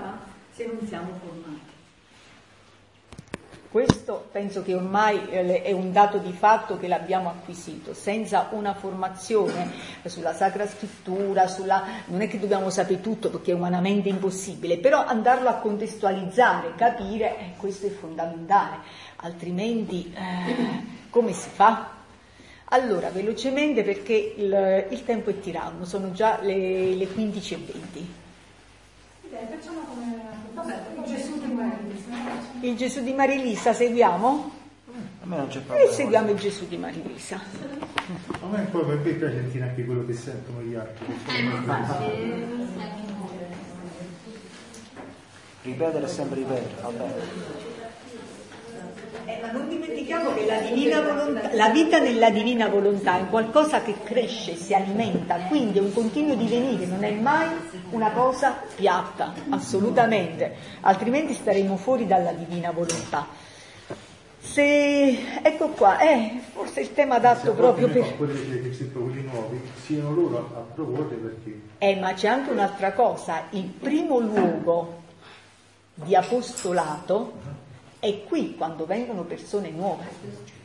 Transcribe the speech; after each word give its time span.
volontà 0.00 0.18
se 0.52 0.66
non 0.66 0.86
siamo 0.86 1.12
formati. 1.22 1.78
Questo 3.70 4.26
penso 4.32 4.64
che 4.64 4.74
ormai 4.74 5.28
eh, 5.30 5.62
è 5.62 5.70
un 5.70 5.92
dato 5.92 6.18
di 6.18 6.32
fatto 6.32 6.76
che 6.76 6.88
l'abbiamo 6.88 7.28
acquisito, 7.28 7.94
senza 7.94 8.48
una 8.50 8.74
formazione 8.74 9.70
sulla 10.06 10.34
Sacra 10.34 10.66
Scrittura, 10.66 11.46
sulla... 11.46 11.84
non 12.06 12.20
è 12.20 12.26
che 12.26 12.40
dobbiamo 12.40 12.68
sapere 12.68 13.00
tutto 13.00 13.30
perché 13.30 13.52
è 13.52 13.54
umanamente 13.54 14.08
impossibile, 14.08 14.78
però 14.78 15.04
andarlo 15.04 15.48
a 15.48 15.54
contestualizzare, 15.54 16.74
capire, 16.74 17.38
eh, 17.38 17.52
questo 17.58 17.86
è 17.86 17.90
fondamentale, 17.90 18.78
altrimenti 19.16 20.12
eh, 20.16 21.08
come 21.08 21.32
si 21.32 21.48
fa? 21.48 21.98
Allora, 22.72 23.10
velocemente 23.10 23.84
perché 23.84 24.34
il, 24.36 24.86
il 24.90 25.04
tempo 25.04 25.30
è 25.30 25.38
tiranno, 25.38 25.84
sono 25.84 26.10
già 26.10 26.40
le, 26.40 26.94
le 26.96 27.04
15.20. 27.04 28.19
Beh, 29.30 29.46
facciamo 29.56 29.80
come... 29.82 30.20
Vabbè, 30.54 30.82
Gesù 31.06 31.38
di 31.38 31.52
Maria. 31.52 31.78
Il 32.62 32.76
Gesù 32.76 33.02
di 33.02 33.12
Marilisa 33.12 33.72
seguiamo? 33.72 34.50
A 35.22 35.26
me 35.26 35.36
non 35.36 35.46
c'è 35.46 35.60
problema. 35.60 35.88
E 35.88 35.92
seguiamo 35.92 36.30
il 36.30 36.38
Gesù 36.38 36.66
di 36.66 36.76
Marilisa. 36.76 37.36
A 37.36 38.46
me 38.48 38.62
poi 38.72 38.84
per 38.84 38.96
me 38.96 39.12
piace 39.12 39.36
sentire 39.36 39.64
anche 39.68 39.84
quello 39.84 40.04
che 40.04 40.14
sentono 40.14 40.62
gli 40.62 40.74
altri. 40.74 41.06
Ripetere 45.62 46.04
e 46.04 46.08
sempre 46.08 46.38
ripetere, 46.38 46.82
vabbè. 46.82 47.69
Eh, 49.24 49.38
ma 49.42 49.50
non 49.52 49.68
dimentichiamo 49.68 50.32
che 50.34 50.46
la, 50.46 50.60
divina 50.60 51.00
volontà, 51.00 51.54
la 51.54 51.68
vita 51.68 51.98
nella 51.98 52.30
divina 52.30 52.68
volontà 52.68 53.18
è 53.20 53.28
qualcosa 53.28 53.82
che 53.82 53.94
cresce, 54.02 54.56
si 54.56 54.74
alimenta, 54.74 55.36
quindi 55.48 55.78
è 55.78 55.80
un 55.80 55.92
continuo 55.92 56.34
divenire, 56.34 56.86
non 56.86 57.04
è 57.04 57.10
mai 57.12 57.48
una 57.90 58.10
cosa 58.10 58.62
piatta, 58.74 59.34
assolutamente, 59.50 60.54
altrimenti 60.80 61.34
staremo 61.34 61.76
fuori 61.76 62.06
dalla 62.06 62.32
divina 62.32 62.70
volontà. 62.70 63.26
Se, 64.42 65.42
ecco 65.42 65.68
qua, 65.68 65.98
eh, 66.00 66.40
forse 66.52 66.80
il 66.80 66.94
tema 66.94 67.16
adatto 67.16 67.52
proprio 67.52 67.88
per... 67.88 68.16
Quelli 68.16 68.62
che 68.62 68.72
si 68.72 68.90
quelli 68.90 69.22
nuovi 69.22 69.60
siano 69.84 70.14
loro 70.14 70.50
a 70.56 70.74
proporre 70.74 71.14
perché... 71.16 71.60
Eh, 71.78 71.96
ma 71.96 72.14
c'è 72.14 72.28
anche 72.28 72.50
un'altra 72.50 72.92
cosa, 72.94 73.44
il 73.50 73.64
primo 73.64 74.18
luogo 74.18 75.02
di 75.94 76.14
apostolato 76.16 77.32
è 78.00 78.24
qui 78.24 78.56
quando 78.56 78.86
vengono 78.86 79.22
persone 79.22 79.70
nuove. 79.70 80.58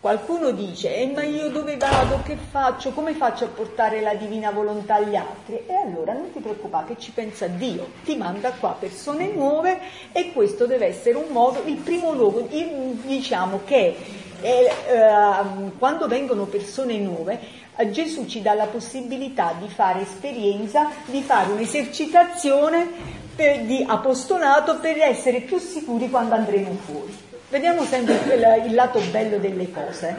Qualcuno 0.00 0.50
dice, 0.50 0.94
eh, 0.96 1.06
ma 1.06 1.22
io 1.22 1.48
dove 1.48 1.78
vado, 1.78 2.20
che 2.22 2.36
faccio, 2.36 2.90
come 2.90 3.14
faccio 3.14 3.44
a 3.44 3.48
portare 3.48 4.02
la 4.02 4.14
divina 4.14 4.50
volontà 4.50 4.96
agli 4.96 5.16
altri? 5.16 5.62
E 5.66 5.72
allora 5.72 6.12
non 6.12 6.30
ti 6.30 6.40
preoccupare 6.40 6.88
che 6.88 7.00
ci 7.00 7.10
pensa 7.12 7.46
Dio, 7.46 7.88
ti 8.04 8.14
manda 8.14 8.50
qua 8.50 8.76
persone 8.78 9.28
nuove 9.28 9.78
e 10.12 10.32
questo 10.34 10.66
deve 10.66 10.88
essere 10.88 11.16
un 11.16 11.28
modo, 11.30 11.62
il 11.64 11.76
primo 11.76 12.12
luogo, 12.12 12.46
diciamo 12.50 13.60
che 13.64 13.96
eh, 14.42 14.70
quando 15.78 16.06
vengono 16.06 16.44
persone 16.44 16.98
nuove 16.98 17.62
Gesù 17.90 18.26
ci 18.26 18.42
dà 18.42 18.52
la 18.52 18.66
possibilità 18.66 19.54
di 19.58 19.68
fare 19.68 20.02
esperienza, 20.02 20.90
di 21.06 21.22
fare 21.22 21.50
un'esercitazione 21.50 23.22
per, 23.34 23.62
di 23.62 23.84
apostolato 23.86 24.78
per 24.78 24.98
essere 24.98 25.40
più 25.40 25.58
sicuri 25.58 26.10
quando 26.10 26.34
andremo 26.34 26.76
fuori. 26.84 27.23
Vediamo 27.54 27.84
sempre 27.84 28.14
il, 28.14 28.66
il, 28.66 28.74
lato 28.74 28.98
bello 29.12 29.38
delle 29.38 29.70
cose, 29.70 30.16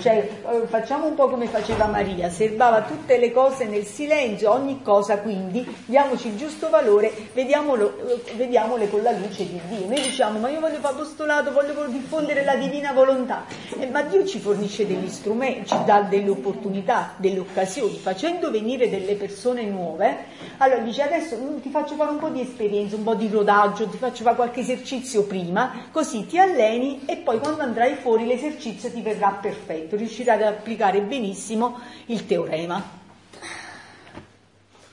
cioè 0.00 0.26
eh, 0.50 0.66
facciamo 0.68 1.04
un 1.04 1.14
po' 1.14 1.28
come 1.28 1.46
faceva 1.46 1.84
Maria, 1.84 2.30
serbava 2.30 2.80
tutte 2.80 3.18
le 3.18 3.30
cose 3.30 3.66
nel 3.66 3.84
silenzio, 3.84 4.50
ogni 4.50 4.80
cosa 4.80 5.18
quindi 5.18 5.68
diamoci 5.84 6.28
il 6.28 6.38
giusto 6.38 6.70
valore, 6.70 7.12
vediamolo, 7.34 7.92
eh, 8.08 8.34
vediamole 8.36 8.88
con 8.88 9.02
la 9.02 9.10
luce 9.10 9.46
di 9.46 9.60
Dio. 9.68 9.86
Noi 9.86 10.00
diciamo 10.00 10.38
ma 10.38 10.48
io 10.48 10.60
voglio 10.60 10.78
fare 10.78 10.94
apostolato, 10.94 11.52
voglio 11.52 11.74
diffondere 11.88 12.42
la 12.42 12.56
divina 12.56 12.92
volontà, 12.92 13.44
eh, 13.78 13.86
ma 13.88 14.00
Dio 14.00 14.24
ci 14.24 14.38
fornisce 14.38 14.86
degli 14.86 15.10
strumenti, 15.10 15.66
ci 15.66 15.84
dà 15.84 16.00
delle 16.00 16.30
opportunità, 16.30 17.12
delle 17.18 17.40
occasioni, 17.40 17.98
facendo 17.98 18.50
venire 18.50 18.88
delle 18.88 19.14
persone 19.16 19.64
nuove, 19.64 20.24
allora 20.56 20.80
dice 20.80 21.02
adesso 21.02 21.36
mm, 21.36 21.58
ti 21.58 21.68
faccio 21.68 21.96
fare 21.96 22.12
un 22.12 22.18
po' 22.18 22.30
di 22.30 22.40
esperienza, 22.40 22.96
un 22.96 23.02
po' 23.02 23.14
di 23.14 23.28
rodaggio, 23.28 23.86
ti 23.88 23.98
faccio 23.98 24.22
fare 24.22 24.36
qualche 24.36 24.60
esercizio 24.60 25.24
prima, 25.24 25.88
così 25.92 26.24
ti 26.24 26.38
alleni 26.38 26.76
alleni 26.78 27.00
e 27.04 27.16
poi 27.16 27.38
quando 27.40 27.62
andrai 27.62 27.96
fuori 27.96 28.26
l'esercizio 28.26 28.90
ti 28.90 29.02
verrà 29.02 29.38
perfetto, 29.40 29.96
riuscirai 29.96 30.36
ad 30.36 30.42
applicare 30.42 31.00
benissimo 31.00 31.80
il 32.06 32.24
teorema. 32.26 32.96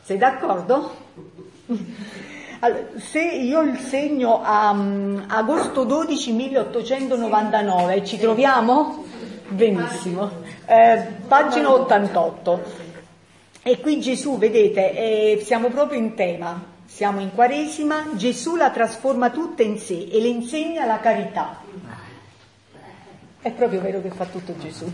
Sei 0.01 0.17
d'accordo? 0.17 1.03
Allora, 2.59 2.83
se 2.97 3.21
io 3.21 3.61
il 3.61 3.77
segno 3.77 4.41
a 4.43 4.71
um, 4.71 5.23
agosto 5.27 5.83
12 5.83 6.31
1899, 6.31 8.05
ci 8.05 8.17
troviamo? 8.17 9.03
Benissimo. 9.47 10.31
Eh, 10.65 11.05
pagina 11.27 11.71
88. 11.71 12.83
E 13.61 13.79
qui 13.79 13.99
Gesù, 13.99 14.37
vedete, 14.37 14.91
eh, 14.93 15.41
siamo 15.43 15.69
proprio 15.69 15.99
in 15.99 16.15
tema. 16.15 16.73
Siamo 16.85 17.19
in 17.19 17.33
Quaresima, 17.33 18.11
Gesù 18.13 18.55
la 18.55 18.69
trasforma 18.69 19.29
tutta 19.29 19.63
in 19.63 19.77
sé 19.79 20.07
e 20.11 20.21
le 20.21 20.27
insegna 20.27 20.85
la 20.85 20.99
carità. 20.99 21.59
È 23.41 23.51
proprio 23.51 23.81
vero 23.81 24.01
che 24.01 24.11
fa 24.11 24.25
tutto 24.25 24.55
Gesù. 24.57 24.85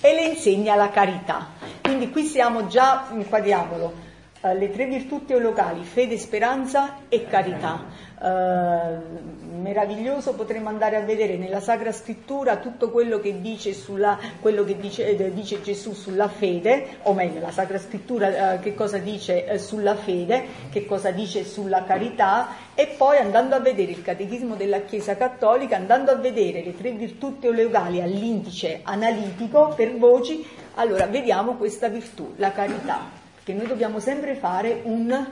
E 0.00 0.14
le 0.14 0.24
insegna 0.24 0.74
la 0.74 0.90
carità. 0.90 1.48
Quindi 1.82 2.10
qui 2.10 2.24
siamo 2.24 2.66
già, 2.66 3.08
inquadriamolo, 3.12 3.92
eh, 4.40 4.54
le 4.54 4.70
tre 4.70 4.86
virtù 4.86 5.24
teologali, 5.24 5.84
fede, 5.84 6.16
speranza 6.16 7.00
e 7.08 7.26
carità. 7.26 7.84
Eh, 8.22 9.40
meraviglioso 9.62 10.34
potremmo 10.34 10.68
andare 10.68 10.94
a 10.94 11.00
vedere 11.00 11.36
nella 11.36 11.58
Sacra 11.58 11.90
Scrittura 11.90 12.58
tutto 12.58 12.90
quello 12.90 13.18
che 13.18 13.40
dice, 13.40 13.72
sulla, 13.72 14.16
quello 14.40 14.62
che 14.62 14.76
dice, 14.78 15.06
eh, 15.06 15.32
dice 15.32 15.60
Gesù 15.60 15.92
sulla 15.92 16.28
fede, 16.28 16.98
o 17.02 17.14
meglio 17.14 17.40
la 17.40 17.50
Sacra 17.50 17.78
Scrittura 17.78 18.54
eh, 18.54 18.60
che 18.60 18.74
cosa 18.74 18.98
dice 18.98 19.58
sulla 19.58 19.96
fede, 19.96 20.44
che 20.70 20.84
cosa 20.84 21.10
dice 21.10 21.44
sulla 21.44 21.82
carità 21.82 22.48
e 22.74 22.94
poi 22.96 23.18
andando 23.18 23.56
a 23.56 23.60
vedere 23.60 23.90
il 23.90 24.02
Catechismo 24.02 24.54
della 24.54 24.82
Chiesa 24.82 25.16
Cattolica, 25.16 25.76
andando 25.76 26.12
a 26.12 26.16
vedere 26.16 26.62
le 26.62 26.76
tre 26.76 26.92
virtù 26.92 27.38
teologali 27.40 28.00
all'indice 28.00 28.80
analitico 28.84 29.72
per 29.74 29.96
voci, 29.96 30.46
allora 30.74 31.06
vediamo 31.06 31.54
questa 31.54 31.88
virtù, 31.88 32.34
la 32.36 32.52
carità 32.52 33.00
che 33.42 33.52
noi 33.52 33.66
dobbiamo 33.66 33.98
sempre 33.98 34.34
fare 34.36 34.80
un 34.84 35.26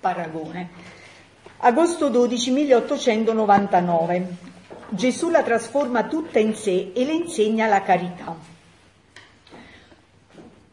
paragone. 0.00 0.97
Agosto 1.60 2.08
12 2.08 2.52
1899. 2.52 4.36
Gesù 4.90 5.28
la 5.28 5.42
trasforma 5.42 6.06
tutta 6.06 6.38
in 6.38 6.54
sé 6.54 6.92
e 6.94 7.04
le 7.04 7.14
insegna 7.14 7.66
la 7.66 7.82
carità. 7.82 8.36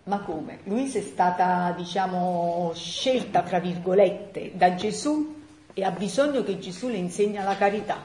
Ma 0.04 0.20
come? 0.20 0.60
Luisa 0.66 1.00
è 1.00 1.02
stata, 1.02 1.74
diciamo, 1.76 2.72
scelta, 2.76 3.42
tra 3.42 3.58
virgolette, 3.58 4.52
da 4.54 4.76
Gesù 4.76 5.42
e 5.74 5.84
ha 5.84 5.90
bisogno 5.90 6.44
che 6.44 6.60
Gesù 6.60 6.88
le 6.88 6.98
insegna 6.98 7.44
la 7.44 7.56
carità. 7.56 8.04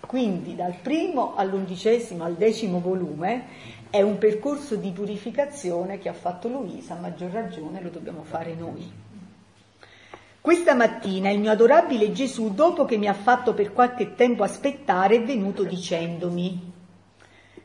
Quindi 0.00 0.56
dal 0.56 0.76
primo 0.80 1.34
all'undicesimo 1.36 2.24
al 2.24 2.36
decimo 2.36 2.80
volume 2.80 3.44
è 3.90 4.00
un 4.00 4.16
percorso 4.16 4.76
di 4.76 4.92
purificazione 4.92 5.98
che 5.98 6.08
ha 6.08 6.14
fatto 6.14 6.48
Luisa, 6.48 6.94
a 6.94 7.00
maggior 7.00 7.30
ragione 7.30 7.82
lo 7.82 7.90
dobbiamo 7.90 8.22
fare 8.22 8.54
noi. 8.54 9.08
Questa 10.42 10.74
mattina 10.74 11.28
il 11.28 11.38
mio 11.38 11.50
adorabile 11.50 12.12
Gesù, 12.12 12.54
dopo 12.54 12.86
che 12.86 12.96
mi 12.96 13.06
ha 13.08 13.12
fatto 13.12 13.52
per 13.52 13.74
qualche 13.74 14.14
tempo 14.14 14.42
aspettare, 14.42 15.16
è 15.16 15.22
venuto 15.22 15.64
dicendomi, 15.64 16.72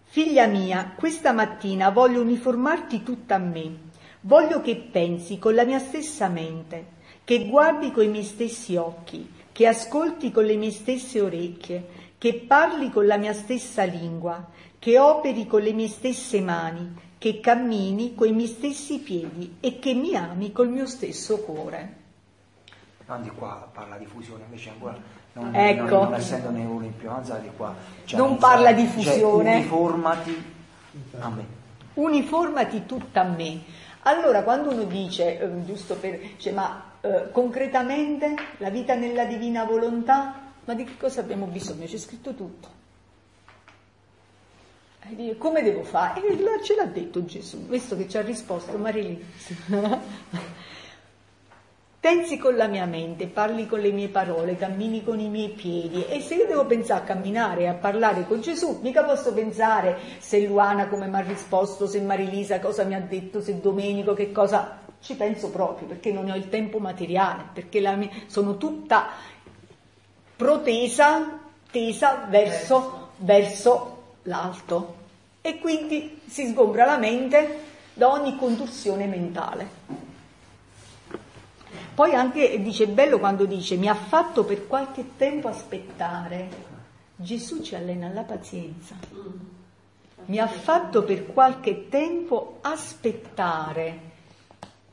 Figlia 0.04 0.46
mia, 0.48 0.94
questa 0.96 1.32
mattina 1.32 1.90
voglio 1.90 2.20
uniformarti 2.20 3.02
tutta 3.02 3.36
a 3.36 3.38
me, 3.38 3.78
voglio 4.22 4.60
che 4.60 4.76
pensi 4.76 5.40
con 5.40 5.56
la 5.56 5.64
mia 5.64 5.80
stessa 5.80 6.28
mente, 6.28 6.86
che 7.24 7.48
guardi 7.48 7.92
con 7.92 8.04
i 8.04 8.10
miei 8.10 8.24
stessi 8.24 8.76
occhi, 8.76 9.30
che 9.54 9.68
ascolti 9.68 10.32
con 10.32 10.44
le 10.44 10.58
mie 10.58 10.72
stesse 10.72 11.22
orecchie, 11.22 11.88
che 12.18 12.46
parli 12.46 12.90
con 12.92 13.06
la 13.06 13.18
mia 13.18 13.34
stessa 13.34 13.84
lingua, 13.84 14.50
che 14.80 15.00
operi 15.00 15.48
con 15.48 15.62
le 15.62 15.72
mie 15.72 15.88
stesse 15.88 16.42
mani, 16.42 16.94
che 17.18 17.40
cammini 17.40 18.16
coi 18.16 18.34
miei 18.34 18.48
stessi 18.48 19.00
piedi 19.00 19.56
e 19.62 19.80
che 19.80 19.94
mi 19.94 20.14
ami 20.16 20.52
col 20.52 20.70
mio 20.70 20.88
stesso 20.88 21.40
cuore. 21.40 22.04
Non 23.08 23.22
di 23.22 23.30
qua 23.30 23.70
parla 23.72 23.98
di 23.98 24.06
fusione, 24.06 24.44
invece 24.44 24.70
ancora 24.70 24.98
non, 25.34 25.54
ecco. 25.54 25.84
non, 25.84 26.04
non 26.04 26.14
essendone 26.16 26.64
uno 26.64 26.86
in 26.86 26.96
più 26.96 27.10
di 27.42 27.50
qua. 27.56 27.76
Cioè, 28.06 28.18
non 28.18 28.38
parla 28.38 28.72
di 28.72 28.86
fusione. 28.86 29.44
Cioè, 29.44 29.58
uniformati 29.58 30.54
a 31.20 31.30
me. 31.30 31.46
Uniformati 31.96 32.86
tutta 32.86 33.22
a 33.22 33.24
me. 33.26 33.62
Allora, 34.04 34.44
quando 34.44 34.72
uno 34.72 34.84
dice, 34.84 35.40
eh, 35.40 35.66
giusto 35.66 35.96
per, 35.96 36.20
cioè, 36.38 36.54
ma 36.54 36.92
eh, 37.02 37.32
concretamente 37.32 38.36
la 38.58 38.70
vita 38.70 38.96
nella 38.96 39.26
divina 39.26 39.66
volontà, 39.66 40.52
ma 40.64 40.74
di 40.74 40.86
che 40.86 40.98
cosa 40.98 41.20
abbiamo 41.20 41.48
bisogno? 41.48 41.86
C'è 41.86 41.98
scritto 41.98 42.34
tutto. 42.34 42.70
Dice, 45.10 45.38
come 45.38 45.62
devo 45.62 45.84
fare? 45.84 46.26
E 46.26 46.64
ce 46.64 46.76
l'ha 46.76 46.86
detto 46.86 47.26
Gesù, 47.26 47.68
visto 47.68 47.96
che 47.98 48.08
ci 48.08 48.18
ha 48.18 48.22
risposto 48.22 48.78
Marilizio. 48.78 49.56
Pensi 52.06 52.38
con 52.38 52.56
la 52.56 52.68
mia 52.68 52.86
mente, 52.86 53.26
parli 53.26 53.66
con 53.66 53.80
le 53.80 53.90
mie 53.90 54.10
parole, 54.10 54.56
cammini 54.56 55.04
con 55.04 55.20
i 55.20 55.28
miei 55.28 55.50
piedi. 55.50 56.06
E 56.06 56.22
se 56.22 56.36
io 56.36 56.46
devo 56.46 56.64
pensare 56.68 57.02
a 57.02 57.04
camminare 57.04 57.62
e 57.62 57.68
a 57.68 57.74
parlare 57.74 58.28
con 58.28 58.42
Gesù, 58.42 58.78
mica 58.84 59.04
posso 59.04 59.34
pensare 59.34 59.98
se 60.20 60.46
Luana 60.46 60.88
come 60.88 61.08
mi 61.08 61.16
ha 61.16 61.22
risposto, 61.22 61.88
se 61.88 62.00
Marilisa 62.02 62.60
cosa 62.60 62.84
mi 62.84 62.94
ha 62.94 63.00
detto, 63.00 63.42
se 63.42 63.60
Domenico 63.60 64.14
che 64.14 64.32
cosa... 64.32 64.82
Ci 65.00 65.16
penso 65.16 65.50
proprio 65.50 65.88
perché 65.88 66.12
non 66.12 66.30
ho 66.30 66.36
il 66.36 66.48
tempo 66.48 66.78
materiale, 66.78 67.46
perché 67.52 67.80
mia... 67.80 68.10
sono 68.28 68.58
tutta 68.58 69.08
protesa, 70.36 71.40
tesa 71.72 72.28
verso, 72.30 73.14
verso 73.18 74.18
l'alto. 74.22 74.96
E 75.42 75.58
quindi 75.58 76.22
si 76.28 76.46
sgombra 76.50 76.86
la 76.86 77.00
mente 77.00 77.62
da 77.96 78.12
ogni 78.12 78.38
contorsione 78.38 79.08
mentale. 79.08 80.05
Poi 81.94 82.14
anche 82.14 82.62
dice 82.62 82.88
bello 82.88 83.20
quando 83.20 83.46
dice 83.46 83.76
mi 83.76 83.88
ha 83.88 83.96
fatto 83.96 84.44
per 84.44 84.68
qualche 84.68 85.16
tempo 85.18 85.48
aspettare. 85.48 86.74
Gesù 87.16 87.62
ci 87.62 87.76
allena 87.76 88.08
alla 88.08 88.24
pazienza. 88.24 88.96
Mi 90.26 90.40
ha 90.40 90.48
fatto 90.48 91.04
per 91.04 91.28
qualche 91.28 91.88
tempo 91.88 92.58
aspettare. 92.62 94.14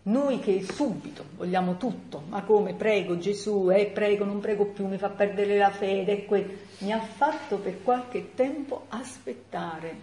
Noi 0.05 0.41
che 0.41 0.65
subito 0.65 1.25
vogliamo 1.37 1.77
tutto, 1.77 2.25
ma 2.29 2.43
come 2.43 2.75
prego 2.75 3.19
Gesù, 3.19 3.71
eh, 3.71 3.87
prego, 3.87 4.25
non 4.25 4.41
prego 4.41 4.65
più, 4.67 4.89
mi 4.89 4.99
fa 4.99 5.09
perdere 5.11 5.57
la 5.57 5.71
fede, 5.71 6.25
que... 6.25 6.67
mi 6.79 6.93
ha 6.93 7.01
fatto 7.01 7.59
per 7.59 7.83
qualche 7.85 8.35
tempo 8.35 8.87
aspettare, 8.89 9.97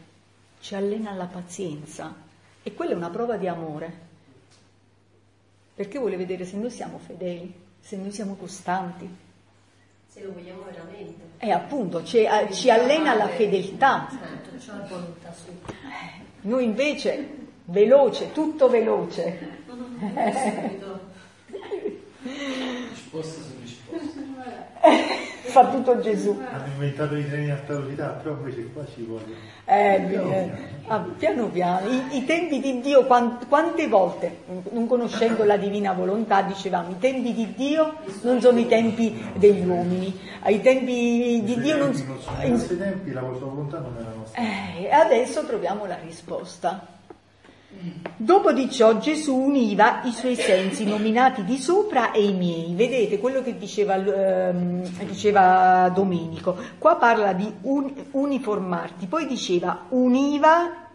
ci 0.62 0.76
allena 0.76 1.12
alla 1.12 1.26
pazienza 1.26 2.16
e 2.64 2.74
quella 2.74 2.94
è 2.94 2.96
una 2.96 3.10
prova 3.10 3.36
di 3.36 3.48
amore 3.48 4.08
perché 5.80 5.98
vuole 5.98 6.18
vedere 6.18 6.44
se 6.44 6.58
noi 6.58 6.72
siamo 6.72 6.98
fedeli, 6.98 7.54
se 7.80 7.96
noi 7.96 8.12
siamo 8.12 8.36
costanti. 8.36 9.10
Se 10.10 10.22
lo 10.22 10.34
vogliamo 10.34 10.64
veramente. 10.64 11.22
E 11.38 11.52
appunto 11.52 12.04
ci, 12.04 12.28
ci 12.52 12.70
allena 12.70 13.12
alla 13.12 13.30
fedeltà. 13.30 14.10
Certo, 14.60 14.98
eh, 14.98 16.22
noi 16.42 16.66
invece, 16.66 17.30
veloce, 17.64 18.34
tutto 18.34 18.68
veloce. 18.68 19.62
Risposta 22.90 23.42
su 23.42 23.54
risposta. 23.58 23.59
Fa 25.50 25.68
tutto 25.68 26.00
Gesù. 26.00 26.40
Hanno 26.52 26.68
inventato 26.74 27.16
i 27.16 27.28
treni 27.28 27.50
a 27.50 27.56
alta 27.56 27.74
velocità, 27.74 28.08
però 28.10 28.36
invece 28.36 28.72
qua 28.72 28.86
ci 28.94 29.02
vuole. 29.04 29.24
Eh, 29.66 30.06
piano, 30.08 30.32
eh, 30.32 30.52
ah, 30.88 31.06
piano 31.18 31.48
piano. 31.48 31.90
I, 31.90 32.18
I, 32.18 32.26
tempi 32.26 32.60
di 32.60 32.82
Dio, 32.82 33.06
quant, 33.06 33.48
quante 33.48 33.88
volte, 33.88 34.42
non 34.72 34.86
conoscendo 34.86 35.44
la 35.44 35.58
divina 35.58 35.94
volontà, 35.94 36.44
dicevamo, 36.44 36.92
i 36.92 37.00
tempi 37.00 37.34
di 37.34 37.54
Dio 37.56 37.96
non 38.22 38.40
sono 38.40 38.60
i 38.60 38.68
tempi 38.68 39.24
degli 39.36 39.66
uomini. 39.66 40.20
I 40.46 40.62
tempi 40.62 41.42
di 41.44 41.60
Dio 41.60 41.78
non 41.78 41.96
sono... 41.96 42.18
I 42.44 42.50
nostri 42.50 42.78
tempi 42.78 43.12
la 43.12 43.22
vostra 43.22 43.48
volontà 43.48 43.80
non 43.80 43.96
è 43.98 44.02
la 44.02 44.14
nostra. 44.16 44.42
Eh, 44.42 44.84
e 44.84 44.92
adesso 44.92 45.44
troviamo 45.46 45.86
la 45.88 45.98
risposta. 46.04 46.99
Dopo 48.18 48.52
di 48.52 48.68
ciò 48.72 48.98
Gesù 48.98 49.36
univa 49.36 50.02
i 50.04 50.12
suoi 50.12 50.36
sensi 50.36 50.86
nominati 50.86 51.44
di 51.44 51.60
sopra 51.60 52.12
e 52.12 52.26
i 52.26 52.34
miei. 52.34 52.74
Vedete 52.74 53.20
quello 53.20 53.44
che 53.44 53.60
diceva, 53.60 53.96
ehm, 53.96 55.06
diceva 55.06 55.92
Domenico. 55.94 56.58
Qua 56.80 56.96
parla 56.96 57.34
di 57.34 57.52
un, 57.62 57.94
uniformarti, 58.10 59.06
poi 59.06 59.28
diceva 59.28 59.86
univa 59.90 60.88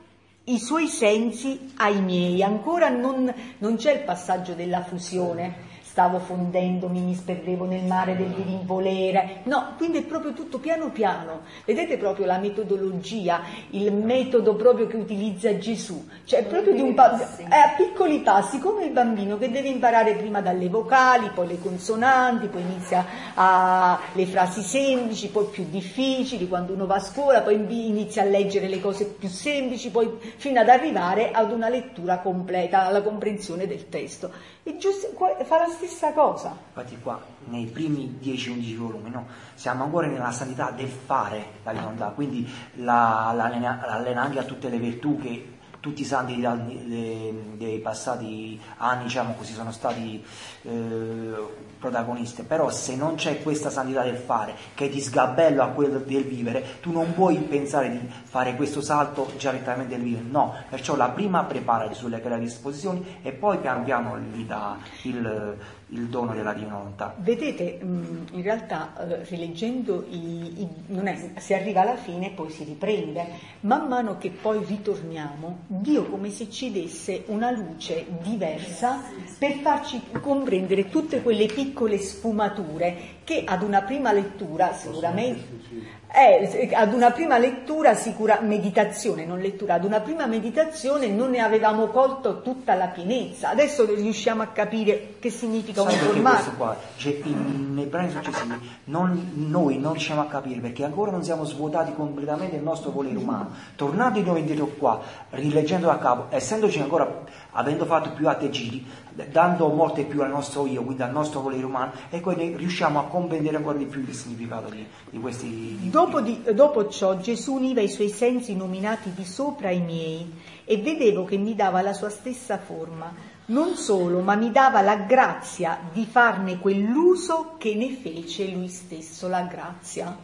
i 0.45 0.59
suoi 0.59 0.89
sensi 0.89 1.73
ai 1.77 2.01
miei. 2.01 2.43
Ancora 2.43 2.89
non, 2.89 3.33
non 3.59 3.77
c'è 3.77 3.93
il 3.93 4.03
passaggio 4.03 4.55
della 4.55 4.83
fusione 4.83 5.73
stavo 5.95 6.19
fondendomi, 6.19 6.99
mi 6.99 7.15
sperdevo 7.15 7.67
nel 7.67 7.85
mare 7.85 8.17
del 8.17 8.31
divinvolere. 8.31 9.43
No, 9.45 9.75
quindi 9.77 9.99
è 9.99 10.03
proprio 10.03 10.33
tutto 10.33 10.59
piano 10.59 10.91
piano. 10.91 11.43
Vedete 11.65 11.99
proprio 11.99 12.27
la 12.27 12.39
metodologia, 12.39 13.43
il 13.71 13.93
metodo 13.93 14.57
proprio 14.57 14.89
che 14.89 14.97
utilizza 14.97 15.57
Gesù. 15.57 16.05
Cioè 16.25 16.41
è 16.41 16.45
proprio 16.47 16.75
di 16.75 16.81
un 16.81 16.95
pa- 16.95 17.37
è 17.49 17.59
a 17.59 17.75
piccoli 17.77 18.19
passi, 18.23 18.59
come 18.59 18.87
il 18.87 18.91
bambino 18.91 19.39
che 19.39 19.53
deve 19.53 19.69
imparare 19.69 20.17
prima 20.17 20.41
dalle 20.41 20.69
vocali, 20.69 21.31
poi 21.33 21.47
le 21.47 21.61
consonanti, 21.61 22.49
poi 22.49 22.63
inizia 22.63 23.07
a 23.35 24.01
le 24.15 24.27
frasi 24.27 24.63
semplici, 24.63 25.29
poi 25.29 25.45
più 25.45 25.65
difficili, 25.71 26.49
quando 26.49 26.73
uno 26.73 26.87
va 26.87 26.97
a 26.97 27.01
scuola, 27.01 27.43
poi 27.43 27.55
inizia 27.55 28.23
a 28.23 28.25
leggere 28.25 28.67
le 28.67 28.81
cose 28.81 29.05
più 29.05 29.29
semplici, 29.29 29.91
poi 29.91 30.11
fino 30.39 30.59
ad 30.59 30.69
arrivare 30.69 31.31
ad 31.31 31.53
una 31.53 31.69
lettura 31.69 32.19
completa, 32.19 32.85
alla 32.85 33.03
comprensione 33.03 33.69
del 33.69 33.89
testo. 33.89 34.33
E 34.65 34.79
Giusto 34.79 35.09
fa 35.45 35.59
la 35.59 35.69
stessa 35.69 35.83
cosa. 36.13 36.57
Infatti 36.69 36.99
qua, 37.01 37.21
nei 37.47 37.67
primi 37.67 38.19
10-11 38.23 38.77
volumi, 38.77 39.11
no? 39.11 39.27
siamo 39.55 39.85
ancora 39.85 40.07
nella 40.07 40.31
santità 40.31 40.71
del 40.71 40.89
fare 40.89 41.47
la 41.63 41.73
volontà, 41.73 42.09
quindi 42.09 42.49
la, 42.75 43.33
l'allena, 43.35 43.83
l'allena 43.87 44.23
anche 44.23 44.39
a 44.39 44.45
tutte 44.45 44.69
le 44.69 44.79
virtù 44.79 45.19
che 45.19 45.54
tutti 45.85 46.01
i 46.01 46.07
santi 46.07 46.41
dei, 46.41 47.79
passati 47.81 48.59
anni 48.79 49.03
diciamo 49.03 49.35
così, 49.35 49.53
sono 49.53 49.71
stati 49.71 50.25
eh, 50.63 51.35
protagonisti, 51.79 52.43
però 52.43 52.71
se 52.71 52.97
non 52.97 53.17
c'è 53.17 53.43
questa 53.43 53.69
santità 53.69 54.03
del 54.03 54.17
fare 54.17 54.55
che 54.73 54.89
ti 54.89 54.99
sgabella 54.99 55.65
a 55.65 55.69
quello 55.69 55.99
del 55.99 56.25
vivere, 56.25 56.79
tu 56.81 56.91
non 56.91 57.13
puoi 57.13 57.37
pensare 57.37 57.91
di 57.91 58.01
fare 58.23 58.57
questo 58.57 58.81
salto 58.81 59.31
già 59.37 59.51
direttamente 59.51 59.95
del 59.95 60.03
vivere, 60.03 60.25
no, 60.27 60.55
perciò 60.71 60.97
la 60.97 61.11
prima 61.11 61.45
preparati 61.45 61.93
sulle 61.93 62.19
creative 62.19 62.49
disposizioni 62.49 63.19
e 63.21 63.33
poi 63.33 63.59
pian 63.59 63.85
piano 63.85 64.19
gli 64.19 64.47
dà 64.47 64.79
il, 65.03 65.59
il 65.89 66.07
dono 66.07 66.35
della 66.35 66.53
divina 66.53 66.77
volontà. 66.77 67.15
Vedete, 67.19 67.79
mm, 67.83 68.27
in 68.33 68.43
realtà 68.43 68.95
eh, 68.99 69.25
rileggendo, 69.25 70.07
i, 70.09 70.63
i, 70.63 70.69
è, 71.03 71.31
si 71.37 71.55
arriva 71.55 71.83
alla 71.83 71.97
fine 71.97 72.29
e 72.29 72.31
poi 72.31 72.51
si 72.51 72.65
riprende, 72.65 73.27
man 73.61 73.87
mano 73.87 74.19
che 74.19 74.31
poi 74.31 74.65
ritorniamo, 74.65 75.59
Dio 75.67 76.05
come 76.05 76.31
se 76.31 76.51
ci 76.51 76.73
desse 76.73 77.25
una 77.27 77.51
luce 77.51 78.07
diversa 78.23 79.01
per 79.39 79.53
farci 79.59 80.01
comprendere 80.21 80.89
tutte 80.89 81.23
quelle 81.23 81.47
piccole 81.47 81.99
sfumature 81.99 83.13
che 83.25 83.45
ad 83.47 83.63
una 83.63 83.83
prima 83.83 84.13
lettura 84.13 84.73
sicuramente 84.73 86.03
eh, 86.15 86.71
ad 86.73 86.93
una 86.93 87.11
prima 87.11 87.39
lettura, 87.39 87.95
sicura, 87.95 88.39
meditazione, 88.41 89.25
non 89.25 89.41
lettura, 89.41 89.75
ad 89.75 89.85
una 89.85 89.99
prima 89.99 90.27
meditazione 90.27 91.09
non 91.09 91.31
ne 91.31 91.41
avevamo 91.41 91.89
colto 91.89 92.41
tutta 92.41 92.75
la 92.75 92.87
pienezza, 92.87 93.49
adesso 93.49 93.85
riusciamo 93.85 94.43
a 94.43 94.47
capire 94.47 95.17
che 95.19 95.31
significa 95.31 95.83
un 95.83 95.91
formato. 95.91 96.77
Cioè, 96.97 97.21
nei 97.25 97.87
brani 97.87 98.11
successivi 98.11 98.61
non, 98.85 99.33
noi 99.35 99.79
non 99.79 99.93
riusciamo 99.93 100.21
a 100.21 100.27
capire 100.27 100.61
perché 100.61 100.85
ancora 100.85 101.11
non 101.11 101.25
siamo 101.25 101.45
svuotati 101.45 101.93
completamente 101.95 102.55
del 102.55 102.65
nostro 102.65 102.93
volere 102.93 103.17
umano. 103.17 103.51
Tornando 103.75 104.19
di 104.19 104.25
nuovo 104.25 104.39
indietro 104.39 104.67
qua, 104.67 105.01
rileggendo 105.31 105.89
da 105.89 105.99
capo, 105.99 106.27
essendoci 106.29 106.79
ancora, 106.81 107.25
avendo 107.51 107.85
fatto 107.87 108.13
più 108.13 108.29
altri 108.29 108.51
giri, 108.51 108.87
dando 109.31 109.69
morte 109.69 110.05
più 110.05 110.23
al 110.23 110.31
nostro 110.31 110.67
io, 110.67 110.83
quindi 110.83 111.03
al 111.03 111.13
nostro 111.13 111.41
volere 111.41 111.65
umano, 111.65 111.93
e 112.11 112.21
quindi 112.21 112.57
riusciamo 112.57 112.99
a 112.99 113.05
comprendere 113.05 113.57
ancora 113.57 113.79
di 113.79 113.87
più 113.87 114.01
il 114.01 114.13
significato 114.13 114.69
di, 114.69 114.85
di 115.11 115.21
questi... 115.21 115.79
Di 115.81 115.91
dopo, 115.91 116.21
di, 116.21 116.43
dopo 116.53 116.89
ciò 116.89 117.17
Gesù 117.19 117.55
univa 117.55 117.81
i 117.81 117.89
suoi 117.89 118.09
sensi 118.09 118.57
nominati 118.57 119.13
di 119.15 119.25
sopra 119.25 119.69
ai 119.69 119.81
miei 119.81 120.33
e 120.65 120.79
vedevo 120.79 121.25
che 121.25 121.37
mi 121.37 121.55
dava 121.55 121.81
la 121.81 121.93
sua 121.93 122.11
stessa 122.11 122.59
forma. 122.59 123.33
Non 123.47 123.75
solo, 123.77 124.21
ma 124.21 124.35
mi 124.35 124.51
dava 124.51 124.81
la 124.81 124.97
grazia 124.97 125.79
di 125.93 126.07
farne 126.07 126.59
quell'uso 126.59 127.55
che 127.59 127.75
ne 127.75 127.91
fece 127.91 128.49
lui 128.49 128.69
stesso, 128.69 129.29
la 129.29 129.43
grazia. 129.43 130.17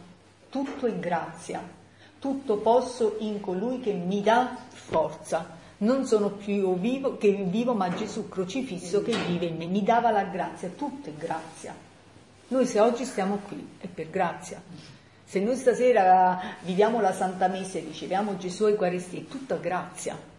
Tutto 0.49 0.85
è 0.85 0.99
grazia, 0.99 1.61
tutto 2.19 2.57
posso 2.57 3.15
in 3.19 3.39
colui 3.39 3.79
che 3.79 3.93
mi 3.93 4.21
dà 4.21 4.57
forza 4.69 5.59
non 5.81 6.05
sono 6.05 6.29
più 6.29 6.77
vivo, 6.77 7.17
che 7.17 7.31
vivo, 7.31 7.73
ma 7.73 7.93
Gesù 7.93 8.27
crocifisso 8.27 9.01
che 9.01 9.15
vive 9.27 9.45
in 9.45 9.57
me. 9.57 9.65
Mi 9.65 9.83
dava 9.83 10.11
la 10.11 10.23
grazia, 10.23 10.69
tutto 10.69 11.09
è 11.09 11.13
grazia. 11.13 11.75
Noi 12.49 12.65
se 12.65 12.79
oggi 12.79 13.05
stiamo 13.05 13.39
qui 13.47 13.65
è 13.79 13.87
per 13.87 14.09
grazia. 14.09 14.61
Se 15.23 15.39
noi 15.39 15.55
stasera 15.55 16.39
viviamo 16.61 16.99
la 16.99 17.13
Santa 17.13 17.47
Messa 17.47 17.77
e 17.77 17.81
riceviamo 17.81 18.37
Gesù 18.37 18.65
Eucaristia, 18.65 19.19
è 19.19 19.27
tutta 19.27 19.55
grazia. 19.55 20.29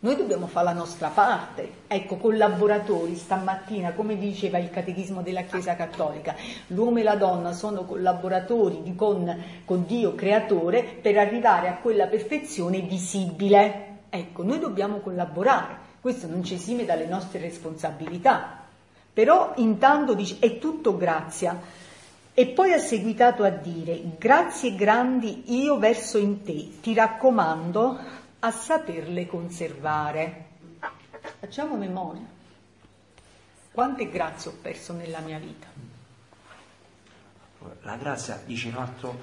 Noi 0.00 0.14
dobbiamo 0.14 0.46
fare 0.46 0.66
la 0.66 0.72
nostra 0.74 1.08
parte, 1.08 1.68
ecco, 1.88 2.18
collaboratori, 2.18 3.16
stamattina, 3.16 3.94
come 3.94 4.16
diceva 4.16 4.58
il 4.58 4.70
Catechismo 4.70 5.22
della 5.22 5.42
Chiesa 5.42 5.74
Cattolica, 5.74 6.36
l'uomo 6.68 6.98
e 6.98 7.02
la 7.02 7.16
donna 7.16 7.52
sono 7.52 7.84
collaboratori 7.84 8.94
con, 8.94 9.42
con 9.64 9.84
Dio 9.86 10.14
creatore 10.14 10.84
per 10.84 11.18
arrivare 11.18 11.66
a 11.66 11.78
quella 11.78 12.06
perfezione 12.06 12.80
visibile. 12.82 13.87
Ecco, 14.10 14.42
noi 14.42 14.58
dobbiamo 14.58 14.98
collaborare, 14.98 15.76
questo 16.00 16.26
non 16.26 16.42
ci 16.42 16.54
esime 16.54 16.84
dalle 16.84 17.06
nostre 17.06 17.40
responsabilità, 17.40 18.64
però 19.12 19.52
intanto 19.56 20.14
dice 20.14 20.38
è 20.38 20.58
tutto 20.58 20.96
grazia. 20.96 21.60
E 22.32 22.46
poi 22.46 22.72
ha 22.72 22.78
seguitato 22.78 23.42
a 23.42 23.50
dire, 23.50 24.00
grazie 24.16 24.76
grandi 24.76 25.60
io 25.60 25.76
verso 25.78 26.18
in 26.18 26.44
te, 26.44 26.80
ti 26.80 26.94
raccomando 26.94 27.98
a 28.38 28.50
saperle 28.50 29.26
conservare. 29.26 30.44
Facciamo 31.40 31.76
memoria. 31.76 32.26
Quante 33.72 34.08
grazie 34.08 34.50
ho 34.50 34.54
perso 34.62 34.92
nella 34.92 35.18
mia 35.18 35.38
vita? 35.38 35.66
La 37.82 37.96
grazia, 37.96 38.40
dice 38.44 38.68
un 38.68 38.76
altro 38.76 39.18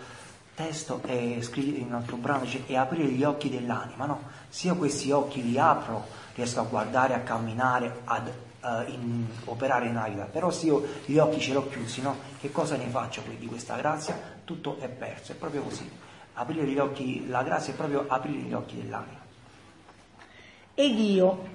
testo, 0.56 1.02
è 1.04 1.38
scritto 1.42 1.80
in 1.80 1.88
un 1.88 1.96
altro 1.96 2.16
brano, 2.16 2.46
dice, 2.46 2.64
è 2.66 2.76
aprire 2.76 3.10
gli 3.10 3.24
occhi 3.24 3.50
dell'anima, 3.50 4.06
no? 4.06 4.24
Se 4.50 4.68
io 4.68 4.76
questi 4.76 5.12
occhi 5.12 5.44
li 5.44 5.60
apro, 5.60 6.06
riesco 6.34 6.62
a 6.62 6.64
guardare, 6.64 7.14
a 7.14 7.20
camminare, 7.20 8.02
ad 8.06 8.32
uh, 8.62 8.90
in, 8.90 9.26
operare 9.46 9.88
nella 9.88 10.08
vita, 10.08 10.24
però 10.24 10.50
se 10.50 10.68
io 10.68 10.86
gli 11.06 11.18
occhi 11.18 11.40
ce 11.40 11.54
l'ho 11.54 11.68
chiusi, 11.68 12.02
no? 12.02 12.16
Che 12.40 12.52
cosa 12.52 12.78
ne 12.78 12.88
faccio 12.88 13.22
di 13.38 13.46
questa 13.46 13.76
grazia? 13.76 14.18
Tutto 14.44 14.78
è 14.80 14.88
perso, 14.88 15.34
è 15.34 15.36
proprio 15.36 15.62
così. 15.62 15.90
Aprire 16.34 16.66
gli 16.66 16.80
occhi, 16.80 17.28
la 17.28 17.44
grazia 17.44 17.74
è 17.74 17.76
proprio 17.76 18.06
aprire 18.08 18.40
gli 18.40 18.54
occhi 18.54 18.78
dell'anima. 18.78 19.24
Ed 20.74 20.98
io, 20.98 21.48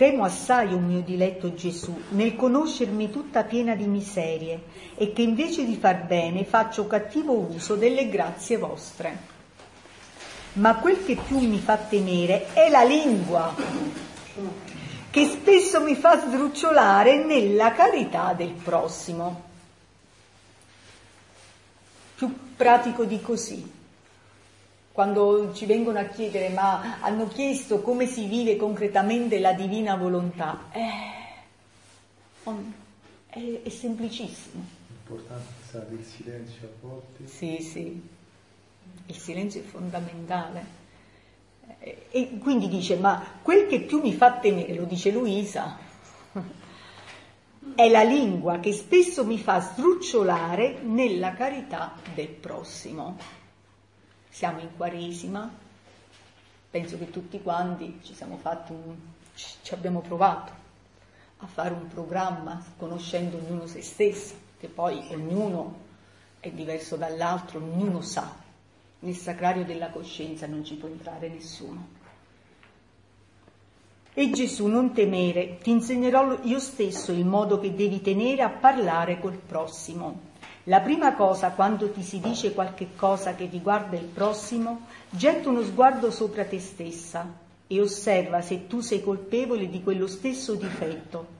Temo 0.00 0.24
assai, 0.24 0.72
o 0.72 0.76
oh 0.76 0.80
mio 0.80 1.02
diletto 1.02 1.52
Gesù, 1.52 1.94
nel 2.12 2.34
conoscermi 2.34 3.10
tutta 3.10 3.44
piena 3.44 3.74
di 3.74 3.84
miserie 3.84 4.62
e 4.94 5.12
che 5.12 5.20
invece 5.20 5.66
di 5.66 5.76
far 5.76 6.06
bene 6.06 6.46
faccio 6.46 6.86
cattivo 6.86 7.34
uso 7.34 7.74
delle 7.74 8.08
grazie 8.08 8.56
vostre. 8.56 9.18
Ma 10.54 10.76
quel 10.76 11.04
che 11.04 11.16
più 11.16 11.38
mi 11.40 11.58
fa 11.58 11.76
temere 11.76 12.50
è 12.54 12.70
la 12.70 12.82
lingua, 12.82 13.54
che 15.10 15.26
spesso 15.26 15.82
mi 15.82 15.94
fa 15.94 16.18
sdrucciolare 16.18 17.22
nella 17.22 17.72
carità 17.72 18.32
del 18.32 18.52
prossimo. 18.52 19.42
Più 22.14 22.54
pratico 22.56 23.04
di 23.04 23.20
così 23.20 23.78
quando 25.00 25.54
ci 25.54 25.64
vengono 25.64 25.98
a 25.98 26.04
chiedere 26.04 26.50
ma 26.50 27.00
hanno 27.00 27.26
chiesto 27.26 27.80
come 27.80 28.04
si 28.04 28.26
vive 28.26 28.56
concretamente 28.56 29.38
la 29.38 29.54
divina 29.54 29.96
volontà, 29.96 30.66
eh, 30.72 32.50
è, 33.30 33.62
è 33.62 33.68
semplicissimo. 33.70 34.62
L'importanza 34.88 35.78
del 35.88 36.04
silenzio 36.04 36.66
a 36.66 36.86
volte. 36.86 37.26
Sì, 37.26 37.62
sì, 37.62 38.02
il 39.06 39.16
silenzio 39.16 39.62
è 39.62 39.64
fondamentale. 39.64 40.64
E 42.10 42.36
quindi 42.38 42.68
dice, 42.68 42.96
ma 42.96 43.24
quel 43.40 43.68
che 43.68 43.80
più 43.80 44.02
mi 44.02 44.12
fa 44.12 44.34
temere, 44.34 44.74
lo 44.74 44.84
dice 44.84 45.10
Luisa, 45.12 45.78
è 47.74 47.88
la 47.88 48.02
lingua 48.02 48.58
che 48.58 48.74
spesso 48.74 49.24
mi 49.24 49.38
fa 49.38 49.60
sdrucciolare 49.60 50.80
nella 50.82 51.32
carità 51.32 51.94
del 52.14 52.28
prossimo 52.28 53.38
siamo 54.30 54.60
in 54.60 54.74
Quaresima, 54.76 55.50
penso 56.70 56.96
che 56.96 57.10
tutti 57.10 57.42
quanti 57.42 58.00
ci 58.02 58.14
siamo 58.14 58.38
fatti 58.38 58.72
un, 58.72 58.94
ci 59.34 59.74
abbiamo 59.74 60.00
provato 60.00 60.52
a 61.38 61.46
fare 61.46 61.74
un 61.74 61.88
programma 61.88 62.62
conoscendo 62.76 63.36
ognuno 63.36 63.66
se 63.66 63.82
stesso, 63.82 64.34
che 64.58 64.68
poi 64.68 65.04
ognuno 65.10 65.88
è 66.38 66.50
diverso 66.50 66.96
dall'altro, 66.96 67.58
ognuno 67.58 68.00
sa. 68.00 68.48
Nel 69.02 69.16
sacrario 69.16 69.64
della 69.64 69.88
coscienza 69.88 70.46
non 70.46 70.64
ci 70.64 70.74
può 70.74 70.88
entrare 70.88 71.28
nessuno. 71.28 71.98
E 74.12 74.30
Gesù, 74.30 74.66
non 74.66 74.92
temere, 74.92 75.58
ti 75.58 75.70
insegnerò 75.70 76.40
io 76.42 76.58
stesso 76.58 77.10
il 77.10 77.24
modo 77.24 77.58
che 77.58 77.74
devi 77.74 78.02
tenere 78.02 78.42
a 78.42 78.50
parlare 78.50 79.18
col 79.18 79.36
prossimo 79.36 80.28
la 80.64 80.80
prima 80.80 81.14
cosa 81.14 81.50
quando 81.50 81.90
ti 81.90 82.02
si 82.02 82.20
dice 82.20 82.52
qualche 82.52 82.88
cosa 82.94 83.34
che 83.34 83.48
riguarda 83.50 83.96
il 83.96 84.04
prossimo, 84.04 84.86
getta 85.08 85.48
uno 85.48 85.62
sguardo 85.62 86.10
sopra 86.10 86.44
te 86.44 86.60
stessa 86.60 87.26
e 87.66 87.80
osserva 87.80 88.42
se 88.42 88.66
tu 88.66 88.80
sei 88.80 89.02
colpevole 89.02 89.70
di 89.70 89.82
quello 89.82 90.06
stesso 90.06 90.54
difetto. 90.54 91.38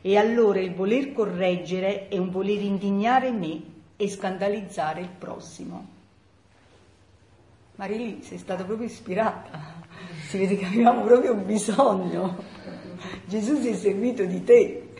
E 0.00 0.16
allora 0.16 0.60
il 0.60 0.74
voler 0.74 1.12
correggere 1.12 2.08
è 2.08 2.16
un 2.18 2.30
voler 2.30 2.60
indignare 2.62 3.30
me 3.30 3.60
e 3.96 4.08
scandalizzare 4.08 5.00
il 5.00 5.10
prossimo. 5.18 5.88
Marili, 7.76 8.22
sei 8.22 8.38
stata 8.38 8.64
proprio 8.64 8.86
ispirata, 8.86 9.74
si 10.28 10.38
vede 10.38 10.56
che 10.56 10.64
avevamo 10.64 11.02
proprio 11.04 11.34
bisogno. 11.34 12.36
Gesù 13.26 13.60
si 13.60 13.68
è 13.68 13.74
servito 13.74 14.24
di 14.24 14.44
te. 14.44 14.91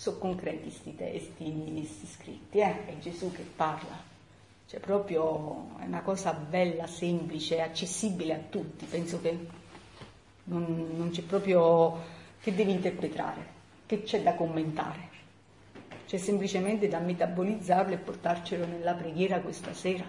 Sono 0.00 0.16
concreti 0.16 0.62
questi 0.62 0.96
testi, 0.96 1.72
questi 1.74 2.06
scritti, 2.06 2.58
eh? 2.58 2.86
è 2.86 2.98
Gesù 3.00 3.30
che 3.32 3.42
parla. 3.54 4.02
Cioè 4.66 4.80
proprio 4.80 5.76
è 5.78 5.84
una 5.84 6.00
cosa 6.00 6.32
bella, 6.32 6.86
semplice, 6.86 7.60
accessibile 7.60 8.32
a 8.32 8.40
tutti, 8.48 8.86
penso 8.86 9.20
che 9.20 9.38
non, 10.44 10.94
non 10.96 11.10
c'è 11.10 11.20
proprio 11.20 11.98
che 12.40 12.54
devi 12.54 12.70
interpretare, 12.70 13.44
che 13.84 14.02
c'è 14.02 14.22
da 14.22 14.32
commentare. 14.32 15.08
C'è 16.06 16.16
semplicemente 16.16 16.88
da 16.88 16.98
metabolizzarlo 16.98 17.92
e 17.92 17.98
portarcelo 17.98 18.64
nella 18.64 18.94
preghiera 18.94 19.40
questa 19.40 19.74
sera. 19.74 20.04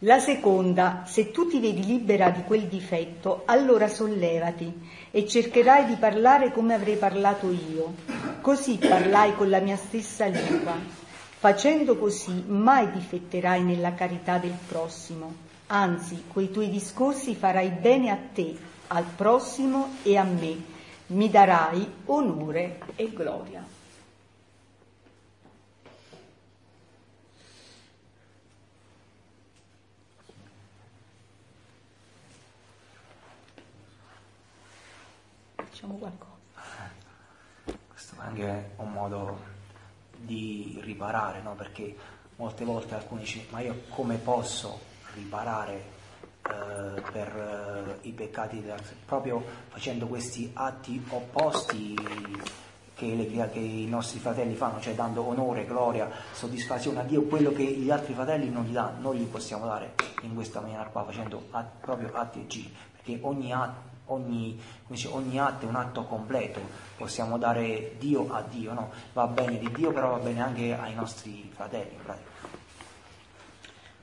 La 0.00 0.18
seconda, 0.18 1.04
se 1.06 1.30
tu 1.30 1.48
ti 1.48 1.60
vedi 1.60 1.84
libera 1.84 2.28
di 2.30 2.42
quel 2.42 2.66
difetto, 2.66 3.42
allora 3.46 3.88
sollevati 3.88 4.70
e 5.10 5.26
cercherai 5.26 5.86
di 5.86 5.94
parlare 5.94 6.50
come 6.50 6.74
avrei 6.74 6.96
parlato 6.96 7.50
io. 7.50 7.94
Così 8.40 8.76
parlai 8.76 9.34
con 9.36 9.48
la 9.48 9.60
mia 9.60 9.76
stessa 9.76 10.26
lingua. 10.26 10.74
Facendo 11.38 11.96
così 11.96 12.42
mai 12.46 12.90
difetterai 12.90 13.62
nella 13.62 13.94
carità 13.94 14.38
del 14.38 14.56
prossimo, 14.66 15.32
anzi, 15.68 16.24
coi 16.32 16.50
tuoi 16.50 16.70
discorsi 16.70 17.34
farai 17.34 17.68
bene 17.68 18.10
a 18.10 18.18
te, 18.32 18.56
al 18.88 19.04
prossimo 19.04 19.96
e 20.02 20.16
a 20.16 20.24
me. 20.24 20.56
Mi 21.06 21.30
darai 21.30 21.86
onore 22.06 22.80
e 22.96 23.10
gloria. 23.12 23.73
Facciamo 35.84 35.96
qualcosa. 35.96 36.32
Questo 37.88 38.14
è 38.16 38.24
anche 38.24 38.70
un 38.76 38.92
modo 38.92 39.38
di 40.16 40.80
riparare, 40.82 41.42
no? 41.42 41.54
perché 41.54 41.96
molte 42.36 42.64
volte 42.64 42.94
alcuni 42.94 43.22
dicono 43.22 43.46
ma 43.50 43.60
io 43.60 43.82
come 43.90 44.16
posso 44.16 44.80
riparare 45.14 45.92
eh, 46.42 47.00
per 47.12 47.98
eh, 48.02 48.08
i 48.08 48.12
peccati 48.12 48.64
proprio 49.04 49.44
facendo 49.68 50.06
questi 50.06 50.50
atti 50.52 51.04
opposti 51.10 51.94
che, 52.94 53.14
le, 53.14 53.50
che, 53.50 53.58
i 53.58 53.86
nostri 53.86 54.18
fratelli 54.18 54.54
fanno, 54.54 54.80
cioè 54.80 54.94
dando 54.94 55.26
onore, 55.26 55.64
gloria, 55.64 56.10
soddisfazione 56.32 57.00
a 57.00 57.02
Dio, 57.02 57.22
quello 57.22 57.52
che 57.52 57.64
gli 57.64 57.90
altri 57.90 58.14
fratelli 58.14 58.48
non 58.48 58.64
gli 58.64 58.72
danno, 58.72 59.00
noi 59.00 59.18
gli 59.18 59.26
possiamo 59.26 59.66
dare 59.66 59.94
in 60.22 60.34
questa 60.34 60.60
maniera 60.60 60.84
qua, 60.84 61.04
facendo 61.04 61.46
atti, 61.50 61.76
proprio 61.80 62.12
atti 62.14 62.46
giri, 62.46 62.74
perché 62.92 63.18
ogni 63.22 63.52
atto 63.52 63.93
ogni, 64.06 64.60
dice, 64.86 65.08
ogni 65.08 65.38
atto 65.38 65.66
è 65.66 65.68
un 65.68 65.76
atto 65.76 66.04
completo, 66.04 66.60
possiamo 66.96 67.38
dare 67.38 67.94
Dio 67.98 68.32
a 68.32 68.42
Dio, 68.42 68.72
no? 68.72 68.90
va 69.12 69.26
bene 69.26 69.58
di 69.58 69.70
Dio, 69.72 69.92
però 69.92 70.10
va 70.10 70.18
bene 70.18 70.42
anche 70.42 70.76
ai 70.76 70.94
nostri 70.94 71.50
fratelli. 71.54 71.96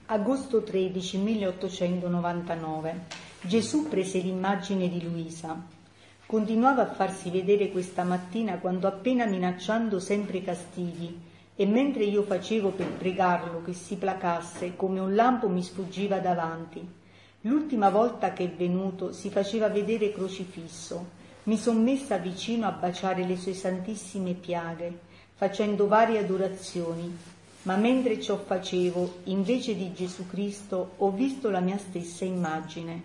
Agosto 0.07 0.61
13, 0.63 1.17
1899. 1.17 3.05
Gesù 3.41 3.87
prese 3.87 4.19
l'immagine 4.19 4.89
di 4.89 5.01
Luisa. 5.01 5.79
Continuava 6.25 6.83
a 6.83 6.93
farsi 6.93 7.29
vedere 7.29 7.71
questa 7.71 8.03
mattina 8.03 8.57
quando 8.57 8.87
appena 8.87 9.25
minacciando 9.25 9.99
sempre 9.99 10.41
castighi 10.41 11.29
e 11.55 11.65
mentre 11.65 12.03
io 12.03 12.23
facevo 12.23 12.69
per 12.69 12.87
pregarlo 12.87 13.61
che 13.63 13.73
si 13.73 13.95
placasse 13.95 14.75
come 14.75 14.99
un 14.99 15.13
lampo 15.13 15.49
mi 15.49 15.61
sfuggiva 15.61 16.19
davanti 16.19 16.99
L'ultima 17.45 17.89
volta 17.89 18.33
che 18.33 18.43
è 18.43 18.49
venuto 18.51 19.13
si 19.13 19.31
faceva 19.31 19.67
vedere 19.67 20.11
crocifisso. 20.11 21.19
Mi 21.43 21.57
son 21.57 21.81
messa 21.81 22.17
vicino 22.17 22.67
a 22.67 22.71
baciare 22.71 23.25
le 23.25 23.35
sue 23.35 23.55
santissime 23.55 24.33
piaghe, 24.33 24.99
facendo 25.33 25.87
varie 25.87 26.19
adorazioni, 26.19 27.17
ma 27.63 27.77
mentre 27.77 28.21
ciò 28.21 28.37
facevo, 28.37 29.21
invece 29.23 29.75
di 29.75 29.91
Gesù 29.91 30.27
Cristo, 30.27 30.91
ho 30.97 31.09
visto 31.09 31.49
la 31.49 31.61
mia 31.61 31.79
stessa 31.79 32.25
immagine. 32.25 33.01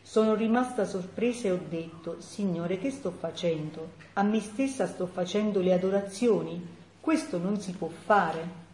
Sono 0.00 0.36
rimasta 0.36 0.84
sorpresa 0.84 1.48
e 1.48 1.50
ho 1.50 1.60
detto, 1.68 2.20
Signore, 2.20 2.78
che 2.78 2.92
sto 2.92 3.10
facendo? 3.10 3.94
A 4.12 4.22
me 4.22 4.38
stessa 4.38 4.86
sto 4.86 5.06
facendo 5.06 5.60
le 5.60 5.72
adorazioni. 5.72 6.64
Questo 7.00 7.38
non 7.38 7.60
si 7.60 7.72
può 7.72 7.88
fare 7.88 8.65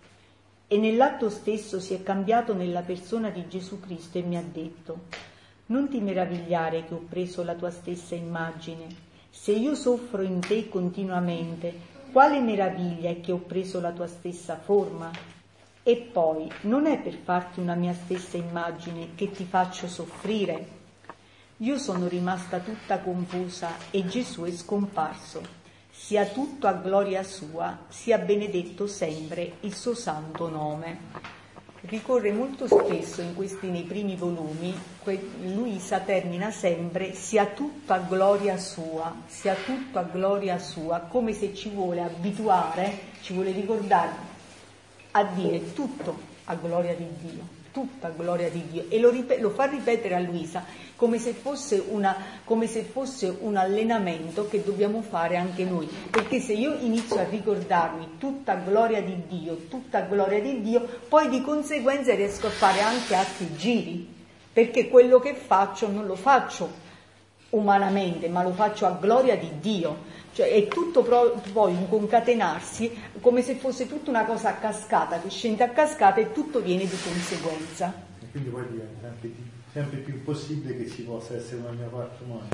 e 0.73 0.79
nell'atto 0.79 1.29
stesso 1.29 1.79
si 1.81 1.93
è 1.93 2.03
cambiato 2.03 2.55
nella 2.55 2.81
persona 2.81 3.29
di 3.29 3.47
Gesù 3.47 3.79
Cristo 3.79 4.17
e 4.17 4.23
mi 4.23 4.39
ha 4.39 4.43
detto, 4.43 5.01
non 5.67 5.91
ti 5.91 6.01
meravigliare 6.01 6.87
che 6.87 6.95
ho 6.95 7.05
preso 7.07 7.45
la 7.45 7.53
tua 7.53 7.71
stessa 7.71 8.15
immagine. 8.15 8.87
Se 9.29 9.53
io 9.53 9.75
soffro 9.75 10.23
in 10.23 10.41
te 10.41 10.71
continuamente, 10.71 11.75
quale 12.11 12.41
meraviglia 12.41 13.11
è 13.11 13.21
che 13.21 13.33
ho 13.33 13.41
preso 13.41 13.83
la 13.83 13.93
tua 13.93 14.07
stessa 14.07 14.57
forma? 14.57 15.11
E 15.83 15.97
poi 16.11 16.51
non 16.63 16.87
è 16.87 16.99
per 16.99 17.19
farti 17.23 17.61
una 17.61 17.75
mia 17.75 17.93
stessa 17.93 18.39
immagine 18.39 19.09
che 19.15 19.31
ti 19.31 19.45
faccio 19.45 19.87
soffrire. 19.87 20.67
Io 21.59 21.77
sono 21.77 22.09
rimasta 22.09 22.61
tutta 22.61 22.99
confusa 23.01 23.73
e 23.91 24.07
Gesù 24.07 24.45
è 24.45 24.51
scomparso. 24.51 25.62
Sia 25.95 26.25
tutto 26.25 26.67
a 26.67 26.73
gloria 26.73 27.23
sua, 27.23 27.81
sia 27.89 28.17
benedetto 28.17 28.87
sempre 28.87 29.57
il 29.61 29.75
suo 29.75 29.95
santo 29.95 30.49
nome. 30.49 30.99
Ricorre 31.83 32.33
molto 32.33 32.67
spesso 32.67 33.21
in 33.21 33.35
questi, 33.35 33.67
nei 33.69 33.83
primi 33.83 34.17
volumi, 34.17 34.75
Luisa 35.43 35.99
termina 35.99 36.51
sempre 36.51 37.13
sia 37.13 37.45
tutto 37.47 37.93
a 37.93 37.99
gloria 37.99 38.57
sua, 38.57 39.15
sia 39.27 39.55
tutto 39.55 39.99
a 39.99 40.03
gloria 40.03 40.59
sua, 40.59 41.01
come 41.01 41.35
se 41.35 41.55
ci 41.55 41.69
vuole 41.69 42.01
abituare, 42.01 42.99
ci 43.21 43.35
vuole 43.35 43.53
ricordare 43.53 44.11
a 45.11 45.25
dire 45.25 45.75
tutto 45.75 46.17
a 46.45 46.55
gloria 46.55 46.95
di 46.95 47.07
Dio, 47.21 47.47
tutto 47.71 48.07
a 48.07 48.11
gloria 48.11 48.49
di 48.49 48.67
Dio 48.71 48.85
e 48.89 48.99
lo, 48.99 49.11
ripet- 49.11 49.41
lo 49.41 49.51
fa 49.51 49.67
ripetere 49.67 50.15
a 50.15 50.21
Luisa 50.21 50.65
come 51.03 51.19
se, 51.19 51.35
una, 51.89 52.17
come 52.45 52.69
se, 52.69 52.85
fosse 52.85 53.37
un 53.41 53.57
allenamento 53.57 54.47
che 54.47 54.63
dobbiamo 54.63 55.03
fare 55.03 55.37
anche 55.37 55.65
noi, 55.65 55.89
perché 56.09 56.39
se 56.39 56.53
io 56.53 56.77
inizio 56.79 57.19
a 57.19 57.25
ricordarmi 57.25 58.19
tutta 58.19 58.55
gloria 58.55 59.03
di 59.03 59.21
Dio, 59.27 59.67
tutta 59.69 60.03
gloria 60.03 60.41
di 60.41 60.61
Dio, 60.61 60.87
poi 61.09 61.29
di 61.29 61.43
conseguenza 61.43 62.15
riesco 62.15 62.47
a 62.47 62.51
fare 62.51 62.83
anche 62.83 63.17
altri 63.17 63.53
giri, 63.57 64.15
perché 64.53 64.89
quello 64.89 65.19
che 65.19 65.35
faccio 65.35 65.91
non 65.91 66.07
lo 66.07 66.15
faccio 66.15 66.71
umanamente, 67.51 68.29
ma 68.29 68.45
lo 68.45 68.53
faccio 68.53 68.87
a 68.87 68.93
gloria 68.93 69.37
di 69.37 69.51
Dio. 69.59 70.11
Cioè 70.33 70.53
è 70.53 70.69
tutto 70.69 71.03
poi 71.03 71.73
un 71.75 71.89
concatenarsi 71.89 72.97
come 73.21 73.43
se 73.43 73.57
fosse 73.57 73.89
tutta 73.89 74.09
una 74.09 74.25
cosa 74.25 74.51
a 74.51 74.55
cascata, 74.55 75.19
che 75.19 75.31
scende 75.31 75.65
a 75.65 75.71
cascata 75.71 76.21
e 76.21 76.31
tutto 76.31 76.61
viene 76.61 76.85
di 76.85 76.97
conseguenza. 77.03 77.93
E 78.21 78.31
quindi 78.31 78.51
poi 78.51 78.69
diventa 78.71 79.09
anche 79.09 79.52
sempre 79.73 79.99
più 79.99 80.15
impossibile 80.15 80.77
che 80.77 80.89
ci 80.89 81.03
possa 81.03 81.35
essere 81.35 81.61
una 81.63 81.71
mia 81.71 81.87
parte 81.87 82.23
umana. 82.25 82.49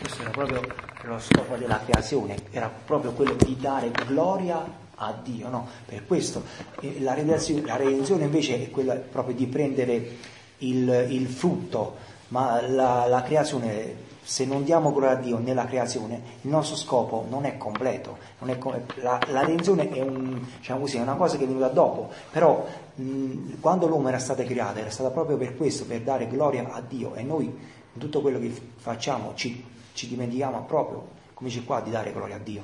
Questo 0.00 0.22
era 0.22 0.30
proprio 0.30 0.62
lo 1.02 1.18
scopo 1.18 1.56
della 1.56 1.80
creazione, 1.84 2.36
era 2.50 2.68
proprio 2.68 3.12
quello 3.12 3.34
di 3.34 3.56
dare 3.60 3.90
gloria 4.06 4.84
a 4.94 5.12
Dio, 5.22 5.48
no? 5.50 5.68
Per 5.84 6.06
questo 6.06 6.42
la 7.00 7.12
redenzione, 7.12 7.66
la 7.66 7.76
redenzione 7.76 8.24
invece 8.24 8.62
è 8.62 8.70
quella 8.70 8.94
proprio 8.94 9.34
di 9.34 9.46
prendere 9.46 10.16
il, 10.58 11.06
il 11.10 11.26
frutto, 11.28 11.96
ma 12.28 12.66
la, 12.66 13.06
la 13.06 13.22
creazione 13.22 14.04
se 14.26 14.44
non 14.44 14.64
diamo 14.64 14.92
gloria 14.92 15.16
a 15.16 15.20
Dio 15.20 15.38
nella 15.38 15.66
creazione, 15.66 16.20
il 16.40 16.50
nostro 16.50 16.74
scopo 16.74 17.26
non 17.28 17.44
è 17.44 17.56
completo. 17.56 18.18
Non 18.40 18.50
è 18.50 18.58
com- 18.58 18.82
la, 18.96 19.20
la, 19.28 19.40
redenzione 19.42 19.88
è, 19.88 20.00
un, 20.00 20.44
diciamo 20.58 20.80
così, 20.80 20.96
è, 20.96 21.00
una 21.00 21.14
cosa 21.14 21.36
che 21.36 21.44
è 21.44 21.46
venuta 21.46 21.68
dopo, 21.68 22.10
però 22.32 22.66
mh, 22.96 23.60
quando 23.60 23.86
l'uomo 23.86 24.08
era 24.08 24.18
stato 24.18 24.42
creato 24.44 24.78
era 24.80 24.90
stato 24.90 25.10
proprio 25.10 25.36
per 25.36 25.56
questo, 25.56 25.84
per 25.86 26.00
dare 26.02 26.26
gloria 26.26 26.70
a 26.72 26.80
Dio 26.80 27.14
e 27.14 27.22
noi 27.22 27.44
in 27.46 27.98
tutto 28.00 28.20
quello 28.20 28.38
che 28.38 28.52
facciamo 28.76 29.32
ci, 29.34 29.64
ci 29.94 30.08
dimentichiamo 30.08 30.64
proprio, 30.64 31.06
come 31.34 31.48
dice 31.48 31.64
qua, 31.64 31.80
di 31.80 31.90
dare 31.90 32.12
gloria 32.12 32.36
a 32.36 32.40
Dio. 32.40 32.62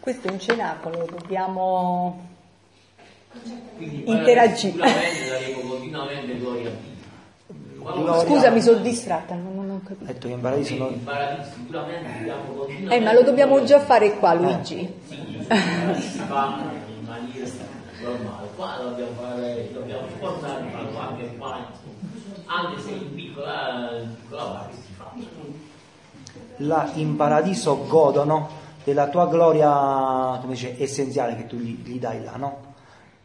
Questo 0.00 0.28
è 0.28 0.30
un 0.30 0.38
cenacolo, 0.38 1.06
dobbiamo 1.10 2.26
interagire. 4.04 4.72
Sicuramente 4.72 5.28
daremo 5.28 5.60
continuamente 5.70 6.38
gloria 6.38 6.68
a 6.68 6.72
Dio. 6.72 6.94
Gloria- 7.78 8.24
Scusa, 8.26 8.50
mi 8.50 8.60
sono 8.60 8.78
distratta, 8.80 9.34
non, 9.34 9.54
non 9.54 9.70
ho 9.70 9.80
capito. 9.86 10.04
detto 10.04 10.26
che 10.26 10.32
in 10.34 10.40
paradiso 10.40 10.68
Sì, 10.72 10.78
noi... 10.78 10.92
in 10.94 11.04
paradiso 11.04 11.50
sicuramente 11.56 12.12
dobbiamo 12.18 12.42
continuamente 12.54 12.94
Eh, 12.96 13.00
ma 13.00 13.12
lo 13.12 13.22
dobbiamo 13.22 13.64
già 13.64 13.78
fare 13.80 14.12
qua, 14.18 14.34
Luigi. 14.34 14.92
Sì, 15.06 15.14
si 15.14 15.46
fa 15.46 15.46
in 15.46 16.26
maniera 16.26 16.85
normale. 18.00 18.48
Qua 18.56 18.78
dobbiamo 18.82 19.12
fare, 19.12 19.70
dobbiamo 19.72 20.06
portare 20.18 20.70
fare 20.70 20.88
qualche 20.92 21.24
pane, 21.38 21.66
anche 22.46 22.80
se 22.80 22.90
in 22.90 23.14
piccola, 23.14 23.90
in 23.98 24.14
piccola 24.20 24.44
parte 24.44 24.76
si 24.76 24.92
fa. 24.96 25.12
là 26.58 26.90
in 26.94 27.16
paradiso 27.16 27.86
godono 27.86 28.64
della 28.84 29.08
tua 29.08 29.26
gloria, 29.26 30.38
come 30.40 30.52
dice, 30.52 30.80
essenziale 30.80 31.36
che 31.36 31.46
tu 31.46 31.56
gli, 31.56 31.82
gli 31.82 31.98
dai 31.98 32.22
là, 32.22 32.36
no? 32.36 32.74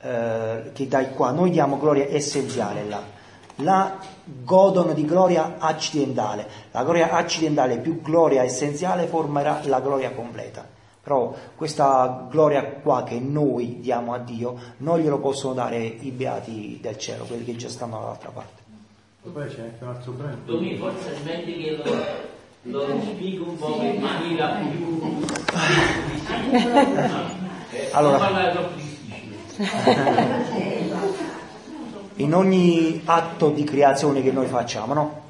Eh, 0.02 0.72
che 0.74 0.88
dai 0.88 1.12
qua. 1.14 1.32
Noi 1.32 1.52
diamo 1.52 1.78
gloria 1.78 2.08
essenziale 2.10 2.84
là. 2.86 3.20
Là 3.58 3.98
godono 4.24 4.94
di 4.94 5.06
gloria 5.06 5.58
accidentale. 5.60 6.48
La 6.72 6.84
gloria 6.84 7.12
accidentale 7.12 7.78
più 7.78 8.02
gloria 8.02 8.42
essenziale 8.44 9.06
formerà 9.06 9.62
la 9.66 9.80
gloria 9.82 10.12
completa. 10.12 10.71
Però 11.04 11.36
questa 11.56 12.28
gloria 12.30 12.64
qua 12.64 13.04
che 13.04 13.20
noi 13.20 13.80
diamo 13.80 14.14
a 14.14 14.20
Dio 14.20 14.56
non 14.78 15.00
glielo 15.00 15.20
possono 15.20 15.54
dare 15.54 15.80
i 15.80 16.12
beati 16.12 16.78
del 16.80 16.98
cielo, 16.98 17.24
quelli 17.24 17.44
che 17.44 17.56
già 17.56 17.70
stanno 17.70 18.00
dall'altra 18.00 18.30
parte. 18.30 18.62
E 19.24 19.30
poi 19.30 19.48
c'è 19.48 19.62
anche 19.62 19.84
un 19.84 19.90
altro 19.90 20.12
brano. 20.12 20.38
Domini 20.46 20.78
forse 20.78 21.16
è 21.16 21.24
meglio 21.24 21.84
che 21.84 21.90
lo, 22.64 22.86
lo 22.86 23.02
spiego 23.02 23.46
un 23.46 23.58
po' 23.58 23.82
in 23.82 24.00
maniera 24.02 24.48
più 24.60 25.22
Allora. 27.92 28.70
in 32.16 32.34
ogni 32.34 33.02
atto 33.06 33.50
di 33.50 33.64
creazione 33.64 34.22
che 34.22 34.32
noi 34.32 34.48
facciamo, 34.48 34.94
no? 34.94 35.22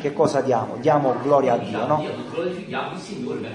Che 0.00 0.12
cosa 0.14 0.40
diamo? 0.40 0.76
Diamo 0.76 1.14
gloria 1.22 1.54
a 1.54 1.56
Dio, 1.58 1.86
no? 1.86 2.02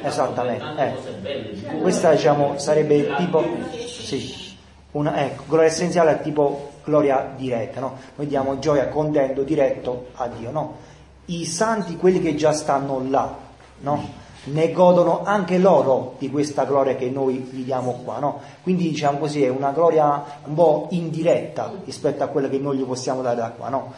Esattamente, 0.03 0.65
eh. 0.77 1.77
Questa 1.81 2.11
diciamo 2.11 2.57
sarebbe 2.57 3.15
tipo, 3.15 3.43
sì, 3.87 4.55
una, 4.91 5.25
ecco, 5.25 5.43
gloria 5.47 5.67
essenziale 5.67 6.11
è 6.11 6.21
tipo 6.21 6.71
gloria 6.83 7.33
diretta, 7.35 7.79
no? 7.79 7.97
Noi 8.15 8.27
diamo 8.27 8.59
gioia, 8.59 8.87
contento 8.89 9.41
diretto 9.41 10.07
a 10.15 10.27
Dio, 10.27 10.51
no? 10.51 10.77
I 11.25 11.45
santi, 11.45 11.97
quelli 11.97 12.21
che 12.21 12.35
già 12.35 12.53
stanno 12.53 13.03
là, 13.09 13.35
no? 13.79 14.23
Ne 14.45 14.71
godono 14.71 15.23
anche 15.23 15.57
loro 15.57 16.13
di 16.19 16.29
questa 16.29 16.65
gloria 16.65 16.95
che 16.95 17.09
noi 17.09 17.37
gli 17.37 17.63
diamo 17.63 18.01
qua, 18.03 18.19
no? 18.19 18.39
Quindi 18.61 18.87
diciamo 18.89 19.17
così 19.17 19.43
è 19.43 19.49
una 19.49 19.71
gloria 19.71 20.23
un 20.43 20.53
po' 20.53 20.87
indiretta 20.91 21.71
rispetto 21.83 22.23
a 22.23 22.27
quella 22.27 22.47
che 22.47 22.59
noi 22.59 22.77
gli 22.77 22.83
possiamo 22.83 23.23
dare 23.23 23.37
da 23.37 23.49
qua, 23.49 23.69
no? 23.69 23.91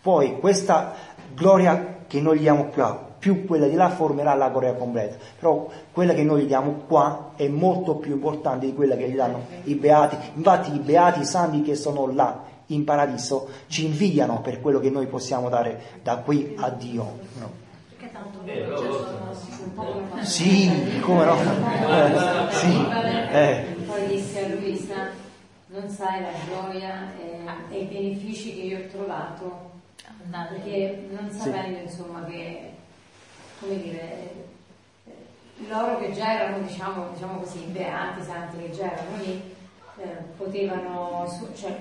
Poi 0.00 0.40
questa 0.40 0.94
gloria 1.34 1.89
che 2.10 2.20
noi 2.20 2.38
gli 2.38 2.40
diamo 2.40 2.64
qua, 2.64 3.06
più 3.20 3.46
quella 3.46 3.68
di 3.68 3.76
là 3.76 3.88
formerà 3.88 4.34
la 4.34 4.48
gloria 4.48 4.74
completa. 4.74 5.14
Però 5.38 5.68
quella 5.92 6.12
che 6.12 6.24
noi 6.24 6.42
gli 6.42 6.46
diamo 6.46 6.82
qua 6.88 7.34
è 7.36 7.46
molto 7.46 7.94
più 7.94 8.14
importante 8.14 8.66
di 8.66 8.74
quella 8.74 8.96
che 8.96 9.08
gli 9.08 9.14
danno 9.14 9.46
i 9.64 9.76
beati. 9.76 10.16
Infatti 10.34 10.74
i 10.74 10.80
beati, 10.80 11.24
santi 11.24 11.62
che 11.62 11.76
sono 11.76 12.12
là 12.12 12.42
in 12.66 12.82
paradiso 12.82 13.48
ci 13.68 13.84
invidiano 13.84 14.40
per 14.40 14.60
quello 14.60 14.80
che 14.80 14.90
noi 14.90 15.06
possiamo 15.06 15.48
dare 15.48 16.00
da 16.02 16.16
qui 16.16 16.56
a 16.58 16.68
Dio. 16.70 17.18
no? 17.38 17.68
Eh, 18.44 18.66
Sì, 20.22 21.00
come 21.00 21.24
no? 21.24 21.36
Eh, 21.38 22.52
sì, 22.52 22.86
eh. 23.30 23.64
Poi 23.86 24.06
disse 24.08 24.44
a 24.44 24.48
Luisa, 24.48 25.10
non 25.66 25.88
sai 25.88 26.22
la 26.22 26.32
gioia 26.48 27.12
e, 27.16 27.76
e 27.76 27.78
i 27.82 27.84
benefici 27.84 28.52
che 28.54 28.62
io 28.62 28.78
ho 28.78 28.88
trovato, 28.90 29.69
perché 30.28 31.06
non 31.10 31.30
sapendo 31.30 31.78
insomma 31.78 32.24
che, 32.24 32.72
come 33.58 33.80
dire, 33.80 34.00
eh, 35.04 35.14
loro 35.68 35.98
che 35.98 36.12
già 36.12 36.34
erano 36.40 36.58
diciamo, 36.66 37.08
diciamo 37.12 37.38
così, 37.40 37.60
beati, 37.66 38.22
santi 38.22 38.58
che 38.58 38.70
già 38.70 38.92
erano 38.92 39.16
lì, 39.22 39.54
eh, 39.98 40.06
potevano, 40.36 41.26
su- 41.28 41.52
cioè, 41.54 41.76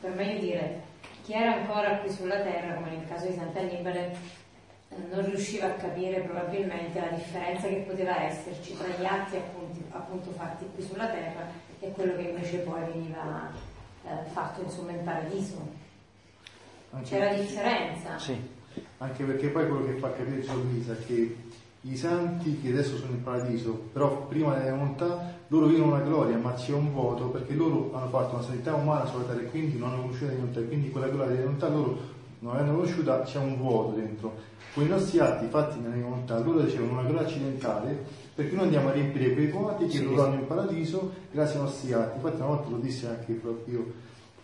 per 0.00 0.10
meglio 0.14 0.40
dire, 0.40 0.80
chi 1.24 1.32
era 1.32 1.54
ancora 1.54 1.96
qui 1.98 2.10
sulla 2.10 2.40
terra, 2.40 2.74
come 2.74 2.90
nel 2.90 3.08
caso 3.08 3.26
di 3.26 3.34
Sant'Annibale, 3.34 4.16
eh, 4.90 4.96
non 5.10 5.24
riusciva 5.24 5.66
a 5.66 5.70
capire 5.70 6.20
probabilmente 6.20 7.00
la 7.00 7.08
differenza 7.08 7.66
che 7.68 7.84
poteva 7.88 8.22
esserci 8.22 8.76
tra 8.76 8.86
gli 8.88 9.04
atti 9.04 9.36
appunti- 9.36 9.84
appunto 9.90 10.30
fatti 10.32 10.68
qui 10.74 10.84
sulla 10.84 11.06
terra 11.08 11.46
e 11.80 11.90
quello 11.92 12.14
che 12.16 12.22
invece 12.22 12.58
poi 12.58 12.80
veniva 12.92 13.50
eh, 14.04 14.30
fatto 14.32 14.62
insomma 14.62 14.92
in 14.92 15.02
paradiso. 15.04 15.84
C'era 17.02 17.34
differenza. 17.34 18.18
Sì. 18.18 18.36
Anche 18.98 19.24
perché 19.24 19.48
poi 19.48 19.68
quello 19.68 19.84
che 19.86 19.92
fa 19.94 20.12
capire 20.12 20.44
Luisa 20.54 20.92
è 20.92 21.06
che 21.06 21.36
i 21.82 21.96
santi 21.96 22.60
che 22.60 22.70
adesso 22.70 22.96
sono 22.96 23.12
in 23.12 23.22
paradiso, 23.22 23.72
però 23.92 24.26
prima 24.26 24.56
della 24.56 24.74
volontà, 24.74 25.34
loro 25.48 25.66
vivono 25.66 25.92
una 25.92 26.02
gloria, 26.02 26.36
ma 26.36 26.52
c'è 26.54 26.72
un 26.72 26.92
vuoto 26.92 27.26
perché 27.26 27.54
loro 27.54 27.92
hanno 27.94 28.08
fatto 28.08 28.34
una 28.34 28.44
sanità 28.44 28.74
umana 28.74 29.06
sulla 29.06 29.24
terra 29.24 29.40
e 29.40 29.50
quindi 29.50 29.78
non 29.78 29.90
hanno 29.90 30.02
conosciuto 30.02 30.30
la 30.30 30.36
volontà, 30.36 30.60
quindi 30.62 30.90
quella 30.90 31.08
gloria 31.08 31.30
della 31.30 31.42
volontà 31.42 31.68
loro 31.68 32.14
non 32.40 32.54
avendo 32.54 32.72
conosciuta 32.74 33.22
c'è 33.22 33.38
un 33.38 33.56
vuoto 33.56 33.96
dentro. 33.96 34.34
Con 34.74 34.84
i 34.84 34.88
nostri 34.88 35.18
atti 35.20 35.46
fatti 35.46 35.78
nella 35.78 36.02
volontà, 36.02 36.38
loro 36.38 36.62
ricevono 36.62 36.92
una 36.92 37.02
gloria 37.02 37.26
accidentale 37.26 38.04
perché 38.34 38.54
noi 38.54 38.64
andiamo 38.64 38.88
a 38.88 38.92
riempire 38.92 39.32
quei 39.32 39.46
vuoti 39.46 39.86
che 39.86 40.02
loro 40.02 40.24
hanno 40.24 40.34
in 40.34 40.46
paradiso 40.46 41.12
grazie 41.30 41.58
ai 41.58 41.64
nostri 41.64 41.92
atti. 41.92 42.16
Infatti 42.16 42.36
una 42.36 42.46
volta 42.46 42.68
lo 42.68 42.76
disse 42.78 43.06
anche 43.06 43.32
proprio 43.32 43.92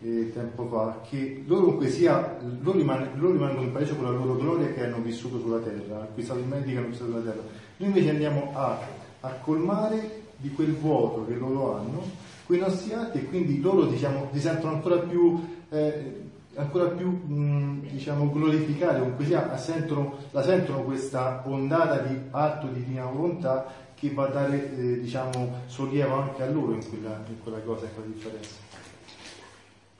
eh, 0.03 0.33
tempo 0.33 0.67
fa, 0.67 1.01
che 1.09 1.43
loro 1.47 1.63
comunque 1.63 1.89
sia, 1.89 2.39
loro, 2.61 2.79
riman- 2.79 3.11
loro 3.17 3.33
rimangono 3.33 3.63
in 3.63 3.73
paradiso 3.73 3.97
con 3.97 4.05
la 4.05 4.11
loro 4.11 4.37
gloria 4.37 4.73
che 4.73 4.85
hanno 4.85 4.99
vissuto 4.99 5.39
sulla 5.39 5.59
terra, 5.59 6.03
acquistato 6.03 6.41
i 6.41 6.45
meriti 6.45 6.73
che 6.73 6.79
hanno 6.79 6.89
vissuto 6.89 7.11
sulla 7.11 7.23
terra. 7.23 7.43
Noi 7.77 7.89
invece 7.89 8.11
andiamo 8.11 8.51
a, 8.55 8.79
a 9.21 9.31
colmare 9.43 10.21
di 10.37 10.51
quel 10.51 10.75
vuoto 10.75 11.25
che 11.27 11.35
loro 11.35 11.77
hanno 11.77 12.03
quei 12.45 12.59
nostri 12.59 12.93
atti 12.93 13.19
e 13.19 13.25
quindi 13.27 13.61
loro 13.61 13.85
diciamo, 13.87 14.29
si 14.33 14.41
sentono 14.41 14.75
ancora 14.75 14.99
più, 14.99 15.41
eh, 15.71 16.21
ancora 16.57 16.87
più 16.87 17.09
mh, 17.09 17.89
diciamo, 17.93 18.31
glorificati, 18.31 18.99
comunque 18.99 19.25
sia, 19.25 19.57
sentono, 19.57 20.17
la 20.33 20.43
sentono 20.43 20.83
questa 20.83 21.43
ondata 21.47 21.99
di 21.99 22.19
atto 22.31 22.67
di 22.67 22.83
divina 22.85 23.07
volontà 23.07 23.67
che 23.95 24.11
va 24.11 24.27
a 24.27 24.31
dare 24.31 24.77
eh, 24.77 25.01
diciamo, 25.01 25.61
sollievo 25.67 26.15
anche 26.15 26.43
a 26.43 26.51
loro 26.51 26.73
in 26.73 26.87
quella, 26.89 27.23
in 27.29 27.41
quella 27.43 27.61
cosa, 27.61 27.85
in 27.85 27.95
quella 27.95 28.09
differenza. 28.13 28.62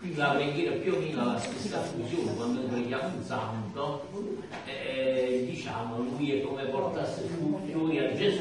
Quindi 0.03 0.19
la 0.19 0.31
preghiera 0.31 0.75
più 0.79 0.95
o 0.95 0.99
meno 0.99 1.25
la 1.25 1.39
stessa 1.39 1.81
funzione, 1.81 2.35
quando 2.35 2.61
preghiamo 2.63 3.19
un 3.19 3.23
santo, 3.23 4.05
eh, 4.65 5.47
diciamo, 5.49 5.99
lui 5.99 6.33
è 6.33 6.43
come 6.43 6.65
portasse 6.65 7.23
frutti 7.29 7.99
a 7.99 8.13
Gesù, 8.17 8.41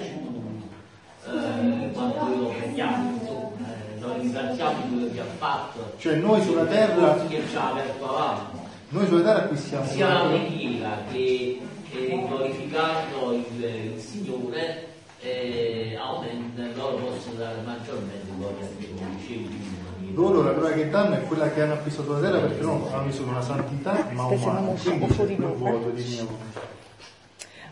eh, 1.27 1.91
quando 1.93 2.35
lo 2.35 2.47
preghiamo, 2.47 3.11
insomma, 3.11 3.67
eh, 3.67 3.99
noi 3.99 4.21
ringraziamo 4.21 4.81
di 4.81 4.89
quello 4.91 5.13
che 5.13 5.19
ha 5.19 5.25
fatto. 5.37 5.93
Cioè 5.99 6.15
noi 6.15 6.41
sulla 6.41 6.65
terra, 6.65 7.27
che 7.27 7.43
ci 7.47 7.55
ha 7.55 7.69
aperto 7.69 8.09
avanti. 8.09 8.57
noi 8.89 9.05
sulla 9.05 9.21
terra 9.21 9.43
acquistiamo 9.43 9.85
Sia 9.85 10.13
la 10.13 10.29
preghiera 10.29 10.97
che, 11.11 11.61
che 11.91 12.25
glorificando 12.27 13.33
il, 13.33 13.63
il 13.93 13.99
Signore 13.99 14.87
eh, 15.19 15.95
aumenta, 15.95 16.63
loro 16.75 16.95
possono 16.95 17.35
dare 17.35 17.61
maggiormente 17.63 18.25
gloria 18.35 18.65
a 18.65 18.69
Dio. 18.79 19.80
Loro 20.13 20.41
la 20.43 20.53
gloria 20.53 20.75
che 20.75 20.89
danno 20.89 21.15
è 21.15 21.23
quella 21.23 21.51
che 21.51 21.61
hanno 21.61 21.73
acquistato 21.73 22.13
la 22.13 22.19
terra 22.19 22.39
perché 22.39 22.61
non 22.61 22.87
hanno 22.91 23.03
vissuto 23.03 23.29
una 23.29 23.41
santità 23.41 24.07
ma 24.11 24.25
umana 24.25 24.59
quindi 24.59 25.05
c'è 25.07 25.35
quel 25.35 25.53
vuoto 25.55 25.89
eh. 25.89 25.93
di 25.93 26.15
volontà 26.15 26.79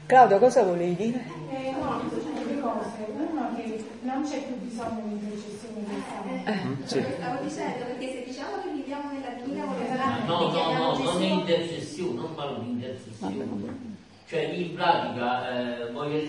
Claudio, 0.09 0.39
cosa 0.39 0.63
volevi 0.63 0.95
dire? 0.95 1.23
Eh, 1.51 1.71
no, 1.79 2.01
sono 2.09 2.41
due 2.41 2.59
cose. 2.59 3.05
Uno 3.15 3.55
che 3.55 3.85
non 4.01 4.23
c'è 4.23 4.41
più 4.41 4.55
bisogno 4.55 5.03
di 5.05 5.11
intercessione 5.11 5.85
del 5.85 6.01
santo. 6.09 6.87
Sì. 6.87 7.05
Stavo 7.15 7.43
dicendo, 7.43 7.85
perché 7.85 8.11
se 8.11 8.23
diciamo 8.25 8.49
che 8.63 8.69
viviamo 8.73 9.11
nella 9.11 9.35
divina 9.39 9.65
volontà, 9.65 10.25
No, 10.25 10.49
no, 10.49 10.73
no, 10.73 10.97
non 10.97 11.21
è 11.21 11.25
intercessione, 11.27 12.21
non 12.21 12.33
parlo 12.33 12.57
di 12.57 12.69
intercessione. 12.71 13.47
Cioè 14.27 14.39
in 14.39 14.73
pratica, 14.73 15.51
eh, 15.51 15.91
voglio, 15.91 16.21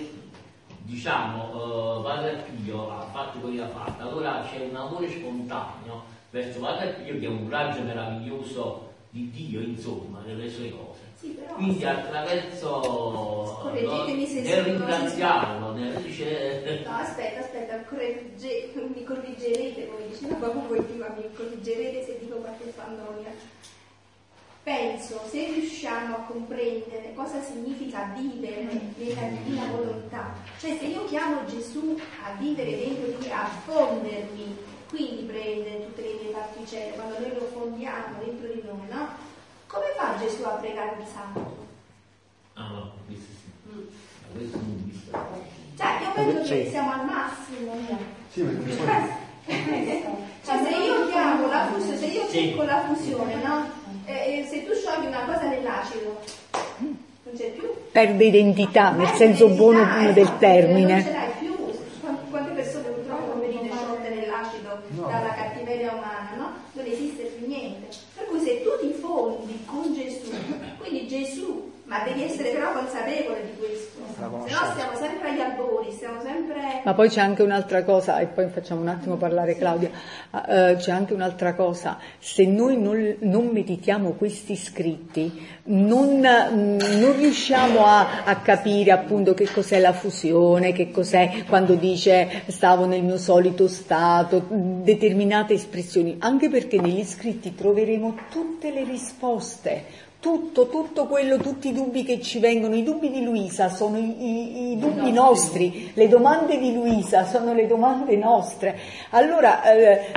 diciamo, 0.82 1.98
eh, 1.98 2.02
Padre 2.02 2.44
Figlio 2.44 2.90
ha 2.90 3.02
fatto 3.12 3.38
quello 3.38 3.56
che 3.56 3.62
ha 3.62 3.68
fatto, 3.68 4.02
allora 4.02 4.46
c'è 4.50 4.66
un 4.68 4.76
amore 4.76 5.08
spontaneo 5.08 6.02
verso 6.30 6.60
Padre 6.60 6.94
Figlio 6.94 7.18
che 7.18 7.26
è 7.26 7.28
un 7.28 7.48
raggio 7.48 7.82
meraviglioso 7.82 8.88
di 9.10 9.30
Dio, 9.30 9.60
insomma, 9.60 10.20
delle 10.24 10.48
sue 10.48 10.70
cose. 10.70 11.00
Sì, 11.14 11.28
però 11.28 11.54
Quindi 11.54 11.84
attraverso 11.84 13.58
Correggetemi 13.60 14.26
se 14.26 14.40
nel 14.40 14.62
ringraziarlo, 14.64 15.72
nel 15.72 15.92
dice 15.96 16.82
No, 16.84 16.96
aspetta, 16.96 17.40
aspetta, 17.40 17.84
corregge- 17.84 18.72
mi 18.74 19.04
corrigerete, 19.04 19.88
come 19.88 20.08
diceva 20.08 20.34
proprio 20.36 20.66
voi 20.66 20.82
prima, 20.82 21.08
mi 21.14 21.30
corrigerete 21.34 22.04
se 22.04 22.18
dico 22.20 22.36
qualche 22.36 22.70
fandonia. 22.74 23.30
Penso, 24.70 25.20
se 25.28 25.46
riusciamo 25.46 26.14
a 26.14 26.18
comprendere 26.20 27.12
cosa 27.16 27.42
significa 27.42 28.12
vivere 28.16 28.62
nella 28.94 29.22
divina 29.22 29.66
volontà, 29.66 30.32
cioè 30.60 30.76
se 30.78 30.84
io 30.84 31.06
chiamo 31.06 31.44
Gesù 31.46 31.98
a 32.24 32.34
vivere 32.38 32.76
dentro 32.76 33.06
di 33.18 33.26
me, 33.26 33.32
a 33.32 33.46
fondermi, 33.64 34.56
quindi 34.88 35.22
prendere 35.24 35.86
tutte 35.86 36.02
le 36.02 36.18
mie 36.22 36.30
particelle, 36.30 36.92
quando 36.92 37.18
noi 37.18 37.34
lo 37.34 37.48
fondiamo 37.52 38.22
dentro 38.24 38.46
di 38.46 38.62
noi, 38.64 38.86
no? 38.88 39.08
Come 39.66 39.86
fa 39.96 40.16
Gesù 40.20 40.44
a 40.44 40.50
pregare 40.50 40.96
il 41.00 41.06
santo? 41.12 41.66
Ah 42.54 42.68
no, 42.68 42.92
questo 43.06 43.26
sì. 43.42 43.90
Questo 44.32 44.56
non 44.56 44.82
visto. 44.84 45.10
Cioè, 45.76 46.00
io 46.00 46.12
penso 46.12 46.54
che 46.54 46.70
siamo 46.70 46.92
al 46.92 47.04
massimo, 47.06 47.74
no? 47.74 47.98
sì 48.30 48.42
perché 48.42 48.70
poi 49.50 50.14
Cioè, 50.44 50.62
se 50.62 50.76
io 50.76 51.08
chiamo 51.08 51.48
la 51.48 51.66
fusione, 51.66 51.98
se 51.98 52.06
io 52.06 52.28
Sì. 52.28 52.38
cerco 52.50 52.62
la 52.62 52.84
fusione, 52.86 53.34
no? 53.34 53.79
Eh, 54.10 54.40
eh, 54.40 54.44
se 54.46 54.64
tu 54.66 54.72
sciogli 54.74 55.06
una 55.06 55.24
cosa 55.24 55.46
nell'acido, 55.48 56.18
non 56.80 56.98
c'è 57.36 57.50
più. 57.50 57.68
Perde 57.92 58.24
identità, 58.24 58.90
nel 58.90 59.02
Perde 59.06 59.16
senso 59.16 59.48
buono 59.50 59.84
del 60.12 60.26
ce 60.26 60.38
termine. 60.38 61.10
l'hai 61.12 61.30
più. 61.38 61.54
Quante- 62.00 62.30
Quante 62.30 62.50
persone 62.52 62.88
purtroppo 62.88 63.38
venite 63.40 63.68
sciolte 63.74 64.08
nell'acido 64.08 64.80
No. 64.88 65.02
dalla 65.06 65.32
cattiveria 65.34 65.92
umana, 65.92 66.30
no? 66.36 66.50
Non 66.72 66.84
esiste 66.86 67.22
più 67.36 67.46
niente. 67.46 67.86
Per 68.16 68.26
cui 68.26 68.40
se 68.40 68.62
tu 68.62 68.70
ti 68.80 68.92
fondi 68.92 69.62
con 69.64 69.94
Gesù, 69.94 70.30
quindi 70.78 71.06
Gesù, 71.06 71.70
ma 71.90 72.04
devi 72.04 72.22
essere 72.22 72.50
però 72.50 72.72
consapevole 72.72 73.42
di 73.46 73.58
questo. 73.58 73.98
Se 74.14 74.20
no 74.20 74.70
stiamo 74.70 74.96
sempre 74.96 75.30
agli 75.30 75.40
albori, 75.40 75.90
stiamo 75.90 76.20
sempre... 76.22 76.82
Ma 76.84 76.94
poi 76.94 77.08
c'è 77.08 77.20
anche 77.20 77.42
un'altra 77.42 77.82
cosa, 77.82 78.20
e 78.20 78.26
poi 78.26 78.48
facciamo 78.48 78.80
un 78.80 78.86
attimo 78.86 79.16
parlare 79.16 79.56
Claudia, 79.56 79.90
eh, 80.30 80.76
c'è 80.78 80.92
anche 80.92 81.14
un'altra 81.14 81.54
cosa, 81.54 81.98
se 82.20 82.46
noi 82.46 82.80
non, 82.80 83.16
non 83.22 83.48
meditiamo 83.48 84.12
questi 84.12 84.54
scritti, 84.54 85.44
non, 85.64 86.20
non 86.20 87.16
riusciamo 87.16 87.84
a, 87.84 88.22
a 88.22 88.36
capire 88.36 88.92
appunto 88.92 89.34
che 89.34 89.50
cos'è 89.50 89.80
la 89.80 89.92
fusione, 89.92 90.70
che 90.70 90.92
cos'è 90.92 91.42
quando 91.48 91.74
dice 91.74 92.44
stavo 92.46 92.86
nel 92.86 93.02
mio 93.02 93.18
solito 93.18 93.66
stato, 93.66 94.46
determinate 94.48 95.54
espressioni, 95.54 96.18
anche 96.20 96.48
perché 96.50 96.80
negli 96.80 97.04
scritti 97.04 97.52
troveremo 97.52 98.14
tutte 98.30 98.70
le 98.70 98.84
risposte, 98.84 100.08
tutto, 100.20 100.68
tutto 100.68 101.06
quello, 101.06 101.38
tutti 101.38 101.68
i 101.68 101.72
dubbi 101.72 102.04
che 102.04 102.20
ci 102.20 102.38
vengono, 102.38 102.74
i 102.74 102.82
dubbi 102.82 103.10
di 103.10 103.22
Luisa 103.24 103.68
sono 103.70 103.96
i, 103.98 104.02
i- 104.22 104.72
i 104.72 104.78
dubbi 104.78 105.10
nostri, 105.12 105.90
le 105.94 106.08
domande 106.08 106.58
di 106.58 106.72
Luisa 106.74 107.24
sono 107.24 107.54
le 107.54 107.66
domande 107.66 108.16
nostre. 108.16 108.78
Allora, 109.10 109.62
eh, 109.72 110.12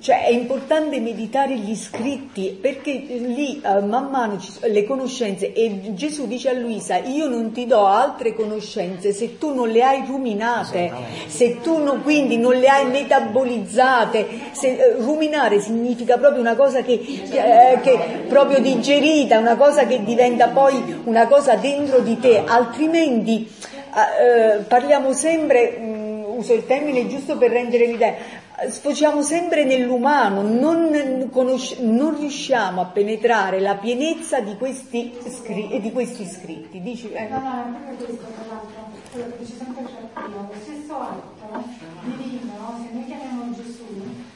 cioè, 0.00 0.24
è 0.24 0.30
importante 0.30 0.98
meditare 1.00 1.54
gli 1.56 1.74
scritti 1.76 2.56
perché 2.60 2.92
lì 2.92 3.60
eh, 3.64 3.80
man 3.80 4.08
mano 4.10 4.38
ci- 4.38 4.52
le 4.62 4.84
conoscenze 4.84 5.52
e 5.52 5.94
Gesù 5.94 6.26
dice 6.26 6.48
a 6.48 6.52
Luisa 6.52 6.96
io 6.98 7.28
non 7.28 7.52
ti 7.52 7.66
do 7.66 7.84
altre 7.86 8.34
conoscenze 8.34 9.12
se 9.12 9.38
tu 9.38 9.54
non 9.54 9.68
le 9.68 9.82
hai 9.82 10.04
ruminate, 10.06 10.90
se 11.26 11.60
tu 11.60 11.78
non- 11.82 12.02
quindi 12.02 12.36
non 12.36 12.54
le 12.54 12.66
hai 12.68 12.86
metabolizzate, 12.86 14.26
se, 14.52 14.68
eh, 14.76 14.92
ruminare 14.98 15.60
significa 15.60 16.16
proprio 16.18 16.40
una 16.40 16.56
cosa 16.56 16.82
che, 16.82 16.92
eh, 16.94 17.80
che 17.80 17.98
proprio 18.28 18.60
digerita, 18.60 19.38
una 19.38 19.56
cosa 19.56 19.86
che 19.86 20.02
diventa 20.02 20.48
poi 20.48 21.00
una 21.04 21.26
cosa 21.26 21.54
dentro 21.56 22.00
di 22.00 22.18
te, 22.18 22.42
altrimenti 22.46 23.48
eh, 23.94 24.62
parliamo 24.62 25.12
sempre, 25.12 25.76
mh, 25.78 26.24
uso 26.38 26.54
il 26.54 26.64
termine 26.66 27.06
giusto 27.08 27.36
per 27.36 27.50
rendere 27.50 27.84
l'idea, 27.86 28.14
sfociamo 28.68 29.22
sempre 29.22 29.64
nell'umano, 29.64 30.42
non, 30.42 31.28
conosci- 31.30 31.78
non 31.84 32.16
riusciamo 32.18 32.80
a 32.80 32.84
penetrare 32.86 33.60
la 33.60 33.74
pienezza 33.76 34.40
di 34.40 34.56
questi, 34.56 35.12
scri- 35.28 35.80
di 35.80 35.90
questi 35.92 36.26
scritti. 36.26 36.80
Dici, 36.80 37.10
eh, 37.12 37.28
No, 37.28 37.38
no, 37.40 37.50
è 37.50 37.62
proprio 37.70 38.06
questo, 38.06 38.26
tra 38.34 38.44
l'altro, 38.48 38.90
quello 39.10 39.26
che 39.32 39.38
dice 39.38 39.56
sempre 39.56 39.84
Sciarpino, 39.86 40.48
lo 40.50 40.54
stesso 40.62 40.94
atto 40.94 41.64
divino, 42.16 42.52
no? 42.58 42.78
se 42.82 42.92
noi 42.94 43.04
chiamiamo 43.06 43.52
Gesù, 43.54 43.84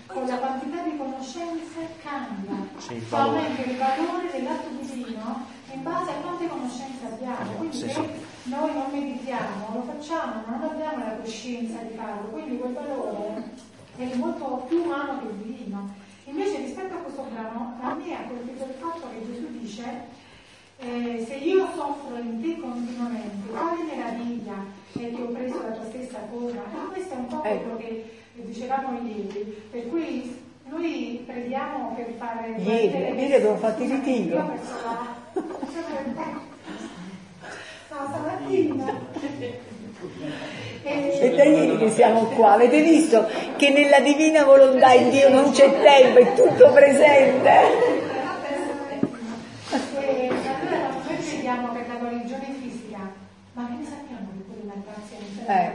con 0.07 0.26
la 0.26 0.37
quantità 0.37 0.83
di 0.83 0.96
conoscenze 0.96 1.79
cambia, 2.02 2.68
Sì, 2.79 2.94
il 2.94 3.02
valore. 3.09 3.37
aumenta 3.38 3.62
il 3.70 3.76
valore 3.76 4.31
dell'atto 4.33 4.68
divino 4.81 5.55
in 5.72 5.83
base 5.83 6.11
a 6.11 6.14
quante 6.22 6.48
conoscenze 6.48 7.05
abbiamo. 7.11 7.50
Quindi 7.59 7.76
Sì, 7.76 7.88
se 7.88 7.94
sì. 7.94 8.00
noi 8.44 8.72
non 8.72 8.87
meditiamo, 8.90 9.68
lo 9.74 9.83
facciamo, 9.83 10.42
ma 10.46 10.57
non 10.57 10.70
abbiamo 10.70 11.05
la 11.05 11.16
coscienza 11.20 11.79
di 11.81 11.94
farlo, 11.96 12.29
quindi 12.31 12.59
quel 12.59 12.72
valore 12.72 13.50
è 13.97 14.15
molto 14.17 14.67
più 14.69 14.83
umano 14.83 15.21
che 15.21 15.27
divino. 15.43 15.95
Invece 16.25 16.59
rispetto 16.59 16.95
a 16.95 16.99
questo 16.99 17.27
brano, 17.31 17.77
a 17.81 17.95
me 17.95 18.15
ha 18.15 18.27
colpito 18.27 18.65
il 18.65 18.75
fatto 18.79 19.09
che 19.13 19.33
Gesù 19.33 19.47
dice 19.59 20.25
eh, 20.79 21.25
se 21.27 21.35
io 21.37 21.67
soffro 21.75 22.19
in 22.19 22.43
te 22.43 22.61
continuamente, 22.61 23.49
quale 23.51 23.83
meraviglia 23.85 24.65
è 24.93 24.99
che 24.99 25.23
ho 25.23 25.29
preso 25.29 25.63
la 25.63 25.71
tua 25.71 25.85
stessa 25.87 26.19
forma? 26.31 26.63
E 26.63 26.93
questo 26.93 27.15
è 27.15 27.17
un 27.17 27.27
po' 27.27 27.41
quello 27.41 27.77
che 27.77 28.11
dicevamo 28.35 28.99
ieri, 29.01 29.63
per 29.71 29.89
cui 29.89 30.45
noi 30.65 31.23
preghiamo 31.25 31.95
per 31.95 32.13
fare... 32.19 32.57
Ieri, 32.59 33.19
ieri 33.21 33.33
abbiamo 33.35 33.57
fatto 33.57 33.83
il 33.83 33.91
ritiro. 33.91 34.35
Io 34.35 34.43
ho 34.43 34.47
perso 34.47 34.75
la... 34.85 35.15
No, 37.89 38.07
stamattina. 38.09 39.65
È 40.83 41.31
da 41.35 41.42
ieri 41.45 41.77
che 41.79 41.90
siamo 41.90 42.27
qua, 42.27 42.53
avete 42.53 42.81
visto 42.83 43.27
che 43.57 43.71
nella 43.71 43.99
divina 44.01 44.45
volontà 44.45 44.92
in 44.92 45.11
Dio 45.11 45.29
non 45.31 45.51
c'è 45.51 45.81
tempo, 45.83 46.19
è 46.21 46.35
tutto 46.35 46.71
presente. 46.73 47.51
E 49.99 50.29
allora 50.29 50.88
noi 51.03 51.16
preghiamo 51.16 51.73
per 51.73 51.87
la 51.88 51.95
guarigione 51.95 52.47
fisica, 52.61 52.99
ma 53.55 53.66
che 53.66 53.75
ne 53.79 53.85
sappiamo 53.85 54.29
di 54.33 54.45
quella 54.47 54.75
pazienza, 54.85 55.42
Eh. 55.53 55.73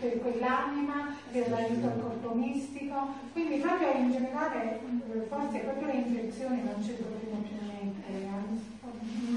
per 0.00 0.18
quell'anima, 0.20 1.14
per 1.30 1.48
l'aiuto 1.50 1.86
al 1.86 2.00
corpo 2.00 2.34
mistico, 2.34 3.14
quindi 3.32 3.58
proprio 3.58 3.92
in 3.94 4.10
generale 4.10 4.80
forse 5.28 5.58
proprio 5.58 5.86
le 5.86 5.92
infezioni 6.04 6.62
non 6.64 6.82
ci 6.82 6.96
troviamo 6.96 7.42
più 7.46 7.56
niente, 7.62 8.10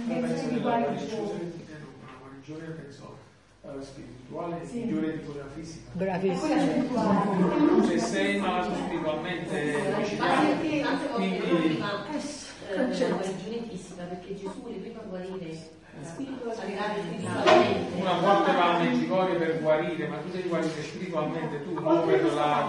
Ma 0.08 0.28
penso 0.28 0.48
di 0.48 0.56
la 0.56 0.62
guarigione. 0.62 1.54
una 2.02 2.18
guarigione 2.20 2.66
penso, 2.82 3.15
spirituale 3.82 4.66
Sì. 4.66 4.80
migliore 4.80 5.12
di 5.20 5.24
quella 5.26 5.46
fisica. 5.54 5.90
Bravissimo. 5.94 7.84
Se 7.86 8.00
sei 8.00 8.38
malato 8.40 8.76
spiritualmente 8.76 9.82
quindi 11.16 11.84
prima 12.66 13.06
eh, 13.06 13.10
la 13.10 13.68
fisica 13.70 14.04
perché 14.04 14.36
Gesù 14.36 14.62
vuole 14.62 14.78
prima 14.78 15.02
guarire 15.08 15.74
spiritualmente. 16.02 17.28
una 17.96 18.14
volta 18.20 18.52
va 18.54 18.76
a 18.76 18.80
Meggicorio 18.80 19.38
per 19.38 19.62
guarire, 19.62 20.08
ma 20.08 20.18
tu 20.18 20.30
devi 20.30 20.50
guarire 20.50 20.84
spiritualmente 20.84 21.64
tu, 21.64 21.74
non 21.80 22.06
per 22.06 22.34
la 22.34 22.68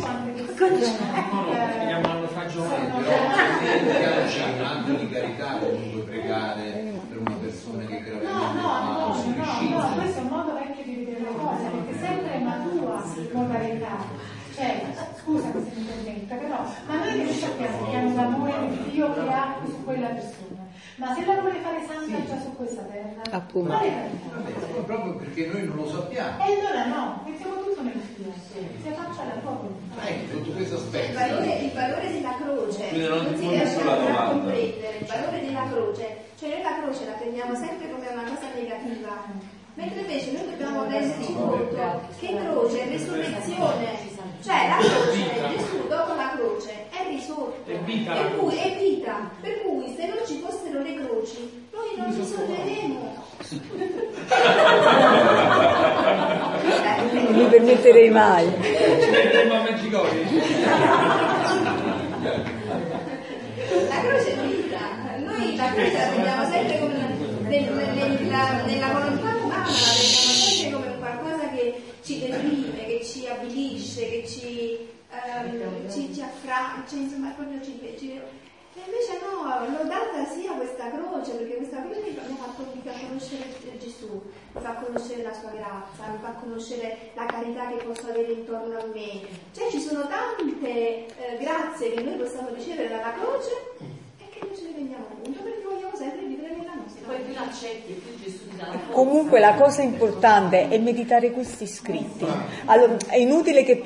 quante 0.00 0.42
persone 0.42 0.82
No, 1.30 1.42
no, 1.42 1.52
eh, 1.52 1.86
chiamano 1.86 2.26
sono- 2.48 2.68
Però 2.68 4.24
c'è 4.26 4.44
un 4.54 4.64
atto 4.64 4.92
di 4.92 5.08
carità 5.10 5.58
comunque 5.58 6.00
pregare 6.02 6.92
per 7.08 7.18
una 7.18 7.36
persona 7.40 7.84
che 7.84 8.02
gravemente 8.02 8.32
No, 8.32 8.52
no, 8.54 8.62
no, 8.82 9.06
no, 9.08 9.94
questo 9.96 10.18
è 10.18 10.22
un 10.22 10.28
modo 10.28 10.54
vecchio 10.54 10.84
di 10.84 10.94
vedere 11.04 11.20
le 11.20 11.36
cose, 11.36 11.64
perché 11.68 11.98
sempre 11.98 12.32
è 12.32 12.36
una 12.38 12.66
tua 12.70 13.04
modalità. 13.32 14.23
Cioè, 14.54 14.82
scusa 15.22 15.50
se 15.52 15.70
mi 15.74 15.82
permetta, 15.84 16.34
però, 16.36 16.62
ma 16.86 16.94
noi 17.04 17.26
che 17.26 17.32
sappiamo 17.34 17.90
che 17.90 17.96
hanno 17.96 18.14
l'amore 18.14 18.52
del 18.68 18.78
Dio 18.90 19.12
che 19.12 19.20
ha 19.20 19.56
su 19.66 19.84
quella 19.84 20.08
persona. 20.08 20.62
Ma 20.96 21.12
se 21.12 21.24
la 21.26 21.40
vuole 21.40 21.58
fare 21.58 21.82
santa 21.90 22.24
già 22.24 22.40
su 22.40 22.54
questa 22.54 22.82
terra, 22.82 23.22
Appunto. 23.30 23.66
qual 23.74 23.82
è 23.82 23.90
la 23.90 24.38
Vabbè, 24.38 24.52
proprio 24.86 25.14
perché 25.16 25.46
noi 25.46 25.66
non 25.66 25.74
lo 25.76 25.88
sappiamo. 25.90 26.38
E 26.38 26.54
allora 26.54 26.84
no, 26.86 27.20
mettiamo 27.26 27.54
tutto 27.66 27.82
nel 27.82 27.98
Dio, 28.14 28.30
se 28.46 28.90
faccia 28.94 29.24
la 29.26 29.40
tua 29.42 29.50
volontà. 29.58 30.06
Ecco, 30.06 30.36
tutto 30.38 30.50
questo 30.54 30.76
Il 30.76 30.80
aspetto. 30.82 31.18
valore, 31.18 31.52
il 31.58 31.72
valore 31.74 32.12
della 32.12 32.34
croce 32.38 32.88
Quindi 32.88 33.08
non- 33.08 33.24
non 33.24 33.36
si 33.36 33.44
andare 33.46 33.90
a 33.90 33.94
domanda. 33.98 34.30
comprendere, 34.30 34.96
il 35.00 35.06
valore 35.06 35.38
della 35.44 35.64
croce, 35.68 36.16
cioè 36.38 36.48
noi 36.54 36.62
la 36.62 36.74
croce 36.78 37.04
la 37.06 37.12
prendiamo 37.18 37.54
sempre 37.56 37.90
come 37.90 38.06
una 38.06 38.22
cosa 38.30 38.46
negativa, 38.54 39.14
mentre 39.74 39.98
invece 40.00 40.30
noi 40.30 40.46
dobbiamo 40.46 40.82
renderci 40.86 41.32
conto 41.34 42.00
che 42.22 42.28
croce 42.38 42.78
è 42.78 42.86
risurrezione, 42.88 43.82
cioè 44.44 44.68
la 44.68 44.76
croce, 44.76 45.56
Gesù 45.56 45.86
dopo 45.88 46.14
la 46.14 46.34
croce 46.36 46.88
è 46.90 47.08
risorto, 47.08 47.62
È 47.64 47.76
vita 47.78 48.12
per 48.12 48.36
cui 48.36 48.54
è 48.56 48.76
vita, 48.78 49.30
per 49.40 49.62
cui 49.62 49.94
se 49.96 50.06
non 50.06 50.18
ci 50.26 50.44
fossero 50.44 50.82
le 50.82 50.94
croci 50.96 51.66
noi 51.72 51.96
non 51.96 52.14
risorgeremo. 52.14 53.22
Non 57.12 57.34
mi 57.34 57.46
permetterei 57.46 58.10
mai. 58.10 58.52
Ci 58.60 59.10
a 59.50 59.62
Meggicorio. 59.62 60.22
La 63.88 64.00
croce 64.00 64.30
è 64.30 64.36
vita, 64.46 64.78
noi 65.18 65.56
la 65.56 65.72
croce 65.72 65.92
la 65.92 66.06
prendiamo 66.06 66.50
sempre 66.50 66.78
nella, 67.48 68.62
nella 68.66 68.88
volontà 68.92 69.36
umana, 69.42 69.64
la 69.64 69.72
prendiamo 69.72 70.32
sempre 70.32 70.53
ci 72.04 72.20
deprime, 72.20 72.84
che 72.86 73.04
ci 73.04 73.26
avvilisce, 73.26 74.08
che 74.08 74.26
ci, 74.26 74.78
ehm, 75.10 75.90
ci, 75.90 76.12
ci 76.14 76.20
affrange, 76.20 76.88
cioè, 76.88 76.98
insomma 77.00 77.30
proprio 77.30 77.62
ci, 77.62 77.78
ci- 77.98 78.20
e 78.76 78.80
invece 78.86 79.20
no, 79.22 79.46
lodata 79.70 80.24
sia 80.26 80.50
questa 80.52 80.90
croce, 80.90 81.30
perché 81.32 81.56
questa 81.56 81.80
croce 81.80 82.00
mi 82.00 82.14
fa, 82.14 82.22
mi 82.26 82.36
fa 82.36 82.50
conoscere 82.56 83.78
Gesù, 83.78 84.20
mi 84.52 84.60
fa 84.60 84.74
conoscere 84.74 85.22
la 85.22 85.32
sua 85.32 85.50
grazia, 85.50 86.10
mi 86.10 86.18
fa 86.20 86.30
conoscere 86.40 87.10
la 87.14 87.24
carità 87.26 87.68
che 87.68 87.84
posso 87.84 88.08
avere 88.08 88.32
intorno 88.32 88.76
a 88.76 88.84
me. 88.92 89.20
Cioè 89.52 89.70
ci 89.70 89.80
sono 89.80 90.08
tante 90.08 91.06
eh, 91.06 91.38
grazie 91.38 91.92
che 91.92 92.02
noi 92.02 92.16
possiamo 92.16 92.48
ricevere 92.52 92.88
dalla 92.88 93.12
croce 93.12 93.50
e 94.18 94.28
che 94.30 94.44
noi 94.44 94.56
ce 94.56 94.62
ne 94.64 94.72
rendiamo 94.74 95.06
conto 95.22 95.40
perché 95.42 95.62
vogliamo 95.62 95.96
sempre 95.96 96.26
vivere 96.26 96.56
nella 96.56 96.74
nostra. 96.74 96.93
Poi 97.06 97.16
più 97.24 97.34
l'accetti 97.34 97.92
e 97.92 97.94
più 97.94 98.12
Gesù 98.24 98.48
ti 98.48 98.56
dà 98.56 98.66
la. 98.66 98.78
Comunque 98.92 99.38
la 99.40 99.54
cosa 99.54 99.82
importante 99.82 100.68
è 100.68 100.78
meditare 100.78 101.30
questi 101.32 101.66
scritti. 101.66 102.26
Allora, 102.66 102.96
è 103.08 103.16
inutile 103.16 103.62
che 103.62 103.82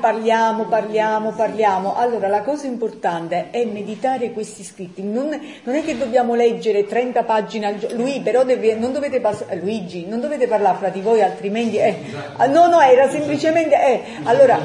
parliamo, 0.00 0.64
parliamo, 0.64 1.32
parliamo. 1.32 1.94
Allora, 1.94 2.28
la 2.28 2.40
cosa 2.42 2.66
importante 2.66 3.50
è 3.50 3.64
meditare 3.66 4.32
questi 4.32 4.64
scritti. 4.64 5.02
Non, 5.02 5.28
non 5.64 5.74
è 5.74 5.84
che 5.84 5.96
dobbiamo 5.98 6.34
leggere 6.34 6.86
30 6.86 7.22
pagine 7.24 7.66
al 7.66 7.78
giorno. 7.78 7.96
Lui, 8.02 8.20
però, 8.20 8.44
deve- 8.44 8.74
non 8.76 8.92
dovete 8.92 9.20
pas- 9.20 9.44
eh, 9.48 9.56
Luigi, 9.56 10.06
non 10.06 10.20
dovete 10.20 10.46
parlare 10.46 10.78
fra 10.78 10.88
di 10.88 11.00
voi, 11.00 11.20
altrimenti. 11.22 11.76
eh. 11.76 11.96
Ah, 12.36 12.46
no, 12.46 12.66
no, 12.68 12.80
era 12.80 13.10
semplicemente. 13.10 13.74
eh, 13.74 14.02
allora, 14.24 14.58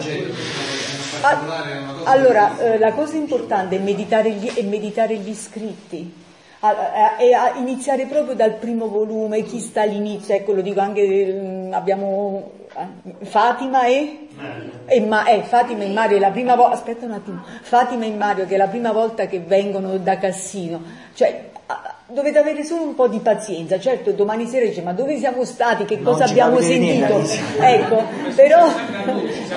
allora, 2.05 2.57
eh, 2.59 2.77
la 2.77 2.93
cosa 2.93 3.15
importante 3.17 3.75
è 3.75 3.79
meditare 3.79 4.31
gli, 4.31 4.47
è 4.53 4.61
meditare 4.63 5.15
gli 5.17 5.33
scritti. 5.33 6.18
A- 6.61 6.67
a- 7.15 7.21
E 7.21 7.33
a 7.33 7.53
iniziare 7.57 8.05
proprio 8.05 8.35
dal 8.35 8.53
primo 8.55 8.87
volume, 8.89 9.43
chi 9.43 9.59
sta 9.59 9.81
all'inizio, 9.83 10.33
ecco 10.35 10.51
lo 10.53 10.61
dico 10.61 10.81
anche, 10.81 11.25
mm, 11.41 11.73
abbiamo 11.73 12.51
eh, 12.75 13.25
Fatima 13.25 13.85
e, 13.85 14.27
e 14.85 14.99
Ma- 15.01 15.25
eh, 15.25 15.41
Fatima 15.43 15.83
e 15.83 15.89
Mario 15.89 16.17
è 16.17 16.19
la 16.19 16.31
prima 16.31 16.55
volta, 16.55 16.75
aspetta 16.75 17.05
un 17.05 17.13
attimo, 17.13 17.41
Fatima 17.61 18.05
e 18.05 18.11
Mario 18.11 18.45
che 18.45 18.55
è 18.55 18.57
la 18.57 18.67
prima 18.67 18.91
volta 18.91 19.25
che 19.27 19.39
vengono 19.39 19.97
da 19.97 20.17
Cassino, 20.17 20.81
cioè 21.13 21.47
dovete 22.07 22.39
avere 22.39 22.63
solo 22.63 22.81
un 22.83 22.95
po' 22.95 23.07
di 23.07 23.19
pazienza, 23.19 23.79
certo 23.79 24.11
domani 24.11 24.47
sera 24.47 24.65
dice 24.65 24.81
ma 24.81 24.93
dove 24.93 25.17
siamo 25.17 25.45
stati, 25.45 25.85
che 25.85 25.95
Non 25.95 26.05
cosa 26.05 26.25
abbiamo 26.25 26.59
sentito, 26.59 27.21
ecco, 27.61 28.03
però, 28.35 28.65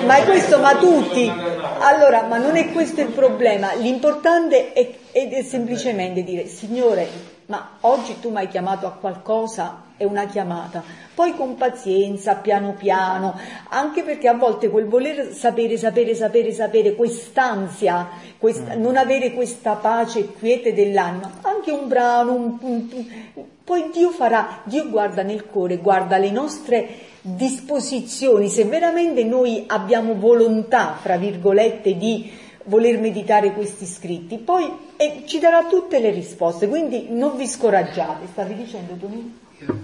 ma 0.05 0.15
è 0.17 0.23
questo, 0.25 0.59
ma 0.59 0.75
tutti, 0.75 1.31
allora, 1.79 2.23
ma 2.23 2.37
non 2.37 2.55
è 2.55 2.71
questo 2.71 3.01
il 3.01 3.07
problema, 3.11 3.73
l'importante 3.75 4.73
è, 4.73 4.89
è 5.11 5.41
semplicemente 5.43 6.23
dire, 6.23 6.47
Signore, 6.47 7.31
ma 7.47 7.77
oggi 7.81 8.19
tu 8.19 8.29
mi 8.29 8.37
hai 8.37 8.47
chiamato 8.47 8.85
a 8.87 8.91
qualcosa, 8.91 9.81
è 9.97 10.05
una 10.05 10.25
chiamata, 10.25 10.81
poi 11.13 11.35
con 11.35 11.55
pazienza, 11.55 12.35
piano 12.35 12.73
piano, 12.77 13.37
anche 13.69 14.01
perché 14.03 14.27
a 14.27 14.33
volte 14.33 14.69
quel 14.69 14.85
voler 14.87 15.33
sapere, 15.33 15.77
sapere, 15.77 16.15
sapere, 16.15 16.51
sapere, 16.51 16.95
quest'ansia, 16.95 18.07
questa- 18.37 18.75
non 18.75 18.97
avere 18.97 19.33
questa 19.33 19.73
pace 19.73 20.19
e 20.19 20.33
quiete 20.33 20.73
dell'anima, 20.73 21.31
anche 21.41 21.71
un 21.71 21.87
brano, 21.87 22.33
un- 22.33 22.57
un- 22.61 22.87
un- 23.33 23.43
poi 23.63 23.89
Dio 23.93 24.09
farà, 24.09 24.59
Dio 24.63 24.89
guarda 24.89 25.21
nel 25.21 25.45
cuore, 25.45 25.77
guarda 25.77 26.17
le 26.17 26.31
nostre 26.31 26.87
disposizioni, 27.25 28.49
se 28.49 28.65
veramente 28.65 29.23
noi 29.23 29.63
abbiamo 29.67 30.15
volontà, 30.15 30.97
fra 31.01 31.15
virgolette, 31.15 31.95
di 31.95 32.29
voler 32.65 32.99
meditare 32.99 33.53
questi 33.53 33.85
scritti, 33.85 34.37
poi 34.37 34.69
eh, 34.97 35.23
ci 35.25 35.39
darà 35.39 35.65
tutte 35.67 35.99
le 35.99 36.11
risposte, 36.11 36.67
quindi 36.67 37.07
non 37.09 37.37
vi 37.37 37.47
scoraggiate, 37.47 38.27
stavi 38.27 38.55
dicendo 38.55 38.93
Tonino? 38.95 39.31
Io 39.59 39.79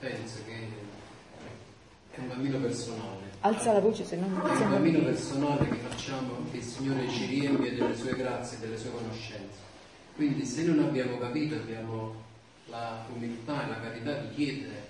penso 0.00 0.38
che 0.44 0.54
è 2.14 2.20
un 2.20 2.28
cammino 2.28 2.58
personale. 2.58 3.14
Alza 3.40 3.72
la 3.72 3.80
voce 3.80 4.04
se 4.04 4.16
no 4.16 4.26
non 4.26 4.40
È 4.44 4.64
un 4.64 4.70
cammino 4.72 4.98
personale 5.04 5.68
che 5.68 5.76
facciamo, 5.88 6.32
che 6.50 6.56
il 6.56 6.62
Signore 6.64 7.08
ci 7.08 7.26
riempie 7.26 7.76
delle 7.76 7.94
sue 7.94 8.16
grazie 8.16 8.56
e 8.56 8.60
delle 8.60 8.76
sue 8.76 8.90
conoscenze. 8.90 9.64
Quindi 10.16 10.44
se 10.44 10.64
non 10.64 10.80
abbiamo 10.80 11.16
capito, 11.18 11.54
abbiamo 11.54 12.14
la 12.70 13.04
umiltà 13.14 13.64
e 13.64 13.68
la 13.68 13.80
carità 13.80 14.14
di 14.14 14.34
chiedere, 14.34 14.85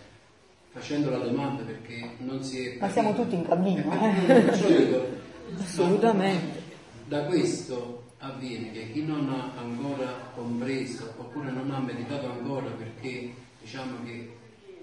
facendo 0.76 1.08
la 1.08 1.18
domanda 1.18 1.62
perché 1.62 2.10
non 2.18 2.42
si 2.42 2.66
è 2.66 2.76
Ma 2.78 2.90
siamo 2.90 3.14
tutti 3.14 3.34
in 3.34 3.46
cammino, 3.46 3.90
Eh, 3.90 4.32
eh? 4.32 5.24
Assolutamente. 5.58 6.62
Da 7.06 7.24
questo 7.24 8.02
avviene 8.18 8.72
che 8.72 8.92
chi 8.92 9.02
non 9.02 9.30
ha 9.30 9.58
ancora 9.58 10.30
compreso 10.34 11.14
oppure 11.16 11.50
non 11.50 11.70
ha 11.70 11.78
meditato 11.78 12.30
ancora 12.30 12.68
perché 12.70 13.32
diciamo 13.62 14.04
che 14.04 14.34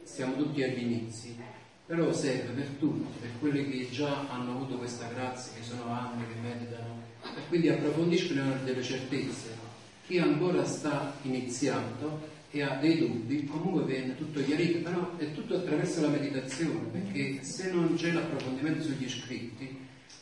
siamo 0.04 0.36
tutti 0.36 0.64
agli 0.64 0.82
inizi, 0.82 1.38
però 1.86 2.12
serve 2.12 2.54
per 2.54 2.68
tutti, 2.80 3.20
per 3.20 3.30
quelli 3.40 3.70
che 3.70 3.90
già 3.92 4.26
hanno 4.30 4.52
avuto 4.52 4.78
questa 4.78 5.08
grazia, 5.14 5.54
che 5.56 5.64
sono 5.64 5.92
anni 5.92 6.24
che 6.28 6.40
meditano 6.42 7.02
e 7.24 7.48
quindi 7.50 7.70
approfondiscono 7.70 8.56
delle 8.64 8.82
certezze. 8.82 9.62
Chi 10.08 10.18
ancora 10.18 10.66
sta 10.66 11.14
iniziando 11.22 12.32
e 12.56 12.62
ha 12.62 12.78
dei 12.80 13.00
dubbi, 13.00 13.46
comunque 13.46 13.84
viene 13.84 14.16
tutto 14.16 14.40
chiarito, 14.44 14.78
però 14.88 15.18
è 15.18 15.32
tutto 15.34 15.56
attraverso 15.56 16.02
la 16.02 16.10
meditazione, 16.10 16.82
perché 16.92 17.40
se 17.42 17.72
non 17.72 17.96
c'è 17.96 18.12
l'approfondimento 18.12 18.84
sugli 18.84 19.10
scritti, 19.10 19.76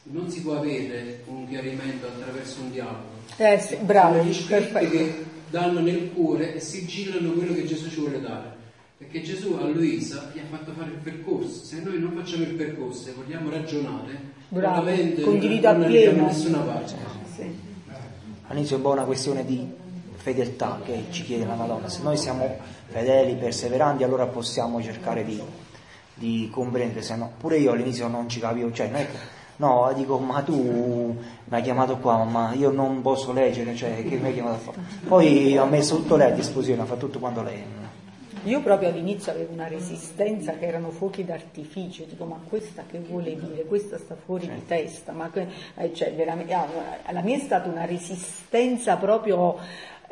non 0.04 0.30
si 0.30 0.42
può 0.42 0.58
avere 0.58 1.24
un 1.26 1.46
chiarimento 1.50 2.08
attraverso 2.08 2.62
un 2.62 2.72
dialogo. 2.72 3.20
Eh, 3.36 3.60
sì, 3.60 3.76
bravo, 3.82 4.24
gli 4.24 4.34
scritti 4.34 4.48
perfetto. 4.72 4.90
che 4.90 5.26
danno 5.50 5.82
nel 5.82 6.12
cuore 6.14 6.56
e 6.56 6.62
sigillano 6.62 7.32
quello 7.32 7.54
che 7.54 7.66
Gesù 7.66 7.90
ci 7.90 8.00
vuole 8.00 8.22
dare. 8.22 8.60
Perché 8.98 9.24
Gesù 9.24 9.58
a 9.60 9.68
Luisa 9.68 10.32
gli 10.34 10.40
ha 10.40 10.44
fatto 10.50 10.72
fare 10.72 10.92
il 10.92 11.00
percorso. 11.04 11.66
Se 11.66 11.82
noi 11.84 12.00
non 12.00 12.14
facciamo 12.16 12.44
il 12.44 12.54
percorso 12.54 13.10
e 13.10 13.14
vogliamo 13.14 13.50
ragionare, 13.50 14.20
Bravo, 14.48 14.90
condivido 15.22 15.72
non 15.74 15.82
arriviamo 15.84 15.88
appieno. 15.88 16.22
da 16.22 16.28
nessuna 16.28 16.60
parte. 16.60 16.94
Sì. 17.36 17.44
All'inizio 18.48 18.76
è 18.76 18.78
un 18.78 18.84
po' 18.86 18.92
una 18.92 19.04
questione 19.04 19.44
di 19.44 19.80
fedeltà 20.22 20.80
che 20.86 21.06
ci 21.10 21.24
chiede 21.24 21.46
la 21.46 21.56
Madonna. 21.56 21.90
Se 21.90 22.02
noi 22.04 22.16
siamo 22.16 22.58
fedeli, 22.88 23.36
perseveranti, 23.36 24.04
allora 24.04 24.28
possiamo 24.28 24.82
cercare 24.82 25.26
di, 25.26 25.42
di 26.14 26.50
comprendere, 26.52 27.02
se 27.02 27.16
no, 27.16 27.32
pure 27.38 27.58
io 27.58 27.72
all'inizio 27.72 28.08
non 28.08 28.30
ci 28.30 28.40
capivo, 28.40 28.72
cioè 28.72 28.88
non 28.88 29.02
è 29.02 29.06
che, 29.10 29.18
no, 29.58 29.92
dico, 29.96 30.20
ma 30.20 30.42
tu 30.42 30.56
mi 30.56 31.56
hai 31.56 31.62
chiamato 31.62 31.98
qua, 31.98 32.24
ma 32.24 32.54
io 32.54 32.70
non 32.70 33.02
posso 33.02 33.34
leggere, 33.34 33.76
cioè 33.76 34.08
che 34.08 34.18
mi 34.18 34.28
hai 34.28 34.34
chiamato 34.34 34.56
a 34.56 34.60
fare? 34.60 34.78
Poi 35.08 35.58
ho 35.58 35.66
messo 35.66 35.96
tutto 35.98 36.16
lei 36.16 36.32
a 36.32 36.36
disposizione, 36.36 36.84
ha 36.84 36.86
fatto 36.86 37.08
tutto 37.08 37.20
quanto 37.20 37.42
lei. 37.42 37.90
Io 38.46 38.60
proprio 38.62 38.90
all'inizio 38.90 39.32
avevo 39.32 39.54
una 39.54 39.68
resistenza 39.68 40.54
che 40.54 40.66
erano 40.66 40.90
fuochi 40.90 41.24
d'artificio, 41.24 42.06
dico 42.06 42.26
ma 42.26 42.40
questa 42.50 42.84
che 42.90 42.98
vuole 42.98 43.36
dire? 43.40 43.66
Questa 43.66 44.00
sta 44.00 44.16
fuori 44.16 44.48
di 44.48 44.66
testa, 44.66 45.12
ma 45.12 45.30
che, 45.30 45.48
eh, 45.76 45.94
cioè, 45.94 46.12
veramente, 46.16 46.52
ah, 46.54 46.66
la 47.12 47.22
mia 47.22 47.36
è 47.36 47.40
stata 47.40 47.70
una 47.70 47.86
resistenza 47.86 48.98
proprio 48.98 49.60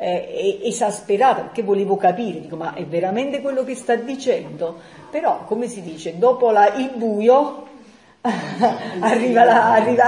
eh, 0.02 0.60
esasperata 0.62 1.42
perché 1.42 1.62
volevo 1.62 1.96
capire, 1.96 2.40
dico 2.40 2.56
ma 2.56 2.72
è 2.72 2.84
veramente 2.86 3.40
quello 3.42 3.64
che 3.64 3.74
sta 3.74 3.94
dicendo? 3.96 4.78
Però 5.10 5.44
come 5.44 5.68
si 5.68 5.82
dice, 5.82 6.16
dopo 6.18 6.50
la, 6.50 6.72
il 6.74 6.92
buio 6.94 7.66
arriva, 9.00 9.44
la, 9.44 9.72
arriva, 9.72 10.04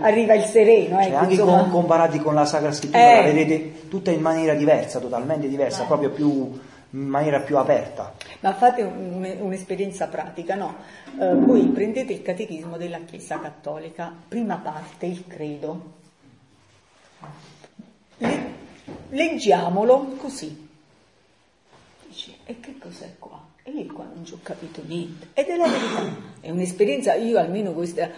arriva, 0.00 0.34
il 0.34 0.44
sereno. 0.44 0.96
Cioè, 0.96 1.06
ecco, 1.08 1.16
anche 1.16 1.32
insomma. 1.34 1.60
con, 1.62 1.70
comparati 1.70 2.18
con 2.20 2.34
la 2.34 2.44
Sacra 2.46 2.72
Scrittura 2.72 3.12
Eh. 3.12 3.16
la 3.16 3.22
vedete 3.32 3.88
tutta 3.88 4.10
in 4.10 4.20
maniera 4.20 4.54
diversa, 4.54 4.98
totalmente 4.98 5.48
diversa, 5.48 5.84
proprio 5.84 6.10
più, 6.10 6.28
in 6.90 7.00
maniera 7.08 7.40
più 7.40 7.56
aperta. 7.58 8.12
Ma 8.40 8.52
fate 8.54 8.82
un- 8.82 9.36
un'esperienza 9.40 10.06
pratica, 10.08 10.54
no? 10.54 10.74
Eh, 11.20 11.34
voi 11.34 11.62
prendete 11.68 12.12
il 12.12 12.22
catechismo 12.22 12.76
della 12.76 12.98
Chiesa 13.04 13.38
Cattolica, 13.40 14.12
prima 14.28 14.56
parte, 14.56 15.06
il 15.06 15.24
credo. 15.26 15.80
Le- 18.18 18.62
leggiamolo 19.10 20.16
così. 20.16 20.68
Dici, 22.06 22.36
e 22.44 22.60
che 22.60 22.78
cos'è 22.78 23.14
qua? 23.18 23.42
E 23.62 23.70
io 23.70 23.92
qua 23.92 24.04
non 24.12 24.24
ci 24.24 24.34
ho 24.34 24.40
capito 24.42 24.82
niente. 24.84 25.28
Ed 25.34 25.46
è 25.46 25.56
la 25.56 25.68
verità. 25.68 26.16
È 26.40 26.50
un'esperienza, 26.50 27.14
io 27.14 27.38
almeno 27.38 27.72
questa... 27.72 28.10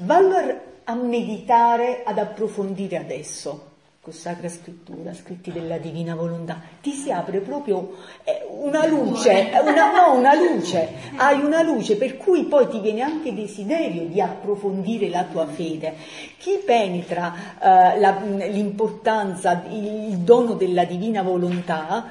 Vallo 0.00 0.36
a, 0.36 0.60
a 0.84 0.94
meditare, 0.94 2.02
ad 2.04 2.18
approfondire 2.18 2.96
adesso 2.96 3.71
con 4.04 4.12
Sacra 4.12 4.48
Scrittura, 4.48 5.14
scritti 5.14 5.52
della 5.52 5.78
Divina 5.78 6.16
Volontà, 6.16 6.60
ti 6.80 6.90
si 6.90 7.12
apre 7.12 7.38
proprio 7.38 7.98
eh, 8.24 8.44
una 8.50 8.84
luce, 8.84 9.52
eh, 9.52 9.60
una, 9.60 9.92
no, 9.92 10.18
una 10.18 10.34
luce, 10.34 10.88
hai 11.14 11.40
una 11.40 11.62
luce 11.62 11.94
per 11.94 12.16
cui 12.16 12.46
poi 12.46 12.66
ti 12.66 12.80
viene 12.80 13.02
anche 13.02 13.32
desiderio 13.32 14.06
di 14.08 14.20
approfondire 14.20 15.08
la 15.08 15.22
tua 15.30 15.46
fede. 15.46 15.94
Chi 16.36 16.60
penetra 16.66 17.32
eh, 17.60 18.00
la- 18.00 18.18
l'importanza, 18.48 19.62
il, 19.70 20.08
il 20.10 20.16
dono 20.18 20.54
della 20.54 20.84
Divina 20.84 21.22
Volontà, 21.22 22.04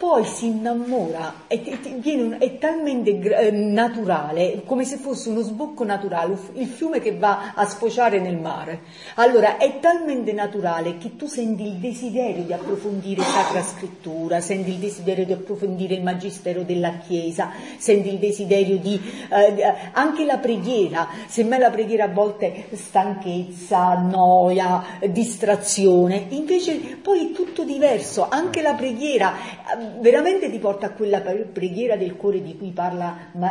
poi 0.00 0.24
si 0.24 0.46
innamora, 0.46 1.42
è, 1.46 1.60
è- 1.60 1.76
viene 1.98 2.22
un- 2.22 2.36
è 2.38 2.56
talmente 2.56 3.10
eh, 3.10 3.50
naturale, 3.50 4.62
come 4.64 4.86
se 4.86 4.96
fosse 4.96 5.28
uno 5.28 5.42
sbocco 5.42 5.84
naturale, 5.84 6.38
il 6.54 6.68
fiume 6.68 7.00
che 7.00 7.14
va 7.18 7.52
a 7.54 7.66
sfociare 7.66 8.18
nel 8.18 8.38
mare. 8.38 8.80
Allora 9.16 9.58
è 9.58 9.78
talmente 9.78 10.32
naturale 10.32 10.96
che 10.96 11.16
tu 11.16 11.26
senti 11.26 11.64
il 11.64 11.74
desiderio 11.74 12.44
di 12.44 12.52
approfondire 12.54 13.20
Sacra 13.20 13.62
Scrittura, 13.62 14.40
senti 14.40 14.70
il 14.70 14.76
desiderio 14.78 15.26
di 15.26 15.32
approfondire 15.34 15.92
il 15.96 16.02
Magistero 16.02 16.62
della 16.62 16.96
Chiesa, 17.06 17.50
senti 17.76 18.08
il 18.08 18.18
desiderio 18.18 18.78
di 18.78 18.98
eh, 19.28 19.54
eh, 19.54 19.74
anche 19.92 20.24
la 20.24 20.38
preghiera, 20.38 21.08
semmai 21.26 21.58
la 21.58 21.68
preghiera 21.70 22.04
a 22.04 22.08
volte 22.08 22.68
stanchezza, 22.72 23.98
noia, 23.98 24.82
distrazione, 25.10 26.24
invece 26.30 26.76
poi 27.02 27.26
è 27.26 27.32
tutto 27.32 27.64
diverso, 27.64 28.26
anche 28.30 28.62
la 28.62 28.72
preghiera 28.72 29.34
eh, 29.34 29.88
veramente 30.00 30.50
ti 30.50 30.58
porta 30.58 30.86
a 30.86 30.90
quella 30.90 31.20
pre- 31.20 31.48
preghiera 31.52 31.96
del 31.96 32.16
cuore 32.16 32.42
di 32.42 32.56
cui 32.56 32.70
parla 32.70 33.16
mm, 33.36 33.44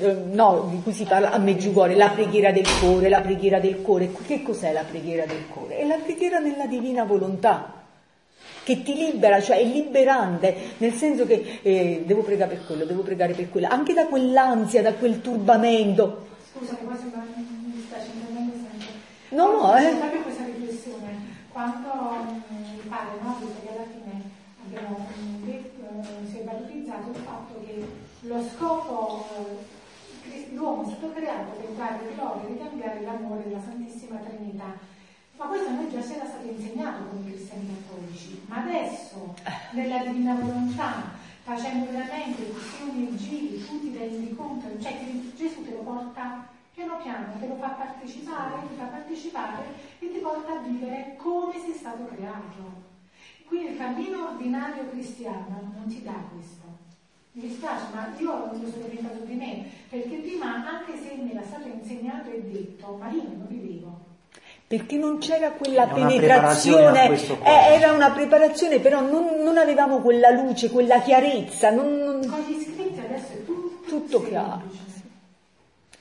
eh, 0.00 0.16
no, 0.32 0.68
di 0.70 0.80
cui 0.82 0.92
si 0.92 1.04
parla 1.04 1.30
a 1.30 1.38
Meggiugorje, 1.38 1.94
la 1.94 2.10
preghiera 2.10 2.50
del 2.52 2.66
cuore, 2.80 3.08
la 3.08 3.20
preghiera 3.20 3.60
del 3.60 3.80
cuore. 3.80 4.10
Che 4.26 4.42
cos'è 4.42 4.72
la 4.72 4.84
preghiera 4.88 5.24
del 5.26 5.46
cuore? 5.48 5.78
È 5.78 5.86
la 5.86 5.98
preghiera 6.02 6.38
nella 6.38 6.66
divina 6.66 7.04
volontà 7.04 7.82
che 8.64 8.82
ti 8.82 8.94
libera, 8.94 9.40
cioè 9.40 9.58
è 9.58 9.64
liberante, 9.64 10.56
nel 10.78 10.94
senso 10.94 11.26
che 11.26 11.60
eh, 11.62 12.02
devo 12.06 12.22
pregare 12.22 12.54
per 12.54 12.66
quello, 12.66 12.84
devo 12.84 13.02
pregare 13.02 13.34
per 13.34 13.50
quello, 13.50 13.68
anche 13.68 13.92
da 13.92 14.06
quell'ansia, 14.06 14.82
da 14.82 14.94
quel 14.94 15.20
turbamento. 15.20 16.26
Scusa, 16.52 16.74
che 16.74 16.84
poi 16.84 16.96
sembra 16.96 17.22
mi 17.36 17.72
dispiace 17.74 18.06
intervengo 18.14 18.52
sempre. 18.54 18.86
No, 19.30 19.52
no, 19.52 19.76
eh. 19.76 19.94
Proprio 19.96 20.22
questa 20.22 20.44
riflessione. 20.44 21.32
Quando 21.52 21.88
padre 22.88 23.20
no, 23.20 23.38
che 23.38 23.68
alla 23.68 23.86
fine 23.86 24.22
abbiamo 24.64 25.06
eh, 25.44 26.26
si 26.28 26.38
è 26.38 26.44
valorizzato 26.44 27.10
il 27.10 27.16
fatto 27.16 27.62
che 27.64 27.86
lo 28.20 28.42
scopo, 28.42 29.26
eh, 30.24 30.48
l'uomo 30.52 30.82
è 30.82 30.86
stato 30.86 31.12
creato 31.12 31.50
per 31.52 31.70
dare 31.70 31.98
gloria 32.14 32.48
e 32.48 32.58
cambiare 32.58 33.00
l'amore 33.02 33.44
della 33.44 33.60
Santissima 33.60 34.16
Trinità. 34.18 34.92
Ma 35.36 35.46
questo 35.46 35.68
a 35.68 35.72
noi 35.72 35.90
già 35.90 36.00
si 36.00 36.14
era 36.14 36.26
stato 36.26 36.46
insegnato 36.46 37.04
come 37.08 37.30
cristiani 37.30 37.66
cattolici, 37.66 38.40
ma 38.46 38.62
adesso 38.62 39.34
nella 39.72 40.04
divina 40.04 40.34
volontà, 40.34 41.10
facendo 41.42 41.90
veramente 41.90 42.50
questioni 42.50 43.08
e 43.08 43.16
giri, 43.16 43.66
tu 43.66 43.80
ti 43.80 43.96
rendi 43.98 44.34
conto, 44.34 44.80
cioè 44.80 44.96
che 44.96 45.32
Gesù 45.36 45.64
te 45.64 45.72
lo 45.72 45.80
porta 45.80 46.46
piano 47.04 47.36
te 47.38 47.46
lo 47.46 47.56
fa 47.60 47.68
partecipare, 47.76 48.64
ti 48.66 48.74
fa 48.80 48.84
partecipare 48.84 49.62
e 50.00 50.10
ti 50.10 50.18
porta 50.18 50.52
a 50.56 50.62
vivere 50.64 51.14
come 51.18 51.52
sei 51.60 51.74
stato 51.74 52.06
creato. 52.06 52.82
Quindi 53.44 53.72
il 53.72 53.76
cammino 53.76 54.28
ordinario 54.32 54.88
cristiano 54.90 55.70
non 55.76 55.86
ti 55.86 56.02
dà 56.02 56.16
questo. 56.32 56.64
Mi 57.32 57.42
dispiace, 57.48 57.84
ma 57.92 58.08
io 58.16 58.32
lo 58.32 58.54
sono 58.70 58.86
diventato 58.88 59.20
di 59.24 59.34
me, 59.34 59.66
perché 59.90 60.16
prima, 60.16 60.64
anche 60.66 60.96
se 60.96 61.14
mi 61.20 61.30
era 61.32 61.42
stato 61.42 61.68
insegnato 61.68 62.30
e 62.30 62.40
detto, 62.42 62.96
ma 62.98 63.10
io 63.10 63.22
non 63.22 63.38
lo 63.42 63.46
vivevo. 63.48 63.92
perché 64.66 64.96
non 64.96 65.18
c'era 65.18 65.50
quella 65.50 65.82
Era 65.82 65.94
una 65.94 66.06
penetrazione, 66.06 67.10
eh, 67.12 67.74
era 67.74 67.92
una 67.92 68.10
preparazione, 68.12 68.80
però 68.80 69.00
non, 69.02 69.42
non 69.42 69.58
avevamo 69.58 69.98
quella 69.98 70.30
luce, 70.30 70.70
quella 70.70 71.00
chiarezza, 71.00 71.70
non- 71.70 71.98
non- 71.98 72.26
Con 72.26 72.40
gli 72.48 72.56
iscritti 72.60 72.98
adesso 73.00 73.32
è 73.32 73.44
tutto, 73.44 73.86
tutto 73.86 74.22
chiaro. 74.24 74.62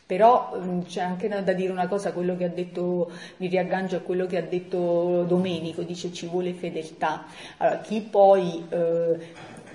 Però 0.05 0.57
mm, 0.57 0.81
c'è 0.81 1.01
anche 1.01 1.27
da 1.27 1.53
dire 1.53 1.71
una 1.71 1.87
cosa, 1.87 2.11
quello 2.11 2.35
che 2.35 2.43
ha 2.43 2.49
detto, 2.49 3.09
mi 3.37 3.47
riaggancio 3.47 3.95
a 3.95 3.99
quello 3.99 4.25
che 4.25 4.37
ha 4.37 4.41
detto 4.41 5.23
Domenico, 5.23 5.81
dice 5.83 6.11
ci 6.11 6.27
vuole 6.27 6.53
fedeltà. 6.53 7.25
Allora, 7.57 7.79
chi 7.79 8.01
poi 8.01 8.65
eh, 8.69 9.17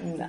mm, 0.05 0.21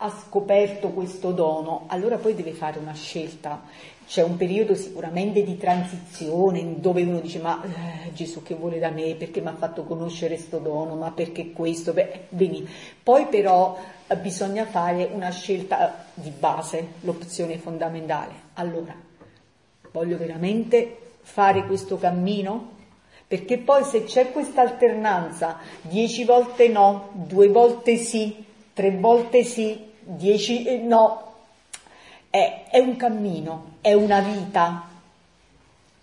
ha 0.00 0.10
scoperto 0.10 0.90
questo 0.90 1.32
dono, 1.32 1.84
allora 1.88 2.16
poi 2.18 2.34
deve 2.34 2.52
fare 2.52 2.78
una 2.78 2.94
scelta. 2.94 3.62
C'è 4.06 4.22
un 4.22 4.36
periodo 4.36 4.74
sicuramente 4.74 5.42
di 5.42 5.58
transizione 5.58 6.80
dove 6.80 7.02
uno 7.02 7.20
dice 7.20 7.40
ma 7.40 7.62
eh, 7.62 8.12
Gesù 8.14 8.42
che 8.42 8.54
vuole 8.54 8.78
da 8.78 8.90
me, 8.90 9.16
perché 9.16 9.40
mi 9.40 9.48
ha 9.48 9.56
fatto 9.56 9.82
conoscere 9.82 10.36
questo 10.36 10.58
dono, 10.58 10.94
ma 10.94 11.10
perché 11.10 11.50
questo? 11.52 11.92
Beh, 11.92 12.26
bene. 12.28 12.62
Poi 13.02 13.26
però 13.26 13.76
eh, 14.06 14.16
bisogna 14.16 14.64
fare 14.64 15.10
una 15.12 15.30
scelta 15.30 16.06
di 16.14 16.30
base, 16.30 16.92
l'opzione 17.00 17.58
fondamentale. 17.58 18.46
Allora, 18.54 19.07
voglio 19.98 20.16
veramente 20.16 20.96
fare 21.22 21.66
questo 21.66 21.98
cammino? 21.98 22.76
Perché 23.26 23.58
poi 23.58 23.84
se 23.84 24.04
c'è 24.04 24.30
questa 24.30 24.62
alternanza, 24.62 25.58
dieci 25.82 26.24
volte 26.24 26.68
no, 26.68 27.10
due 27.12 27.48
volte 27.48 27.96
sì, 27.96 28.44
tre 28.72 28.92
volte 28.92 29.42
sì, 29.42 29.78
dieci 30.00 30.64
eh, 30.64 30.78
no, 30.78 31.34
è, 32.30 32.66
è 32.70 32.78
un 32.78 32.96
cammino, 32.96 33.72
è 33.80 33.92
una 33.92 34.20
vita. 34.20 34.88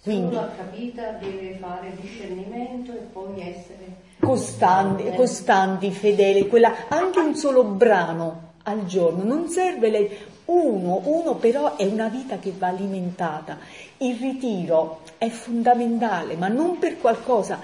Quindi 0.03 0.35
ha 0.35 0.51
capita 0.55 1.11
deve 1.13 1.57
fare 1.59 1.95
discernimento 1.99 2.91
e 2.91 3.07
poi 3.11 3.41
essere 3.41 4.03
costanti, 4.19 5.09
costanti, 5.15 5.89
fedeli, 5.89 6.47
quella, 6.47 6.87
anche 6.89 7.19
un 7.19 7.35
solo 7.35 7.63
brano 7.63 8.53
al 8.63 8.85
giorno, 8.85 9.23
non 9.23 9.47
serve 9.47 9.89
lei, 9.89 10.15
uno, 10.45 11.01
uno 11.03 11.35
però 11.35 11.75
è 11.75 11.85
una 11.85 12.07
vita 12.07 12.37
che 12.37 12.53
va 12.57 12.67
alimentata. 12.67 13.57
Il 13.97 14.15
ritiro 14.17 14.99
è 15.17 15.29
fondamentale, 15.29 16.35
ma 16.35 16.47
non 16.47 16.77
per 16.79 16.99
qualcosa, 16.99 17.59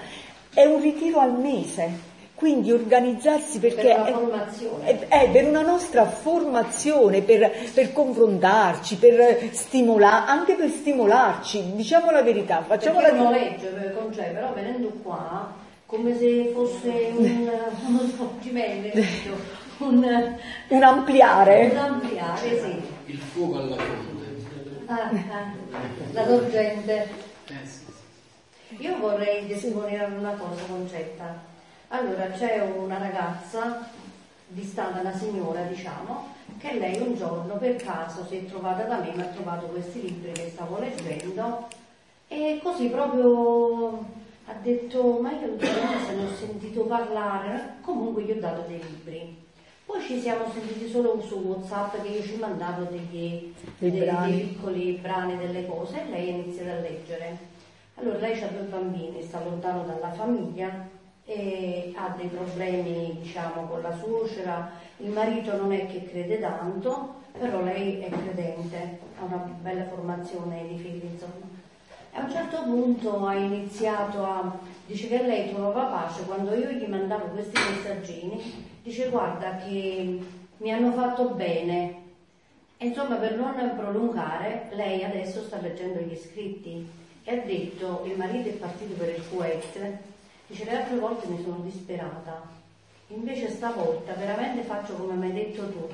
è 0.52 0.64
un 0.64 0.80
ritiro 0.80 1.20
al 1.20 1.38
mese. 1.38 2.10
Quindi 2.34 2.72
organizzarsi 2.72 3.60
perché 3.60 3.82
Per 3.82 3.98
una 4.00 4.06
è- 4.08 4.12
formazione. 4.12 5.08
è, 5.08 5.28
per 5.30 5.46
una 5.46 5.62
nostra 5.62 6.06
formazione, 6.06 7.20
per, 7.22 7.48
per 7.72 7.92
confrontarci, 7.92 8.96
per 8.96 9.50
stimolare, 9.52 10.28
anche 10.28 10.54
per 10.54 10.68
stimolarci, 10.68 11.74
diciamo 11.76 12.10
la 12.10 12.22
verità, 12.22 12.64
facciamo 12.66 12.98
Perché 12.98 13.14
la 13.14 13.20
uno 13.20 13.30
legge 13.30 13.66
per 13.68 13.96
concetto, 13.96 14.32
però 14.32 14.52
venendo 14.54 14.88
qua 15.04 15.52
come 15.86 16.18
se 16.18 16.50
fosse 16.52 17.12
un, 17.16 17.50
uno 17.86 18.00
svolgimento, 18.08 18.98
un, 19.86 20.36
un 20.68 20.82
ampliare. 20.82 21.68
un 21.70 21.76
ampliare, 21.76 22.60
sì. 22.60 22.82
Il 23.06 23.18
fuoco 23.18 23.58
alla 23.58 23.76
fonte. 23.76 24.10
Ah, 24.86 25.10
ah, 25.10 25.52
la 26.12 26.26
sorgente. 26.26 27.08
Eh. 27.46 28.76
Io 28.78 28.98
vorrei 28.98 29.46
testimoniare 29.46 30.14
una 30.14 30.32
cosa, 30.32 30.62
Concetta. 30.68 31.50
Allora, 31.88 32.30
c'è 32.30 32.60
una 32.60 32.98
ragazza, 32.98 33.86
distante 34.48 35.00
una 35.00 35.14
signora, 35.14 35.62
diciamo, 35.62 36.34
che 36.58 36.78
lei 36.78 37.00
un 37.00 37.14
giorno 37.14 37.56
per 37.56 37.76
caso 37.76 38.24
si 38.26 38.36
è 38.36 38.44
trovata 38.46 38.84
da 38.84 38.98
me, 38.98 39.12
mi 39.14 39.20
ha 39.20 39.26
trovato 39.26 39.66
questi 39.66 40.00
libri 40.00 40.32
che 40.32 40.50
stavo 40.52 40.78
leggendo 40.78 41.68
e 42.28 42.60
così 42.62 42.88
proprio 42.88 44.20
ha 44.46 44.54
detto, 44.62 45.18
ma 45.20 45.32
io 45.32 45.52
ultimamente 45.52 46.04
se 46.06 46.14
ne 46.14 46.24
ho 46.24 46.34
sentito 46.34 46.82
parlare, 46.84 47.74
comunque 47.82 48.22
gli 48.22 48.30
ho 48.30 48.40
dato 48.40 48.64
dei 48.66 48.80
libri. 48.82 49.36
Poi 49.84 50.00
ci 50.00 50.20
siamo 50.20 50.50
sentiti 50.50 50.88
solo 50.88 51.20
su 51.20 51.36
Whatsapp 51.38 52.00
che 52.02 52.08
io 52.08 52.22
ci 52.22 52.36
mandavo 52.36 52.84
degli, 52.84 53.52
Dei 53.78 53.90
dei- 53.90 54.40
piccoli 54.48 54.92
brani 55.00 55.36
delle 55.36 55.66
cose 55.66 56.06
e 56.06 56.08
lei 56.10 56.30
ha 56.30 56.36
iniziato 56.36 56.70
a 56.70 56.80
leggere. 56.80 57.36
Allora 57.96 58.18
lei 58.18 58.40
ha 58.42 58.46
due 58.46 58.62
bambini, 58.62 59.22
sta 59.22 59.42
lontano 59.42 59.84
dalla 59.84 60.12
famiglia 60.12 60.88
e 61.24 61.92
ha 61.94 62.14
dei 62.16 62.28
problemi 62.28 63.18
diciamo 63.20 63.66
con 63.66 63.82
la 63.82 63.94
suocera, 63.96 64.70
il 64.98 65.10
marito 65.10 65.56
non 65.56 65.72
è 65.72 65.86
che 65.86 66.04
crede 66.08 66.40
tanto, 66.40 67.16
però 67.32 67.62
lei 67.62 67.98
è 68.00 68.08
credente, 68.08 68.98
ha 69.18 69.24
una 69.24 69.36
bella 69.60 69.84
formazione 69.84 70.66
di 70.66 70.76
figli 70.78 71.04
insomma. 71.12 71.51
A 72.14 72.20
un 72.20 72.30
certo 72.30 72.62
punto 72.64 73.26
ha 73.26 73.34
iniziato 73.34 74.22
a, 74.22 74.58
dice 74.86 75.08
che 75.08 75.22
lei 75.22 75.50
trovava 75.50 75.84
pace 75.84 76.24
quando 76.24 76.54
io 76.54 76.70
gli 76.72 76.84
mandavo 76.84 77.28
questi 77.28 77.58
messaggini, 77.58 78.66
dice 78.82 79.08
guarda 79.08 79.56
che 79.56 80.20
mi 80.58 80.72
hanno 80.72 80.92
fatto 80.92 81.30
bene. 81.30 82.00
Insomma 82.76 83.14
per 83.16 83.36
non 83.36 83.54
prolungare, 83.76 84.68
lei 84.72 85.02
adesso 85.02 85.40
sta 85.40 85.58
leggendo 85.62 86.00
gli 86.00 86.14
scritti 86.14 86.86
e 87.24 87.32
ha 87.32 87.40
detto, 87.46 88.02
il 88.04 88.18
marito 88.18 88.50
è 88.50 88.52
partito 88.52 88.92
per 88.92 89.14
il 89.16 89.28
Kuwait, 89.30 89.98
dice 90.48 90.64
le 90.64 90.76
altre 90.76 90.98
volte 90.98 91.28
mi 91.28 91.42
sono 91.42 91.60
disperata, 91.62 92.42
invece 93.06 93.48
stavolta 93.48 94.12
veramente 94.12 94.62
faccio 94.64 94.92
come 94.94 95.14
mi 95.14 95.26
hai 95.26 95.32
detto 95.32 95.66
tu, 95.70 95.88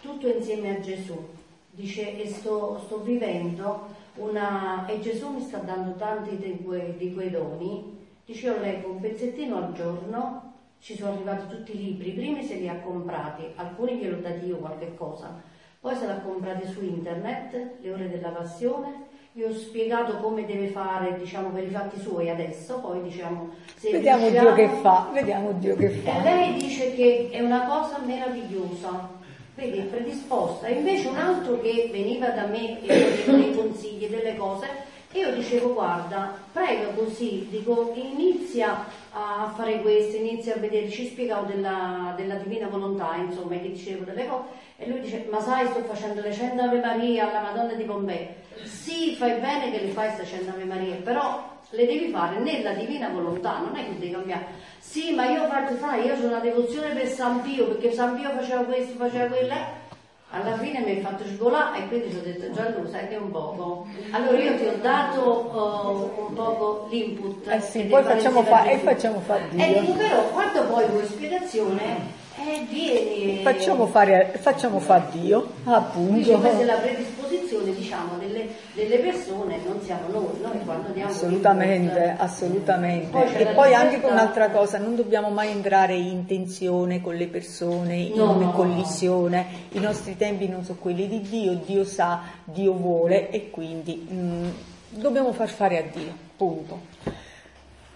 tutto 0.00 0.28
insieme 0.28 0.78
a 0.78 0.80
Gesù. 0.80 1.36
Dice 1.70 2.20
e 2.20 2.26
sto, 2.26 2.80
sto 2.86 3.02
vivendo 3.02 3.97
una... 4.18 4.86
e 4.86 5.00
Gesù 5.00 5.30
mi 5.30 5.40
sta 5.40 5.58
dando 5.58 5.94
tanti 5.96 6.36
di 6.36 6.58
quei, 6.64 6.96
di 6.96 7.12
quei 7.14 7.30
doni. 7.30 7.96
Dice 8.24 8.46
io 8.46 8.58
leggo 8.60 8.90
un 8.90 9.00
pezzettino 9.00 9.56
al 9.56 9.72
giorno, 9.72 10.52
ci 10.80 10.94
sono 10.96 11.12
arrivati 11.14 11.46
tutti 11.48 11.72
i 11.74 11.78
libri, 11.82 12.10
i 12.10 12.12
primi 12.12 12.42
se 12.44 12.54
li 12.56 12.68
ha 12.68 12.76
comprati, 12.80 13.42
alcuni 13.56 13.96
gliel'ho 13.96 14.20
dati 14.20 14.46
io 14.46 14.56
qualche 14.58 14.94
cosa, 14.94 15.34
poi 15.80 15.96
se 15.96 16.06
l'ha 16.06 16.20
comprati 16.20 16.66
su 16.66 16.82
internet, 16.84 17.78
le 17.80 17.90
ore 17.92 18.08
della 18.10 18.28
passione, 18.28 19.06
gli 19.32 19.42
ho 19.42 19.52
spiegato 19.52 20.16
come 20.18 20.44
deve 20.44 20.66
fare, 20.68 21.16
diciamo, 21.18 21.48
per 21.48 21.64
i 21.64 21.70
fatti 21.70 21.98
suoi 21.98 22.28
adesso, 22.28 22.80
poi 22.80 23.02
diciamo 23.02 23.48
se 23.76 23.90
Vediamo 23.92 24.28
riusciamo- 24.28 24.54
Dio 24.54 24.66
che 24.68 24.74
fa, 24.82 25.08
vediamo 25.12 25.52
Dio 25.52 25.76
che 25.76 25.86
e 25.86 25.90
fa. 25.90 26.22
lei 26.22 26.52
dice 26.54 26.94
che 26.94 27.28
è 27.32 27.40
una 27.40 27.64
cosa 27.66 27.98
meravigliosa, 28.04 29.08
vedi, 29.58 29.80
predisposta. 29.80 30.68
Invece 30.68 31.08
un 31.08 31.16
altro 31.16 31.60
che 31.60 31.88
veniva 31.90 32.28
da 32.28 32.46
me 32.46 32.80
e 32.80 33.24
dava 33.26 33.38
dei 33.38 33.54
consigli, 33.54 34.06
delle 34.06 34.36
cose, 34.36 34.86
io 35.12 35.32
dicevo 35.32 35.72
guarda, 35.72 36.38
prega 36.52 36.88
così, 36.90 37.48
dico 37.50 37.92
inizia 37.94 38.84
a 39.10 39.52
fare 39.56 39.80
questo, 39.80 40.16
inizia 40.16 40.54
a 40.54 40.58
vedere, 40.58 40.90
ci 40.90 41.06
spiegavo 41.06 41.46
della, 41.46 42.14
della 42.16 42.36
divina 42.36 42.68
volontà, 42.68 43.16
insomma, 43.16 43.56
che 43.58 43.70
dicevo 43.70 44.04
delle 44.04 44.28
cose, 44.28 44.44
e 44.76 44.88
lui 44.88 45.00
dice, 45.00 45.26
ma 45.28 45.40
sai 45.40 45.66
sto 45.66 45.82
facendo 45.82 46.20
le 46.20 46.32
100 46.32 46.62
Ave 46.62 46.80
Maria 46.80 47.28
alla 47.28 47.40
Madonna 47.40 47.72
di 47.72 47.84
Pompei. 47.84 48.28
Sì, 48.64 49.14
fai 49.16 49.40
bene 49.40 49.72
che 49.72 49.80
le 49.80 49.88
fai 49.88 50.14
queste 50.14 50.36
100 50.36 50.50
Ave 50.50 50.64
Maria, 50.64 50.96
però 50.96 51.47
le 51.70 51.86
devi 51.86 52.10
fare 52.10 52.38
nella 52.38 52.72
divina 52.72 53.08
volontà, 53.08 53.58
non 53.58 53.76
è 53.76 53.84
che 53.84 53.98
devi 53.98 54.12
cambiare. 54.12 54.46
Sì, 54.78 55.12
ma 55.14 55.26
io 55.26 55.46
faccio, 55.48 55.76
sai, 55.78 56.06
io 56.06 56.14
ho 56.14 56.26
una 56.26 56.38
devozione 56.38 56.94
per 56.94 57.06
San 57.08 57.42
Pio, 57.42 57.66
perché 57.66 57.92
San 57.92 58.16
Pio 58.16 58.30
faceva 58.30 58.62
questo, 58.62 58.96
faceva 58.96 59.26
quello. 59.26 59.52
eh. 59.52 59.86
Alla 60.30 60.58
fine 60.58 60.80
mi 60.80 60.90
hai 60.90 61.00
fatto 61.00 61.24
scivolare 61.24 61.78
e 61.78 61.88
quindi 61.88 62.10
ti 62.10 62.16
ho 62.16 62.20
detto 62.20 62.52
Gianlu, 62.52 62.86
sai 62.90 63.08
che 63.08 63.14
è 63.14 63.18
un 63.18 63.30
poco. 63.30 63.86
Allora 64.10 64.38
io 64.38 64.56
ti 64.56 64.64
ho 64.66 64.76
dato 64.76 65.22
eh, 65.24 66.20
un 66.20 66.34
poco 66.34 66.86
l'input. 66.90 67.48
Eh 67.48 67.60
sì, 67.60 67.84
poi 67.84 68.02
facciamo 68.02 68.40
insieme 68.40 68.58
a 68.60 68.62
fa- 68.62 68.70
e 68.70 68.78
facciamo 68.78 69.20
fare 69.20 69.48
E 69.56 69.94
però 69.96 70.22
quando 70.28 70.64
poi 70.66 70.86
vuoi 70.88 71.06
spiegazione, 71.06 71.96
eh, 72.46 72.66
vieni. 72.70 73.42
Facciamo 73.42 73.86
fare, 73.86 74.34
facciamo 74.40 74.78
fare 74.80 75.04
Dio, 75.12 75.40
Dice, 75.42 75.52
questa 75.62 75.68
è 75.68 75.74
appunto. 75.76 76.64
la 76.64 76.74
predisposizione 76.74 77.72
diciamo 77.74 78.16
delle, 78.18 78.48
delle 78.74 78.98
persone, 78.98 79.58
non 79.66 79.80
siamo 79.82 80.08
noi, 80.08 80.40
noi 80.42 80.64
quando 80.64 80.88
diamo 80.90 81.10
Assolutamente, 81.10 81.98
l'input- 82.00 82.20
assolutamente. 82.20 83.06
Poi 83.08 83.34
E 83.34 83.46
poi 83.46 83.74
anche 83.74 83.96
libertà. 83.96 84.00
con 84.00 84.12
un'altra 84.12 84.50
cosa, 84.50 84.78
non 84.78 84.96
dobbiamo 84.96 85.28
mai 85.30 85.50
entrare 85.50 85.94
in 85.94 86.26
tensione 86.26 87.00
con 87.00 87.14
le 87.14 87.26
persone, 87.26 87.96
in 87.96 88.14
No, 88.16 88.32
no, 88.34 88.40
no. 88.40 88.52
collisione. 88.52 89.46
I 89.72 89.78
nostri 89.80 90.16
tempi 90.16 90.48
non 90.48 90.64
sono 90.64 90.78
quelli 90.80 91.08
di 91.08 91.20
Dio, 91.20 91.54
Dio 91.64 91.84
sa, 91.84 92.20
Dio 92.44 92.72
vuole 92.72 93.30
e 93.30 93.50
quindi 93.50 94.06
mm, 94.10 94.48
dobbiamo 94.90 95.32
far 95.32 95.48
fare 95.48 95.78
a 95.78 95.82
Dio, 95.92 96.12
punto. 96.36 96.80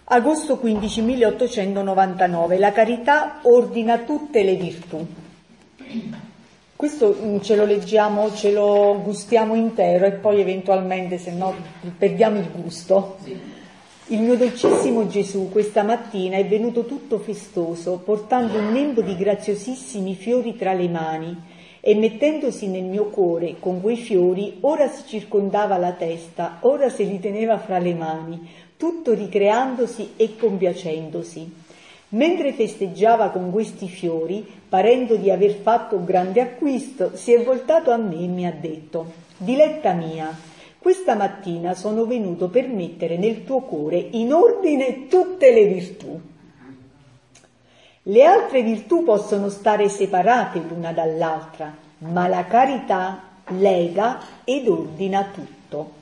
Agosto 0.05 0.59
15 0.59 1.01
1899, 1.01 2.59
la 2.59 2.73
carità 2.73 3.39
ordina 3.43 3.99
tutte 3.99 4.43
le 4.43 4.57
virtù. 4.57 5.07
Questo 6.75 7.17
mm, 7.19 7.39
ce 7.39 7.55
lo 7.55 7.65
leggiamo, 7.65 8.35
ce 8.35 8.51
lo 8.51 9.01
gustiamo 9.01 9.55
intero 9.55 10.05
e 10.05 10.13
poi 10.13 10.41
eventualmente 10.41 11.19
se 11.19 11.31
no 11.31 11.55
perdiamo 11.97 12.41
il 12.41 12.51
gusto. 12.51 13.19
Il 14.07 14.21
mio 14.21 14.37
dolcissimo 14.37 15.07
Gesù 15.07 15.49
questa 15.53 15.85
mattina 15.85 16.37
è 16.37 16.47
venuto 16.47 16.85
tutto 16.85 17.19
festoso, 17.19 18.03
portando 18.05 18.59
un 18.59 18.73
nembo 18.73 19.01
di 19.01 19.17
graziosissimi 19.17 20.17
fiori 20.17 20.57
tra 20.57 20.73
le 20.73 20.89
mani 20.89 21.43
e 21.81 21.95
mettendosi 21.95 22.67
nel 22.67 22.85
mio 22.85 23.07
cuore 23.07 23.57
con 23.61 23.81
quei 23.81 23.97
fiori, 23.97 24.59
ora 24.61 24.89
si 24.89 25.05
circondava 25.07 25.79
la 25.79 25.93
testa, 25.93 26.59
ora 26.61 26.89
se 26.89 27.05
li 27.05 27.21
teneva 27.21 27.59
fra 27.59 27.79
le 27.79 27.95
mani, 27.95 28.49
tutto 28.83 29.15
ricreandosi 29.15 30.15
e 30.17 30.35
compiacendosi. 30.37 31.55
Mentre 32.09 32.53
festeggiava 32.53 33.29
con 33.29 33.53
questi 33.53 33.87
fiori, 33.87 34.45
parendo 34.69 35.15
di 35.15 35.31
aver 35.31 35.53
fatto 35.53 35.95
un 35.95 36.05
grande 36.05 36.41
acquisto, 36.41 37.13
si 37.15 37.33
è 37.33 37.45
voltato 37.45 37.93
a 37.93 37.97
me 37.97 38.17
e 38.17 38.27
mi 38.27 38.45
ha 38.45 38.51
detto, 38.51 39.13
Diletta 39.37 39.93
mia, 39.93 40.37
questa 40.81 41.15
mattina 41.15 41.75
sono 41.75 42.07
venuto 42.07 42.49
per 42.49 42.67
mettere 42.67 43.17
nel 43.17 43.45
tuo 43.45 43.61
cuore 43.61 43.99
in 43.99 44.33
ordine 44.33 45.07
tutte 45.07 45.53
le 45.53 45.65
virtù. 45.67 46.21
Le 48.03 48.25
altre 48.25 48.63
virtù 48.63 49.05
possono 49.05 49.49
stare 49.49 49.89
separate 49.89 50.59
l'una 50.59 50.91
dall'altra, 50.91 51.73
ma 51.99 52.27
la 52.27 52.47
carità 52.47 53.29
lega 53.47 54.19
ed 54.43 54.67
ordina 54.67 55.31
tutto. 55.33 56.01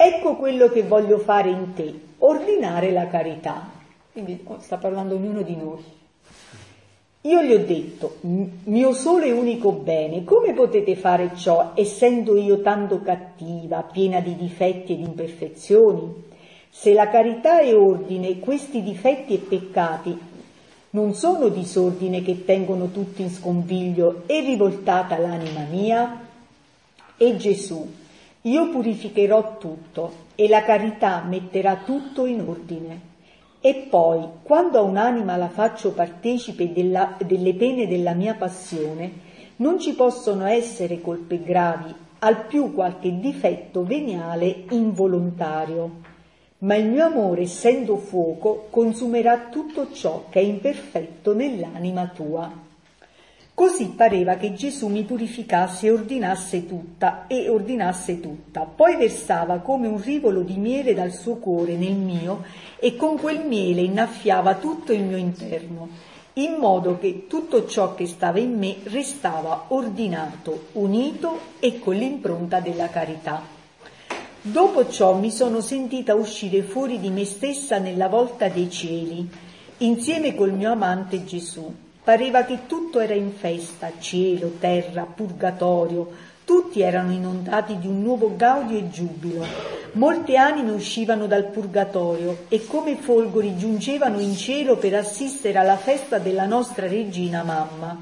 Ecco 0.00 0.36
quello 0.36 0.68
che 0.68 0.84
voglio 0.84 1.18
fare 1.18 1.50
in 1.50 1.74
te, 1.74 1.92
ordinare 2.18 2.92
la 2.92 3.08
carità. 3.08 3.68
Quindi 4.12 4.38
oh, 4.44 4.60
sta 4.60 4.76
parlando 4.76 5.16
ognuno 5.16 5.42
di 5.42 5.56
noi. 5.56 5.82
Io 7.22 7.42
gli 7.42 7.52
ho 7.52 7.58
detto, 7.58 8.18
"M- 8.20 8.44
mio 8.66 8.92
solo 8.92 9.24
e 9.24 9.32
unico 9.32 9.72
bene, 9.72 10.22
come 10.22 10.52
potete 10.52 10.94
fare 10.94 11.32
ciò 11.34 11.72
essendo 11.74 12.36
io 12.36 12.60
tanto 12.60 13.02
cattiva, 13.02 13.82
piena 13.82 14.20
di 14.20 14.36
difetti 14.36 14.92
ed 14.92 15.00
imperfezioni? 15.00 16.26
Se 16.70 16.92
la 16.92 17.08
carità 17.08 17.58
è 17.58 17.74
ordine, 17.74 18.38
questi 18.38 18.84
difetti 18.84 19.34
e 19.34 19.38
peccati 19.38 20.16
non 20.90 21.12
sono 21.14 21.48
disordine 21.48 22.22
che 22.22 22.44
tengono 22.44 22.92
tutti 22.92 23.22
in 23.22 23.30
scompiglio 23.30 24.22
e 24.26 24.42
rivoltata 24.42 25.18
l'anima 25.18 25.64
mia? 25.68 26.20
E 27.16 27.36
Gesù, 27.36 27.84
io 28.42 28.70
purificherò 28.70 29.58
tutto 29.58 30.12
e 30.36 30.48
la 30.48 30.62
carità 30.62 31.24
metterà 31.26 31.82
tutto 31.84 32.24
in 32.24 32.40
ordine. 32.46 33.00
E 33.60 33.86
poi, 33.90 34.24
quando 34.44 34.78
a 34.78 34.82
un'anima 34.82 35.36
la 35.36 35.48
faccio 35.48 35.90
partecipe 35.92 36.72
della- 36.72 37.16
delle 37.24 37.54
pene 37.54 37.88
della 37.88 38.12
mia 38.12 38.34
passione, 38.34 39.26
non 39.56 39.80
ci 39.80 39.94
possono 39.94 40.46
essere 40.46 41.00
colpe 41.00 41.42
gravi, 41.42 41.92
al 42.20 42.46
più 42.46 42.72
qualche 42.72 43.18
difetto 43.18 43.84
veniale 43.84 44.64
involontario. 44.70 45.90
Ma 46.58 46.76
il 46.76 46.86
mio 46.86 47.06
amore, 47.06 47.42
essendo 47.42 47.96
fuoco, 47.96 48.68
consumerà 48.70 49.48
tutto 49.50 49.92
ciò 49.92 50.26
che 50.28 50.38
è 50.38 50.42
imperfetto 50.42 51.34
nell'anima 51.34 52.06
tua. 52.06 52.66
Così 53.58 53.86
pareva 53.86 54.36
che 54.36 54.54
Gesù 54.54 54.86
mi 54.86 55.02
purificasse 55.02 55.88
e 55.88 55.90
ordinasse 55.90 56.64
tutta, 56.64 57.26
e 57.26 57.48
ordinasse 57.48 58.20
tutta. 58.20 58.60
Poi 58.60 58.94
versava 58.94 59.58
come 59.58 59.88
un 59.88 60.00
rivolo 60.00 60.42
di 60.42 60.56
miele 60.56 60.94
dal 60.94 61.10
suo 61.10 61.38
cuore 61.38 61.74
nel 61.74 61.96
mio 61.96 62.44
e 62.78 62.94
con 62.94 63.18
quel 63.18 63.44
miele 63.44 63.80
innaffiava 63.80 64.54
tutto 64.54 64.92
il 64.92 65.02
mio 65.02 65.16
interno, 65.16 65.88
in 66.34 66.52
modo 66.52 67.00
che 67.00 67.26
tutto 67.26 67.66
ciò 67.66 67.96
che 67.96 68.06
stava 68.06 68.38
in 68.38 68.56
me 68.56 68.76
restava 68.84 69.64
ordinato, 69.70 70.66
unito 70.74 71.40
e 71.58 71.80
con 71.80 71.96
l'impronta 71.96 72.60
della 72.60 72.88
carità. 72.90 73.42
Dopo 74.40 74.88
ciò 74.88 75.16
mi 75.16 75.32
sono 75.32 75.60
sentita 75.60 76.14
uscire 76.14 76.62
fuori 76.62 77.00
di 77.00 77.10
me 77.10 77.24
stessa 77.24 77.78
nella 77.78 78.06
volta 78.06 78.46
dei 78.46 78.70
cieli, 78.70 79.28
insieme 79.78 80.36
col 80.36 80.52
mio 80.52 80.70
amante 80.70 81.24
Gesù. 81.24 81.86
Pareva 82.08 82.44
che 82.44 82.60
tutto 82.64 83.00
era 83.00 83.12
in 83.12 83.32
festa, 83.32 83.92
cielo, 83.98 84.52
terra, 84.58 85.02
purgatorio, 85.02 86.10
tutti 86.42 86.80
erano 86.80 87.12
inondati 87.12 87.76
di 87.78 87.86
un 87.86 88.00
nuovo 88.00 88.34
gaudio 88.34 88.78
e 88.78 88.88
giubilo. 88.88 89.44
Molte 89.92 90.36
anime 90.36 90.70
uscivano 90.70 91.26
dal 91.26 91.50
purgatorio 91.50 92.46
e 92.48 92.64
come 92.64 92.96
folgori 92.96 93.58
giungevano 93.58 94.20
in 94.20 94.34
cielo 94.34 94.78
per 94.78 94.94
assistere 94.94 95.58
alla 95.58 95.76
festa 95.76 96.16
della 96.16 96.46
nostra 96.46 96.86
regina 96.86 97.42
mamma. 97.42 97.94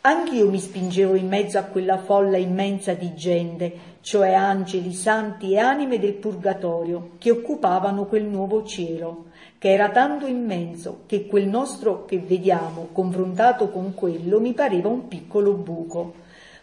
Anch'io 0.00 0.50
mi 0.50 0.58
spingevo 0.58 1.14
in 1.14 1.28
mezzo 1.28 1.56
a 1.56 1.62
quella 1.62 1.98
folla 1.98 2.36
immensa 2.36 2.94
di 2.94 3.14
gente, 3.14 3.72
cioè 4.00 4.32
angeli, 4.32 4.92
santi 4.92 5.52
e 5.52 5.58
anime 5.58 6.00
del 6.00 6.14
purgatorio, 6.14 7.10
che 7.18 7.30
occupavano 7.30 8.06
quel 8.06 8.24
nuovo 8.24 8.64
cielo, 8.64 9.26
che 9.60 9.70
era 9.70 9.90
tanto 9.90 10.26
immenso 10.26 11.02
che 11.04 11.26
quel 11.26 11.46
nostro 11.46 12.06
che 12.06 12.18
vediamo, 12.18 12.88
confrontato 12.92 13.68
con 13.68 13.92
quello, 13.92 14.40
mi 14.40 14.54
pareva 14.54 14.88
un 14.88 15.06
piccolo 15.06 15.52
buco, 15.52 16.14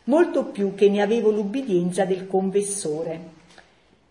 molto 0.06 0.46
più 0.46 0.74
che 0.74 0.90
ne 0.90 1.04
avevo 1.04 1.30
l'ubbidienza 1.30 2.06
del 2.06 2.26
confessore. 2.26 3.36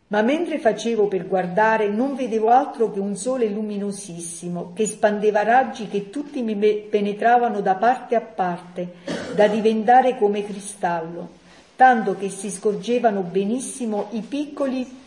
Ma 0.07 0.23
mentre 0.23 0.61
facevo 0.61 1.09
per 1.09 1.27
guardare 1.27 1.89
non 1.89 2.15
vedevo 2.15 2.51
altro 2.51 2.93
che 2.93 3.01
un 3.01 3.17
sole 3.17 3.49
luminosissimo 3.49 4.71
che 4.73 4.87
spandeva 4.87 5.43
raggi 5.43 5.89
che 5.89 6.09
tutti 6.09 6.43
mi 6.43 6.55
penetravano 6.55 7.61
da 7.63 7.75
parte 7.75 8.15
a 8.15 8.21
parte, 8.21 8.93
da 9.35 9.49
diventare 9.49 10.17
come 10.17 10.45
cristallo, 10.45 11.29
tanto 11.75 12.17
che 12.17 12.31
si 12.31 12.53
scorgevano 12.53 13.23
benissimo 13.23 14.07
i 14.13 14.21
piccoli, 14.21 15.06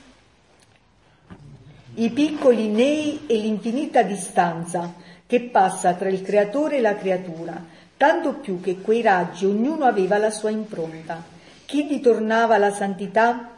i 1.99 2.11
piccoli 2.11 2.69
nei 2.69 3.25
e 3.27 3.35
l'infinita 3.35 4.03
distanza 4.03 4.93
che 5.27 5.41
passa 5.41 5.95
tra 5.95 6.07
il 6.07 6.21
creatore 6.21 6.77
e 6.77 6.81
la 6.81 6.95
creatura, 6.95 7.61
tanto 7.97 8.35
più 8.35 8.61
che 8.61 8.79
quei 8.79 9.01
raggi 9.01 9.45
ognuno 9.45 9.83
aveva 9.83 10.17
la 10.17 10.29
sua 10.29 10.49
impronta. 10.49 11.21
Chi 11.65 11.87
ritornava 11.89 12.55
alla 12.55 12.71
santità? 12.71 13.49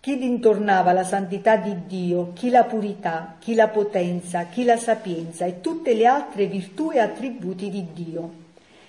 Chi 0.00 0.16
d'intornava 0.16 0.92
la 0.92 1.04
santità 1.04 1.56
di 1.56 1.76
Dio, 1.86 2.32
chi 2.32 2.48
la 2.48 2.64
purità, 2.64 3.34
chi 3.38 3.54
la 3.54 3.68
potenza, 3.68 4.44
chi 4.44 4.64
la 4.64 4.78
sapienza? 4.78 5.44
E 5.44 5.60
tutte 5.60 5.92
le 5.92 6.06
altre 6.06 6.46
virtù 6.46 6.92
e 6.92 6.98
attributi 6.98 7.68
di 7.68 7.88
Dio. 7.92 8.30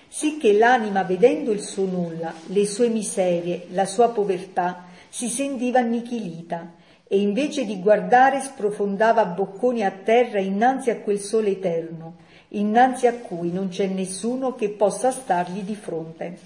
Sicché 0.08 0.54
l'anima, 0.54 1.02
vedendo 1.02 1.52
il 1.52 1.60
suo 1.60 1.84
nulla, 1.84 2.32
le 2.46 2.66
sue 2.66 2.88
miserie, 2.88 3.66
la 3.72 3.84
sua 3.84 4.08
povertà, 4.08 4.84
si 5.10 5.28
sentiva 5.28 5.80
annichilita 5.80 6.78
e 7.12 7.18
invece 7.18 7.64
di 7.64 7.80
guardare 7.80 8.38
sprofondava 8.38 9.24
bocconi 9.24 9.82
a 9.82 9.90
terra 9.90 10.38
innanzi 10.38 10.90
a 10.90 11.00
quel 11.00 11.18
sole 11.18 11.50
eterno, 11.50 12.18
innanzi 12.50 13.08
a 13.08 13.14
cui 13.14 13.50
non 13.50 13.66
c'è 13.66 13.88
nessuno 13.88 14.54
che 14.54 14.68
possa 14.68 15.10
stargli 15.10 15.62
di 15.62 15.74
fronte. 15.74 16.38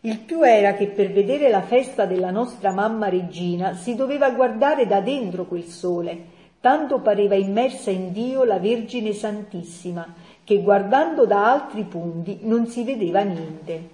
Il 0.00 0.18
più 0.18 0.42
era 0.42 0.74
che 0.74 0.88
per 0.88 1.12
vedere 1.12 1.48
la 1.48 1.62
festa 1.62 2.06
della 2.06 2.32
nostra 2.32 2.72
mamma 2.72 3.08
regina 3.08 3.76
si 3.76 3.94
doveva 3.94 4.30
guardare 4.30 4.88
da 4.88 5.00
dentro 5.00 5.44
quel 5.44 5.66
sole, 5.66 6.24
tanto 6.60 6.98
pareva 6.98 7.36
immersa 7.36 7.92
in 7.92 8.10
Dio 8.10 8.42
la 8.42 8.58
Vergine 8.58 9.12
Santissima, 9.12 10.12
che 10.42 10.60
guardando 10.60 11.24
da 11.24 11.52
altri 11.52 11.84
punti 11.84 12.40
non 12.42 12.66
si 12.66 12.82
vedeva 12.82 13.20
niente. 13.20 13.93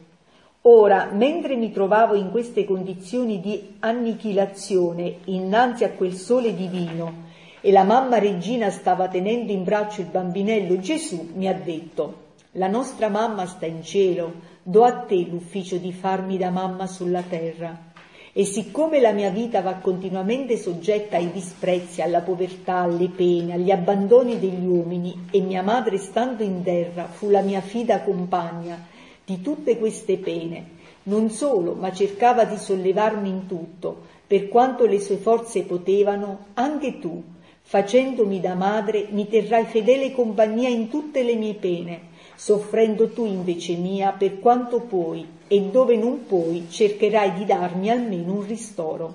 Ora, 0.64 1.08
mentre 1.10 1.56
mi 1.56 1.72
trovavo 1.72 2.14
in 2.14 2.30
queste 2.30 2.66
condizioni 2.66 3.40
di 3.40 3.76
annichilazione 3.78 5.20
innanzi 5.24 5.84
a 5.84 5.92
quel 5.92 6.12
sole 6.12 6.54
divino 6.54 7.28
e 7.62 7.72
la 7.72 7.82
mamma 7.82 8.18
regina 8.18 8.68
stava 8.68 9.08
tenendo 9.08 9.52
in 9.52 9.64
braccio 9.64 10.02
il 10.02 10.08
bambinello 10.08 10.78
Gesù, 10.78 11.30
mi 11.34 11.48
ha 11.48 11.54
detto, 11.54 12.28
la 12.52 12.66
nostra 12.66 13.08
mamma 13.08 13.46
sta 13.46 13.64
in 13.64 13.82
cielo, 13.82 14.32
do 14.62 14.84
a 14.84 14.92
te 14.92 15.26
l'ufficio 15.30 15.78
di 15.78 15.94
farmi 15.94 16.36
da 16.36 16.50
mamma 16.50 16.86
sulla 16.86 17.22
terra. 17.22 17.88
E 18.30 18.44
siccome 18.44 19.00
la 19.00 19.12
mia 19.12 19.30
vita 19.30 19.62
va 19.62 19.76
continuamente 19.76 20.58
soggetta 20.58 21.16
ai 21.16 21.32
disprezzi, 21.32 22.02
alla 22.02 22.20
povertà, 22.20 22.80
alle 22.80 23.08
pene, 23.08 23.54
agli 23.54 23.70
abbandoni 23.70 24.38
degli 24.38 24.66
uomini, 24.66 25.28
e 25.30 25.40
mia 25.40 25.62
madre 25.62 25.96
stando 25.96 26.42
in 26.42 26.62
terra 26.62 27.06
fu 27.06 27.30
la 27.30 27.40
mia 27.40 27.62
fida 27.62 28.02
compagna 28.02 28.98
di 29.30 29.42
tutte 29.42 29.78
queste 29.78 30.16
pene, 30.16 30.70
non 31.04 31.30
solo, 31.30 31.74
ma 31.74 31.92
cercava 31.92 32.44
di 32.44 32.56
sollevarmi 32.56 33.28
in 33.28 33.46
tutto, 33.46 34.02
per 34.26 34.48
quanto 34.48 34.86
le 34.86 34.98
sue 34.98 35.18
forze 35.18 35.62
potevano, 35.62 36.46
anche 36.54 36.98
tu, 36.98 37.22
facendomi 37.62 38.40
da 38.40 38.54
madre, 38.54 39.06
mi 39.10 39.28
terrai 39.28 39.66
fedele 39.66 40.10
compagnia 40.10 40.68
in 40.68 40.88
tutte 40.88 41.22
le 41.22 41.36
mie 41.36 41.54
pene, 41.54 42.00
soffrendo 42.34 43.10
tu 43.10 43.24
invece 43.24 43.76
mia 43.76 44.10
per 44.10 44.40
quanto 44.40 44.80
puoi 44.80 45.24
e 45.46 45.60
dove 45.60 45.96
non 45.96 46.26
puoi 46.26 46.66
cercherai 46.68 47.34
di 47.34 47.44
darmi 47.44 47.88
almeno 47.88 48.32
un 48.32 48.46
ristoro. 48.46 49.14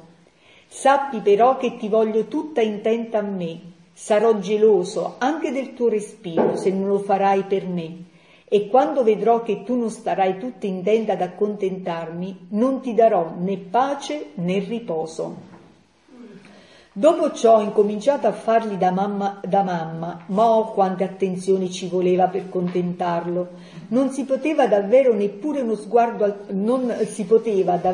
Sappi 0.70 1.20
però 1.20 1.58
che 1.58 1.76
ti 1.76 1.90
voglio 1.90 2.28
tutta 2.28 2.62
intenta 2.62 3.18
a 3.18 3.22
me, 3.22 3.60
sarò 3.92 4.40
geloso 4.40 5.16
anche 5.18 5.52
del 5.52 5.74
tuo 5.74 5.90
respiro 5.90 6.56
se 6.56 6.70
non 6.70 6.88
lo 6.88 7.00
farai 7.00 7.44
per 7.44 7.68
me, 7.68 8.14
e 8.48 8.68
quando 8.68 9.04
vedrò 9.04 9.42
che 9.42 9.64
tu 9.64 9.76
non 9.76 9.90
starai 9.90 10.38
tutta 10.38 10.68
intenta 10.68 11.14
ad 11.14 11.22
accontentarmi, 11.22 12.48
non 12.50 12.80
ti 12.82 12.94
darò 12.94 13.34
né 13.38 13.58
pace 13.58 14.32
né 14.36 14.60
riposo. 14.60 15.54
Dopo 16.98 17.34
ciò 17.34 17.58
ho 17.58 17.62
incominciato 17.62 18.28
a 18.28 18.32
fargli 18.32 18.76
da 18.76 18.90
mamma, 18.90 19.42
da 19.46 19.64
mamma, 19.64 20.24
ma 20.28 20.50
oh 20.50 20.72
quante 20.72 21.04
attenzioni 21.04 21.70
ci 21.70 21.90
voleva 21.90 22.28
per 22.28 22.48
contentarlo. 22.48 23.50
Non 23.90 24.12
si 24.12 24.24
poteva 24.24 24.66
davvero 24.68 25.14
neppure 25.14 25.60
uno 25.60 25.76
sguardo, 25.76 26.46
non 26.52 26.96
si 27.06 27.26
poteva 27.26 27.76
da, 27.76 27.94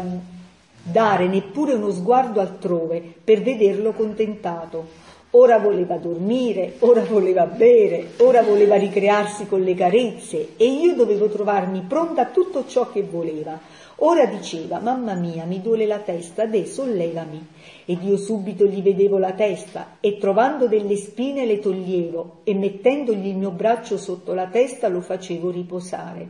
dare 0.84 1.28
neppure 1.28 1.74
uno 1.74 1.90
sguardo 1.90 2.42
altrove 2.42 3.02
per 3.24 3.42
vederlo 3.42 3.92
contentato. 3.94 4.86
Ora 5.34 5.60
voleva 5.60 5.96
dormire, 5.96 6.74
ora 6.80 7.06
voleva 7.06 7.46
bere, 7.46 8.10
ora 8.18 8.42
voleva 8.42 8.76
ricrearsi 8.76 9.48
con 9.48 9.62
le 9.62 9.76
carezze 9.76 10.56
e 10.58 10.66
io 10.66 10.94
dovevo 10.94 11.30
trovarmi 11.30 11.86
pronta 11.88 12.24
a 12.24 12.26
tutto 12.26 12.66
ciò 12.68 12.92
che 12.92 13.04
voleva. 13.04 13.58
Ora 14.04 14.26
diceva, 14.26 14.80
mamma 14.80 15.14
mia, 15.14 15.46
mi 15.46 15.62
duole 15.62 15.86
la 15.86 16.00
testa, 16.00 16.44
adesso 16.44 16.84
sollevami. 16.84 17.48
Ed 17.86 18.04
io 18.04 18.18
subito 18.18 18.66
gli 18.66 18.82
vedevo 18.82 19.18
la 19.20 19.32
testa 19.32 19.96
e 20.02 20.18
trovando 20.18 20.68
delle 20.68 20.98
spine 20.98 21.46
le 21.46 21.60
toglievo 21.60 22.40
e 22.44 22.54
mettendogli 22.54 23.28
il 23.28 23.38
mio 23.38 23.52
braccio 23.52 23.98
sotto 23.98 24.34
la 24.34 24.48
testa 24.48 24.90
lo 24.90 25.00
facevo 25.00 25.50
riposare. 25.50 26.28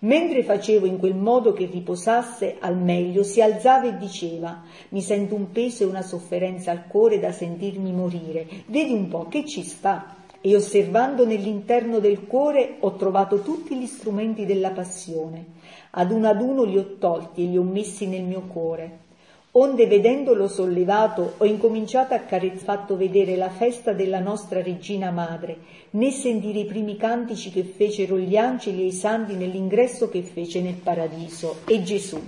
Mentre 0.00 0.42
facevo 0.42 0.86
in 0.86 0.98
quel 0.98 1.14
modo 1.14 1.52
che 1.52 1.66
riposasse 1.66 2.56
al 2.58 2.76
meglio, 2.76 3.22
si 3.22 3.40
alzava 3.40 3.86
e 3.86 3.98
diceva, 3.98 4.62
mi 4.90 5.02
sento 5.02 5.34
un 5.34 5.50
peso 5.52 5.82
e 5.82 5.86
una 5.86 6.02
sofferenza 6.02 6.70
al 6.70 6.86
cuore 6.86 7.18
da 7.18 7.32
sentirmi 7.32 7.92
morire, 7.92 8.46
vedi 8.66 8.92
un 8.92 9.08
po' 9.08 9.28
che 9.28 9.44
ci 9.46 9.62
sta. 9.62 10.16
E 10.42 10.56
osservando 10.56 11.26
nell'interno 11.26 11.98
del 11.98 12.26
cuore 12.26 12.76
ho 12.80 12.94
trovato 12.94 13.42
tutti 13.42 13.76
gli 13.76 13.84
strumenti 13.84 14.46
della 14.46 14.70
passione 14.70 15.58
ad 15.92 16.12
uno 16.12 16.28
ad 16.28 16.40
uno 16.40 16.62
li 16.62 16.78
ho 16.78 16.96
tolti 16.98 17.42
e 17.42 17.46
li 17.46 17.58
ho 17.58 17.62
messi 17.62 18.06
nel 18.06 18.22
mio 18.22 18.42
cuore. 18.42 19.08
Onde 19.52 19.88
vedendolo 19.88 20.46
sollevato 20.46 21.34
ho 21.38 21.44
incominciato 21.44 22.14
a 22.14 22.20
carezzare, 22.20 22.58
fatto 22.62 22.96
vedere 22.96 23.34
la 23.34 23.50
festa 23.50 23.92
della 23.92 24.20
nostra 24.20 24.62
regina 24.62 25.10
madre, 25.10 25.56
né 25.90 26.12
sentire 26.12 26.60
i 26.60 26.64
primi 26.66 26.96
cantici 26.96 27.50
che 27.50 27.64
fecero 27.64 28.16
gli 28.16 28.36
angeli 28.36 28.82
e 28.82 28.86
i 28.86 28.92
santi 28.92 29.34
nell'ingresso 29.34 30.08
che 30.08 30.22
fece 30.22 30.60
nel 30.60 30.74
paradiso, 30.74 31.62
e 31.64 31.82
Gesù. 31.82 32.22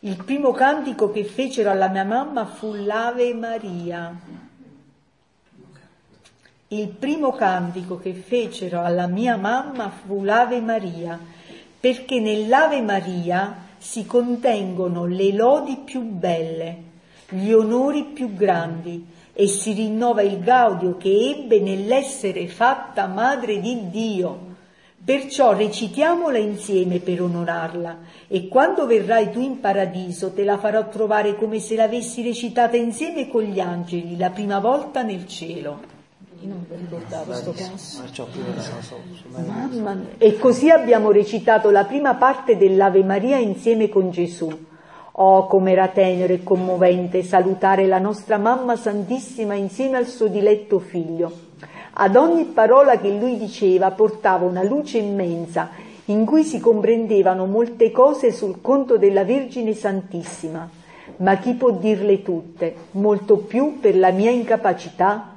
Il 0.00 0.22
primo 0.24 0.52
cantico 0.52 1.10
che 1.10 1.24
fecero 1.24 1.70
alla 1.70 1.88
mia 1.88 2.04
mamma 2.04 2.46
fu 2.46 2.72
l'Ave 2.72 3.34
Maria. 3.34 4.18
Il 6.68 6.88
primo 6.88 7.32
cantico 7.32 7.98
che 7.98 8.14
fecero 8.14 8.82
alla 8.82 9.06
mia 9.06 9.36
mamma 9.36 9.90
fu 9.90 10.22
l'Ave 10.22 10.60
Maria 10.60 11.18
perché 11.78 12.18
nell'Ave 12.18 12.80
Maria 12.80 13.63
si 13.84 14.06
contengono 14.06 15.04
le 15.04 15.30
lodi 15.32 15.76
più 15.84 16.00
belle, 16.00 16.76
gli 17.28 17.52
onori 17.52 18.04
più 18.14 18.32
grandi 18.32 19.04
e 19.34 19.46
si 19.46 19.74
rinnova 19.74 20.22
il 20.22 20.40
gaudio 20.40 20.96
che 20.96 21.36
ebbe 21.36 21.60
nell'essere 21.60 22.48
fatta 22.48 23.06
madre 23.06 23.60
di 23.60 23.90
Dio. 23.90 24.52
Perciò 25.04 25.52
recitiamola 25.52 26.38
insieme 26.38 26.98
per 26.98 27.20
onorarla 27.20 27.98
e 28.26 28.48
quando 28.48 28.86
verrai 28.86 29.30
tu 29.30 29.40
in 29.40 29.60
paradiso 29.60 30.32
te 30.32 30.44
la 30.44 30.56
farò 30.56 30.88
trovare 30.88 31.36
come 31.36 31.58
se 31.58 31.76
l'avessi 31.76 32.22
recitata 32.22 32.78
insieme 32.78 33.28
con 33.28 33.42
gli 33.42 33.60
angeli 33.60 34.16
la 34.16 34.30
prima 34.30 34.60
volta 34.60 35.02
nel 35.02 35.26
cielo. 35.26 35.93
Non 36.46 36.66
mi 36.68 36.76
ricordavo 36.76 37.24
questo 37.24 37.52
passo. 37.52 38.02
Mamma 39.46 39.94
mia. 39.94 40.08
E 40.18 40.36
così 40.36 40.68
abbiamo 40.68 41.10
recitato 41.10 41.70
la 41.70 41.84
prima 41.84 42.16
parte 42.16 42.58
dell'Ave 42.58 43.02
Maria 43.02 43.38
insieme 43.38 43.88
con 43.88 44.10
Gesù. 44.10 44.50
Oh, 45.12 45.46
com'era 45.46 45.88
tenero 45.88 46.34
e 46.34 46.42
commovente 46.42 47.22
salutare 47.22 47.86
la 47.86 47.98
nostra 47.98 48.36
mamma 48.36 48.76
santissima 48.76 49.54
insieme 49.54 49.96
al 49.96 50.06
suo 50.06 50.26
diletto 50.26 50.80
figlio. 50.80 51.32
Ad 51.94 52.16
ogni 52.16 52.44
parola 52.46 52.98
che 52.98 53.10
lui 53.10 53.38
diceva 53.38 53.92
portava 53.92 54.44
una 54.44 54.62
luce 54.62 54.98
immensa 54.98 55.70
in 56.06 56.26
cui 56.26 56.42
si 56.42 56.60
comprendevano 56.60 57.46
molte 57.46 57.90
cose 57.90 58.32
sul 58.32 58.60
conto 58.60 58.98
della 58.98 59.24
Vergine 59.24 59.72
Santissima. 59.72 60.68
Ma 61.18 61.36
chi 61.36 61.54
può 61.54 61.70
dirle 61.70 62.22
tutte? 62.22 62.74
Molto 62.92 63.36
più 63.38 63.78
per 63.80 63.96
la 63.96 64.10
mia 64.10 64.30
incapacità 64.30 65.33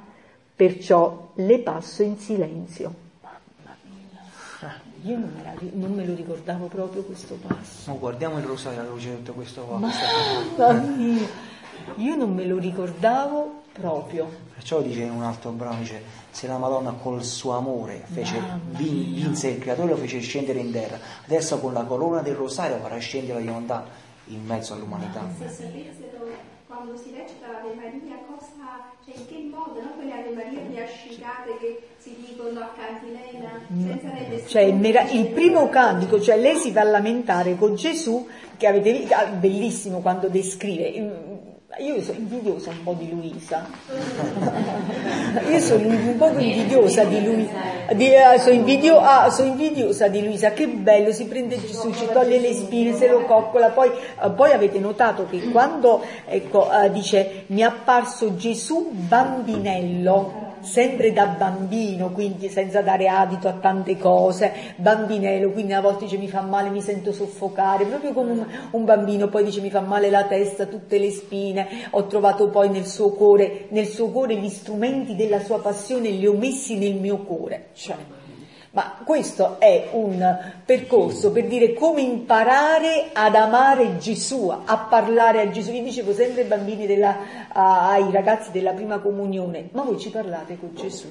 perciò 0.58 1.30
le 1.34 1.60
passo 1.60 2.02
in 2.02 2.18
silenzio. 2.18 2.92
Mamma 3.22 3.76
mia. 3.84 4.80
Io 5.02 5.16
non 5.16 5.32
me, 5.32 5.42
la 5.44 5.54
non 5.74 5.92
me 5.92 6.04
lo 6.04 6.16
ricordavo 6.16 6.66
proprio 6.66 7.02
questo 7.04 7.38
passo. 7.46 7.88
No, 7.92 7.98
guardiamo 8.00 8.38
il 8.38 8.44
rosario 8.44 8.80
alla 8.80 8.88
luce 8.88 9.10
di 9.10 9.16
tutto 9.18 9.34
questo 9.34 9.62
qua. 9.62 9.78
Mamma 9.78 10.80
mia, 10.80 11.28
io 11.94 12.16
non 12.16 12.34
me 12.34 12.44
lo 12.44 12.58
ricordavo 12.58 13.62
proprio. 13.70 14.28
Perciò 14.52 14.82
dice 14.82 15.02
in 15.02 15.12
un 15.12 15.22
altro 15.22 15.52
brano, 15.52 15.78
dice, 15.78 16.02
se 16.32 16.48
la 16.48 16.58
Madonna 16.58 16.90
col 16.90 17.22
suo 17.22 17.52
amore 17.52 18.02
fece, 18.10 18.42
vin- 18.70 19.14
vinse 19.14 19.50
il 19.50 19.60
creatore 19.60 19.90
lo 19.90 19.96
fece 19.96 20.18
scendere 20.18 20.58
in 20.58 20.72
terra, 20.72 20.98
adesso 21.24 21.60
con 21.60 21.72
la 21.72 21.84
corona 21.84 22.20
del 22.20 22.34
rosario 22.34 22.78
farà 22.78 22.98
scendere 22.98 23.34
la 23.34 23.44
divinità 23.44 23.86
in 24.24 24.44
mezzo 24.44 24.74
all'umanità. 24.74 25.20
Se 25.38 25.48
sapessero 25.48 26.08
quando 26.78 26.96
si 26.96 27.12
recita 27.16 27.50
l'Ave 27.50 27.74
Maria 27.74 28.18
cosa, 28.28 28.92
cioè 29.04 29.16
in 29.16 29.26
che 29.26 29.48
modo, 29.50 29.80
no? 29.80 29.94
quelle 29.96 30.12
Ave 30.12 30.30
Maria 30.30 30.86
piascicate 31.28 31.58
che 31.60 31.80
si 31.98 32.16
dicono 32.26 32.60
a 32.60 32.72
Cantilena 32.76 33.60
senza 33.68 34.10
rendersi 34.10 34.48
Cioè 34.48 34.62
il, 34.62 35.26
primo 35.28 35.68
cantico, 35.68 36.20
cioè 36.20 36.38
lei 36.38 36.56
si 36.56 36.72
va 36.72 36.80
a 36.80 36.84
lamentare 36.84 37.56
con 37.56 37.74
Gesù, 37.74 38.26
che 38.56 38.66
avete 38.66 38.92
visto, 38.92 39.14
ah, 39.14 39.26
bellissimo 39.26 39.98
quando 40.00 40.28
descrive. 40.28 40.92
mm, 40.98 41.36
Io 41.80 42.00
sono 42.00 42.18
invidiosa 42.18 42.70
un 42.70 42.82
po' 42.82 42.94
di 42.94 43.10
Luisa. 43.10 43.66
Io 45.48 45.60
sono 45.60 45.86
un 45.86 46.16
po' 46.16 46.28
invidiosa 46.28 47.04
di 47.04 47.22
Luisa. 47.22 47.52
Di, 47.92 48.06
eh, 48.06 48.38
sono, 48.38 48.54
invidio- 48.54 48.98
ah, 48.98 49.30
sono 49.30 49.48
invidiosa 49.48 50.08
di 50.08 50.24
Luisa, 50.24 50.52
che 50.52 50.66
bello, 50.66 51.12
si 51.12 51.26
prende 51.26 51.60
Gesù, 51.60 51.92
ci 51.92 52.06
toglie 52.10 52.40
le 52.40 52.54
spine, 52.54 52.94
se 52.94 53.08
lo 53.08 53.24
coccola. 53.24 53.68
Poi, 53.68 53.90
eh, 53.90 54.30
poi 54.30 54.52
avete 54.52 54.78
notato 54.78 55.26
che 55.26 55.50
quando 55.50 56.02
ecco, 56.26 56.68
eh, 56.72 56.90
dice 56.90 57.44
mi 57.48 57.60
è 57.60 57.64
apparso 57.64 58.34
Gesù 58.36 58.90
bambinello, 58.90 60.47
sempre 60.68 61.12
da 61.12 61.26
bambino, 61.26 62.10
quindi 62.10 62.48
senza 62.48 62.82
dare 62.82 63.08
adito 63.08 63.48
a 63.48 63.52
tante 63.52 63.96
cose, 63.96 64.52
bambinello, 64.76 65.50
quindi 65.50 65.72
a 65.72 65.80
volte 65.80 66.04
dice 66.04 66.18
mi 66.18 66.28
fa 66.28 66.42
male, 66.42 66.68
mi 66.68 66.82
sento 66.82 67.12
soffocare, 67.12 67.86
proprio 67.86 68.12
come 68.12 68.32
un, 68.32 68.46
un 68.72 68.84
bambino, 68.84 69.28
poi 69.28 69.44
dice 69.44 69.60
mi 69.60 69.70
fa 69.70 69.80
male 69.80 70.10
la 70.10 70.24
testa, 70.24 70.66
tutte 70.66 70.98
le 70.98 71.10
spine, 71.10 71.66
ho 71.90 72.06
trovato 72.06 72.48
poi 72.50 72.68
nel 72.68 72.86
suo 72.86 73.12
cuore, 73.12 73.66
nel 73.70 73.86
suo 73.86 74.10
cuore 74.10 74.36
gli 74.36 74.48
strumenti 74.48 75.16
della 75.16 75.40
sua 75.40 75.60
passione, 75.60 76.10
li 76.10 76.26
ho 76.26 76.34
messi 76.34 76.76
nel 76.76 76.94
mio 76.94 77.18
cuore. 77.18 77.68
Cioè, 77.72 78.17
ma 78.70 78.98
questo 79.02 79.58
è 79.58 79.88
un 79.92 80.52
percorso 80.64 81.32
per 81.32 81.46
dire 81.46 81.72
come 81.72 82.02
imparare 82.02 83.10
ad 83.12 83.34
amare 83.34 83.96
Gesù, 83.98 84.48
a 84.48 84.76
parlare 84.76 85.40
a 85.40 85.50
Gesù. 85.50 85.72
Io 85.72 85.82
dicevo 85.82 86.12
sempre 86.12 86.42
ai 86.42 86.48
bambini, 86.48 86.86
della, 86.86 87.16
ai 87.52 88.10
ragazzi 88.12 88.50
della 88.50 88.72
prima 88.72 88.98
comunione, 88.98 89.68
ma 89.72 89.82
voi 89.82 89.98
ci 89.98 90.10
parlate 90.10 90.58
con 90.58 90.74
Gesù? 90.74 91.08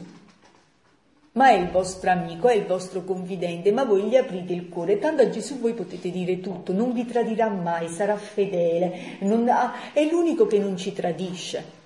Ma 1.32 1.50
è 1.50 1.54
il 1.54 1.70
vostro 1.70 2.10
amico, 2.10 2.48
è 2.48 2.56
il 2.56 2.66
vostro 2.66 3.04
confidente, 3.04 3.72
ma 3.72 3.86
voi 3.86 4.04
gli 4.04 4.16
aprite 4.16 4.54
il 4.54 4.70
cuore. 4.70 4.98
Tanto 4.98 5.22
a 5.22 5.30
Gesù 5.30 5.60
voi 5.60 5.74
potete 5.74 6.10
dire 6.10 6.40
tutto, 6.40 6.74
non 6.74 6.94
vi 6.94 7.06
tradirà 7.06 7.48
mai, 7.48 7.90
sarà 7.90 8.16
fedele, 8.16 9.18
ha- 9.48 9.74
è 9.94 10.04
l'unico 10.10 10.48
che 10.48 10.58
non 10.58 10.78
ci 10.78 10.94
tradisce. 10.94 11.77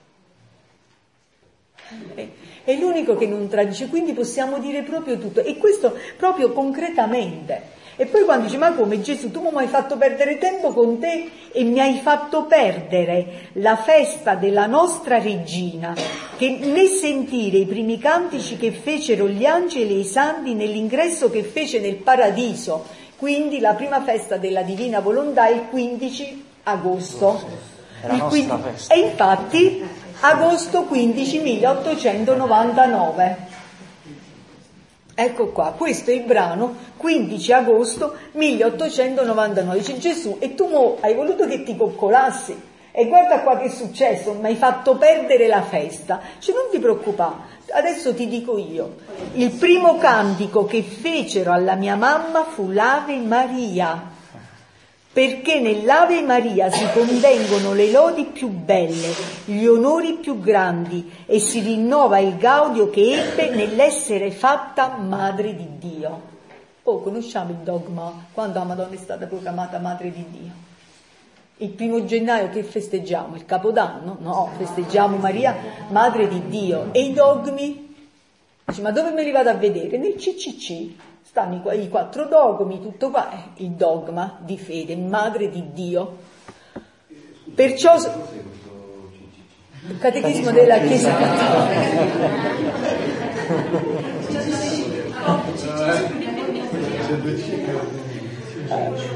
È- 2.64 2.76
l'unico 2.76 3.18
che 3.18 3.28
non 3.28 3.48
tradisce, 3.48 3.88
quindi 3.88 4.14
possiamo 4.14 4.60
dire 4.60 4.82
proprio 4.84 5.18
tutto. 5.18 5.44
E 5.44 5.58
questo 5.58 5.98
proprio 6.18 6.52
concretamente. 6.52 7.80
E 7.98 8.06
poi 8.06 8.24
quando 8.24 8.46
dice, 8.46 8.58
ma 8.58 8.72
come 8.72 9.02
Gesù, 9.02 9.30
tu 9.30 9.42
mi 9.42 9.58
hai 9.58 9.68
fatto 9.68 9.98
perdere 9.98 10.38
tempo 10.38 10.72
con 10.72 10.98
te 11.00 11.30
e 11.52 11.64
mi 11.64 11.80
hai 11.80 12.00
fatto 12.02 12.46
perdere 12.46 13.50
la 13.54 13.76
festa 13.76 14.36
della 14.36 14.66
nostra 14.66 15.20
regina, 15.20 15.94
che 16.38 16.50
né 16.50 16.88
sentire 16.88 17.58
i 17.58 17.66
primi 17.66 18.00
cantici 18.00 18.58
che 18.58 18.72
fecero 18.72 19.28
gli 19.28 19.46
angeli 19.46 19.96
e 19.96 20.00
i 20.00 20.04
santi 20.06 20.54
nell'ingresso 20.54 21.30
che 21.30 21.44
fece 21.44 21.80
nel 21.80 21.98
paradiso. 21.98 22.86
Quindi 23.18 23.60
la 23.60 23.74
prima 23.74 24.02
festa 24.02 24.38
della 24.38 24.64
divina 24.64 25.00
volontà 25.00 25.48
è 25.48 25.52
il 25.52 25.66
15 25.70 26.46
agosto. 26.64 27.40
Il 28.04 28.18
nostra 28.18 28.28
15 28.30 28.62
festa. 28.64 28.94
E 28.96 29.00
infatti 29.00 29.84
agosto 30.22 30.84
15 30.84 31.40
1899. 31.40 33.50
Ecco 35.14 35.50
qua, 35.50 35.74
questo 35.76 36.10
è 36.10 36.14
il 36.14 36.24
brano 36.24 36.74
15 36.98 37.54
agosto 37.54 38.16
1899. 38.34 39.78
Dice 39.78 39.98
Gesù, 39.98 40.38
e 40.40 40.56
tu 40.56 40.68
mo 40.68 40.98
hai 41.02 41.16
voluto 41.16 41.48
che 41.48 41.64
ti 41.64 41.76
coccolassi. 41.76 42.70
E 42.94 43.08
guarda 43.08 43.42
qua 43.42 43.58
che 43.58 43.66
è 43.66 43.70
successo, 43.70 44.34
mi 44.34 44.48
hai 44.48 44.56
fatto 44.56 44.96
perdere 44.96 45.48
la 45.48 45.62
festa. 45.62 46.20
Cioè 46.40 46.54
non 46.54 46.66
ti 46.72 46.80
preoccupare, 46.80 47.36
adesso 47.72 48.14
ti 48.14 48.28
dico 48.28 48.58
io. 48.58 48.96
Il 49.34 49.52
primo 49.52 49.98
cantico 49.98 50.66
che 50.66 50.84
fecero 50.84 51.52
alla 51.52 51.76
mia 51.76 51.96
mamma 51.96 52.44
fu 52.44 52.70
l'Ave 52.70 53.16
Maria 53.18 54.20
perché 55.14 55.60
nell'Ave 55.60 56.22
Maria 56.22 56.72
si 56.72 56.86
contengono 56.94 57.74
le 57.74 57.92
lodi 57.92 58.26
più 58.26 58.48
belle, 58.48 59.14
gli 59.44 59.66
onori 59.66 60.14
più 60.14 60.40
grandi 60.40 61.12
e 61.26 61.40
si 61.40 61.60
rinnova 61.60 62.20
il 62.20 62.38
gaudio 62.38 62.90
che 62.90 63.20
ebbe 63.20 63.50
nell'essere 63.50 64.32
fatta 64.32 64.96
madre 64.96 65.54
di 65.54 65.68
Dio. 65.78 66.30
Oh, 66.84 67.02
conosciamo 67.02 67.52
il 67.52 67.58
dogma 67.58 68.26
quando 68.32 68.60
la 68.60 68.66
Madonna 68.66 68.96
è 68.96 68.98
stata 68.98 69.28
proclamata 69.28 69.80
madre 69.80 70.12
di 70.12 70.26
Dio. 70.30 70.70
Il 71.58 71.70
primo 71.70 72.06
gennaio 72.06 72.50
che 72.50 72.64
festeggiamo? 72.64 73.36
Il 73.36 73.46
Capodanno? 73.46 74.18
No, 74.20 74.50
festeggiamo 74.58 75.18
Maria, 75.18 75.56
madre 75.90 76.28
di 76.28 76.48
Dio. 76.48 76.88
E 76.92 77.02
i 77.02 77.14
dogmi? 77.14 77.96
Dici, 78.66 78.82
ma 78.82 78.92
dove 78.92 79.12
me 79.12 79.24
li 79.24 79.32
vado 79.32 79.50
a 79.50 79.56
vedere? 79.56 79.98
Nel 79.98 80.16
CCC 80.16 81.11
stanno 81.24 81.62
i, 81.72 81.84
i 81.84 81.90
quattro 81.90 82.26
dogmi, 82.26 82.82
tutto 82.82 83.10
qua, 83.10 83.32
eh, 83.32 83.64
il 83.64 83.72
dogma 83.72 84.38
di 84.40 84.58
fede, 84.58 84.96
madre 84.96 85.50
di 85.50 85.72
Dio. 85.74 86.18
Perciò 87.54 87.96
il 87.96 89.98
catechismo 90.00 90.52
della 90.52 90.80
Chiesa 90.80 92.10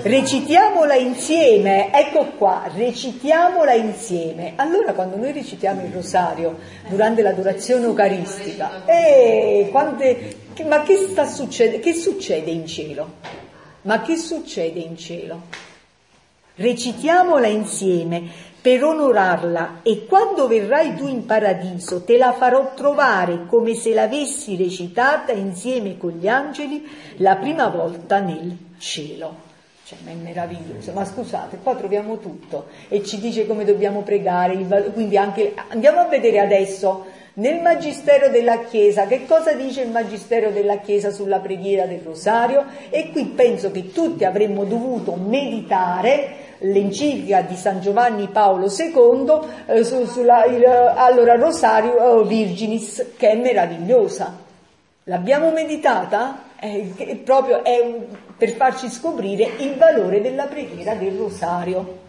Recitiamola 0.02 0.96
insieme, 0.96 1.94
ecco 1.94 2.26
qua, 2.38 2.70
recitiamola 2.74 3.74
insieme. 3.74 4.54
Allora 4.58 4.94
quando 4.94 5.16
noi 5.16 5.32
recitiamo 5.32 5.82
il 5.84 5.94
rosario 5.94 6.58
durante 6.90 7.22
l'adorazione 7.22 7.86
eucaristica, 7.86 8.84
eh, 8.86 9.70
quante- 9.72 10.44
ma 10.64 10.84
che 10.84 10.96
sta 10.96 11.26
succedendo? 11.26 11.84
Che 11.84 11.94
succede 11.94 12.50
in 12.50 12.66
cielo? 12.66 13.14
Ma 13.82 14.02
che 14.02 14.16
succede 14.16 14.80
in 14.80 14.98
cielo? 14.98 15.42
Recitiamola 16.56 17.48
insieme 17.48 18.54
per 18.62 18.84
onorarla 18.84 19.82
e 19.84 20.06
quando 20.08 20.48
verrai 20.48 20.96
tu 20.96 21.08
in 21.08 21.26
paradiso 21.26 22.04
te 22.04 22.18
la 22.18 22.34
farò 22.34 22.74
trovare 22.74 23.46
come 23.46 23.76
se 23.76 23.94
l'avessi 23.94 24.56
recitata 24.56 25.34
insieme 25.34 25.98
con 25.98 26.12
gli 26.12 26.28
angeli 26.28 26.84
la 27.18 27.36
prima 27.36 27.68
volta 27.68 28.20
nel 28.20 28.58
cielo. 28.80 29.44
Cioè, 29.86 30.00
ma 30.04 30.10
è 30.10 30.16
meraviglioso, 30.16 30.94
ma 30.94 31.06
scusate, 31.06 31.60
qua 31.62 31.76
troviamo 31.76 32.18
tutto 32.18 32.70
e 32.88 33.04
ci 33.04 33.20
dice 33.20 33.46
come 33.46 33.66
dobbiamo 33.66 34.02
pregare, 34.02 34.56
quindi 34.92 35.16
anche, 35.16 35.54
andiamo 35.68 36.00
a 36.00 36.08
vedere 36.08 36.40
adesso 36.40 37.06
nel 37.38 37.62
Magistero 37.62 38.30
della 38.30 38.60
Chiesa, 38.64 39.08
che 39.08 39.26
cosa 39.26 39.54
dice 39.54 39.82
il 39.82 39.90
Magistero 39.92 40.52
della 40.52 40.78
Chiesa 40.78 41.12
sulla 41.12 41.40
preghiera 41.40 41.86
del 41.86 42.00
Rosario? 42.00 42.66
E 42.90 43.12
qui 43.12 43.26
penso 43.26 43.72
che 43.72 43.92
tutti 43.92 44.24
avremmo 44.24 44.64
dovuto 44.64 45.16
meditare 45.16 46.44
l'enciclica 46.60 47.42
di 47.42 47.56
San 47.56 47.82
Giovanni 47.82 48.30
Paolo 48.30 48.68
II 48.68 49.40
eh, 49.66 49.84
su- 49.84 50.06
sulla 50.06 50.46
il, 50.46 50.66
allora 50.66 51.36
Rosario 51.36 52.22
eh, 52.22 52.26
Virginis, 52.26 53.14
che 53.18 53.32
è 53.32 53.36
meravigliosa. 53.36 54.38
L'abbiamo 55.04 55.52
meditata? 55.52 56.44
È 56.56 57.16
proprio 57.18 57.66
è 57.66 57.82
un- 57.82 58.06
per 58.38 58.52
farci 58.52 58.90
scoprire 58.90 59.52
il 59.58 59.76
valore 59.76 60.22
della 60.22 60.46
preghiera 60.46 60.96
del 60.96 61.18
Rosario. 61.18 62.04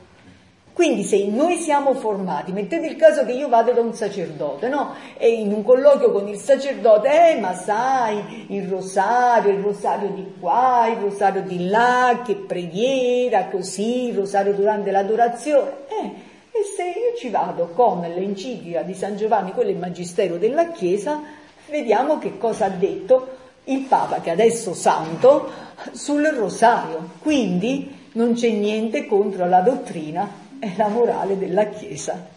Quindi 0.77 1.05
se 1.05 1.24
noi 1.24 1.57
siamo 1.57 1.95
formati, 1.95 2.53
mettete 2.53 2.87
il 2.87 2.97
caso 2.97 3.24
che 3.24 3.33
io 3.33 3.49
vado 3.49 3.72
da 3.72 3.81
un 3.81 3.95
sacerdote, 3.95 4.68
no? 4.68 4.93
E 5.16 5.31
in 5.31 5.51
un 5.51 5.62
colloquio 5.62 6.12
con 6.12 6.29
il 6.29 6.37
sacerdote, 6.37 7.31
eh, 7.31 7.41
ma 7.41 7.55
sai, 7.55 8.45
il 8.51 8.68
rosario, 8.68 9.53
il 9.53 9.62
rosario 9.62 10.11
di 10.11 10.35
qua, 10.39 10.87
il 10.89 10.99
rosario 10.99 11.41
di 11.41 11.70
là, 11.70 12.20
che 12.22 12.35
preghiera, 12.35 13.47
così, 13.47 14.09
il 14.09 14.16
rosario 14.16 14.53
durante 14.53 14.91
l'adorazione. 14.91 15.70
Eh, 15.89 16.05
e 16.51 16.62
se 16.77 16.83
io 16.83 17.16
ci 17.16 17.31
vado 17.31 17.70
con 17.74 18.03
l'enciclica 18.03 18.83
di 18.83 18.93
San 18.93 19.16
Giovanni, 19.16 19.53
quello 19.53 19.70
è 19.70 19.72
il 19.72 19.79
magistero 19.79 20.37
della 20.37 20.72
Chiesa, 20.72 21.22
vediamo 21.70 22.18
che 22.18 22.37
cosa 22.37 22.66
ha 22.66 22.68
detto 22.68 23.29
il 23.64 23.81
Papa, 23.89 24.20
che 24.20 24.29
adesso 24.29 24.74
santo, 24.74 25.51
sul 25.93 26.22
rosario. 26.37 27.12
Quindi 27.22 28.11
non 28.12 28.35
c'è 28.35 28.51
niente 28.51 29.07
contro 29.07 29.49
la 29.49 29.61
dottrina 29.62 30.45
e 30.59 30.75
la 30.77 30.89
morale 30.89 31.39
della 31.39 31.67
Chiesa. 31.69 32.29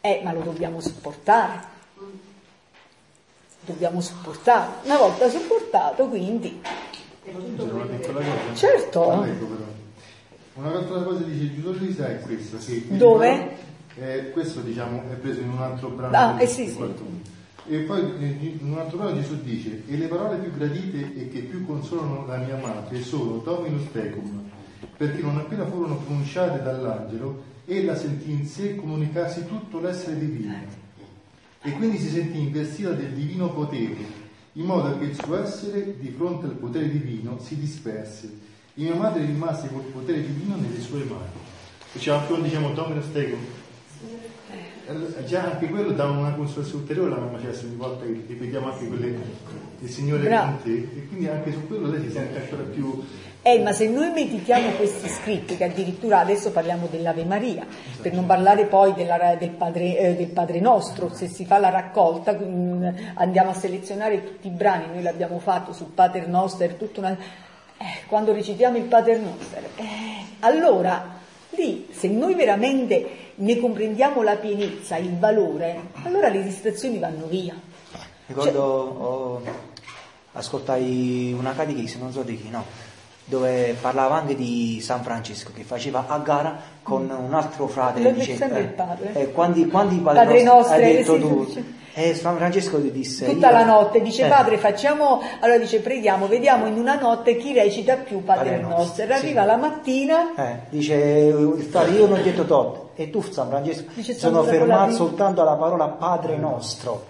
Eh, 0.00 0.20
ma 0.24 0.32
lo 0.32 0.40
dobbiamo 0.40 0.80
supportare. 0.80 1.68
dobbiamo 3.60 4.00
sopportare. 4.00 4.72
Una 4.84 4.96
volta 4.96 5.28
sopportato, 5.28 6.06
quindi... 6.08 6.60
Certo. 8.54 9.26
Un'altra 10.54 11.02
cosa 11.02 11.22
dice 11.22 11.54
Giulio 11.54 11.72
Luisa 11.72 12.08
è 12.08 12.20
questo. 12.20 12.56
Che 12.58 12.96
Dove? 12.96 13.56
Eh, 13.96 14.30
questo 14.30 14.60
diciamo 14.60 15.02
è 15.10 15.14
preso 15.14 15.40
in 15.40 15.50
un 15.50 15.60
altro 15.62 15.88
brano 15.90 16.16
Ah, 16.16 16.40
eh 16.40 16.46
sì, 16.46 16.68
sì. 16.68 16.74
41. 16.76 17.08
E 17.68 17.78
poi 17.80 18.00
eh, 18.00 18.56
in 18.60 18.72
un 18.72 18.78
altro 18.78 18.98
brano 18.98 19.14
Gesù 19.14 19.40
dice, 19.42 19.82
e 19.86 19.96
le 19.96 20.06
parole 20.06 20.38
più 20.38 20.52
gradite 20.52 21.14
e 21.14 21.28
che 21.28 21.40
più 21.40 21.64
consolano 21.66 22.26
la 22.26 22.38
mia 22.38 22.56
madre 22.56 23.00
sono 23.02 23.36
Dominus 23.38 23.90
Tecum, 23.92 24.39
perché 25.00 25.22
non 25.22 25.38
appena 25.38 25.64
furono 25.64 25.96
pronunciate 25.96 26.62
dall'angelo, 26.62 27.42
ella 27.64 27.96
sentì 27.96 28.32
in 28.32 28.44
sé 28.44 28.76
comunicarsi 28.76 29.46
tutto 29.46 29.80
l'essere 29.80 30.18
divino 30.18 30.58
e 31.62 31.72
quindi 31.72 31.96
si 31.96 32.10
sentì 32.10 32.38
investita 32.38 32.90
del 32.90 33.12
divino 33.12 33.48
potere, 33.48 33.96
in 34.52 34.64
modo 34.66 34.98
che 34.98 35.06
il 35.06 35.14
suo 35.14 35.42
essere 35.42 35.96
di 35.98 36.10
fronte 36.10 36.44
al 36.44 36.52
potere 36.52 36.90
divino 36.90 37.38
si 37.40 37.58
disperse. 37.58 38.26
E 38.74 38.82
mia 38.82 38.94
madre 38.94 39.24
rimase 39.24 39.68
col 39.68 39.84
potere 39.84 40.20
divino 40.20 40.56
nelle 40.56 40.80
sue 40.80 41.02
mani. 41.04 41.32
Diciamo 41.92 42.18
anche 42.18 42.28
quando 42.28 42.46
diciamo 42.46 42.72
Dominus 42.74 43.10
Tecum, 43.10 43.40
eh, 44.86 45.24
già 45.24 45.52
anche 45.52 45.68
quello 45.70 45.92
dà 45.92 46.10
una 46.10 46.34
consolazione 46.34 46.82
ulteriore 46.82 47.12
alla 47.14 47.24
mamma 47.24 47.40
Cessi 47.40 47.64
ogni 47.64 47.76
volta 47.76 48.04
che 48.04 48.22
ripetiamo 48.26 48.70
anche 48.70 48.86
quelle 48.86 49.18
il 49.80 49.88
Signore 49.88 50.24
è 50.24 50.26
Bravo. 50.26 50.50
con 50.50 50.62
te 50.62 50.88
e 50.94 51.06
quindi 51.06 51.26
anche 51.26 51.52
su 51.52 51.66
quello 51.66 51.88
lei 51.88 52.02
si 52.02 52.10
sente 52.10 52.38
ancora 52.38 52.64
più 52.64 53.02
Eh, 53.42 53.58
ma 53.60 53.72
se 53.72 53.88
noi 53.88 54.10
meditiamo 54.10 54.68
questi 54.72 55.08
scritti, 55.08 55.56
che 55.56 55.64
addirittura 55.64 56.18
adesso 56.20 56.50
parliamo 56.50 56.88
dell'Ave 56.90 57.24
Maria, 57.24 57.66
per 58.02 58.12
non 58.12 58.26
parlare 58.26 58.66
poi 58.66 58.92
della- 58.92 59.34
del, 59.38 59.50
padre, 59.50 59.96
eh, 59.98 60.14
del 60.14 60.28
Padre 60.28 60.60
Nostro, 60.60 61.10
se 61.14 61.26
si 61.26 61.46
fa 61.46 61.58
la 61.58 61.70
raccolta, 61.70 62.34
mm, 62.34 62.86
andiamo 63.14 63.50
a 63.50 63.54
selezionare 63.54 64.22
tutti 64.24 64.48
i 64.48 64.50
brani, 64.50 64.88
noi 64.92 65.02
l'abbiamo 65.02 65.38
fatto 65.38 65.72
sul 65.72 65.86
Pater 65.86 66.28
Noster, 66.28 66.76
una... 66.96 67.12
eh, 67.12 67.84
quando 68.08 68.34
recitiamo 68.34 68.76
il 68.76 68.84
Pater 68.84 69.18
Noster, 69.20 69.64
eh, 69.76 69.84
allora 70.40 71.18
lì 71.50 71.88
se 71.90 72.08
noi 72.08 72.34
veramente 72.34 73.08
ne 73.36 73.58
comprendiamo 73.58 74.22
la 74.22 74.36
pienezza, 74.36 74.96
il 74.96 75.16
valore, 75.18 75.80
allora 76.04 76.28
le 76.28 76.42
distrazioni 76.42 76.98
vanno 76.98 77.24
via. 77.24 77.54
Ricordo, 78.26 78.62
oh, 78.62 79.42
ascoltai 80.32 81.34
una 81.36 81.54
catechesi, 81.54 81.98
non 81.98 82.12
so 82.12 82.22
di 82.22 82.40
chi, 82.40 82.50
no, 82.50 82.64
dove 83.30 83.76
parlava 83.80 84.16
anche 84.16 84.34
di 84.34 84.80
San 84.82 85.02
Francesco 85.02 85.52
che 85.54 85.62
faceva 85.62 86.04
a 86.08 86.18
gara 86.18 86.58
con 86.82 87.08
un 87.08 87.32
altro 87.32 87.68
frate. 87.68 88.02
Lo 88.02 88.10
dice, 88.10 88.32
eh, 88.32 88.58
il 88.58 88.66
padre. 88.68 89.12
eh, 89.14 89.30
quanti, 89.30 89.66
quanti 89.68 89.96
Padre 89.96 90.24
padri 90.24 90.42
nostri 90.42 90.74
nostri, 90.74 90.84
hai 90.84 90.96
detto 90.96 91.14
sì, 91.14 91.20
tu? 91.20 91.64
E 91.92 92.14
San 92.14 92.36
Francesco 92.36 92.80
ti 92.80 92.90
disse... 92.90 93.26
Tutta 93.26 93.48
io- 93.48 93.52
la 93.52 93.64
notte 93.64 94.00
dice 94.00 94.26
eh, 94.26 94.28
padre 94.28 94.58
facciamo, 94.58 95.20
allora 95.40 95.58
dice 95.58 95.80
preghiamo, 95.80 96.26
vediamo 96.26 96.66
in 96.66 96.76
una 96.76 96.98
notte 96.98 97.36
chi 97.36 97.52
recita 97.52 97.96
più 97.96 98.22
Padre, 98.24 98.50
Padre 98.50 98.62
nostro. 98.62 99.04
Nostro, 99.04 99.04
Arriva 99.04 99.40
sì. 99.40 99.46
la 99.46 99.56
mattina, 99.56 100.34
eh, 100.36 100.58
dice 100.68 100.94
il 100.94 101.66
frate 101.70 101.90
io 101.92 102.06
non 102.06 102.18
ho 102.18 102.22
detto 102.22 102.44
tot 102.44 102.88
e 102.96 103.10
tu 103.10 103.22
San 103.22 103.48
Francesco 103.48 103.84
Dice 103.94 104.14
sono 104.14 104.42
fermato 104.42 104.92
soltanto 104.92 105.40
alla 105.40 105.56
parola 105.56 105.86
Padre 105.88 106.36
nostro. 106.36 107.09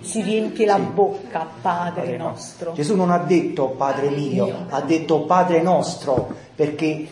Si 0.00 0.22
riempie 0.22 0.66
la 0.66 0.78
bocca, 0.78 1.46
Padre, 1.60 2.02
Padre 2.02 2.16
nostro. 2.16 2.72
Gesù 2.72 2.94
non 2.94 3.10
ha 3.10 3.18
detto 3.18 3.68
Padre 3.70 4.10
mio, 4.10 4.66
ha 4.68 4.80
detto 4.82 5.22
Padre 5.22 5.62
nostro, 5.62 6.32
perché 6.54 7.06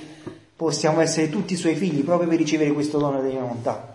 possiamo 0.54 1.00
essere 1.00 1.28
tutti 1.28 1.54
i 1.54 1.56
suoi 1.56 1.74
figli 1.74 2.04
proprio 2.04 2.28
per 2.28 2.38
ricevere 2.38 2.72
questo 2.72 2.98
dono 2.98 3.20
della 3.20 3.40
volontà. 3.40 3.90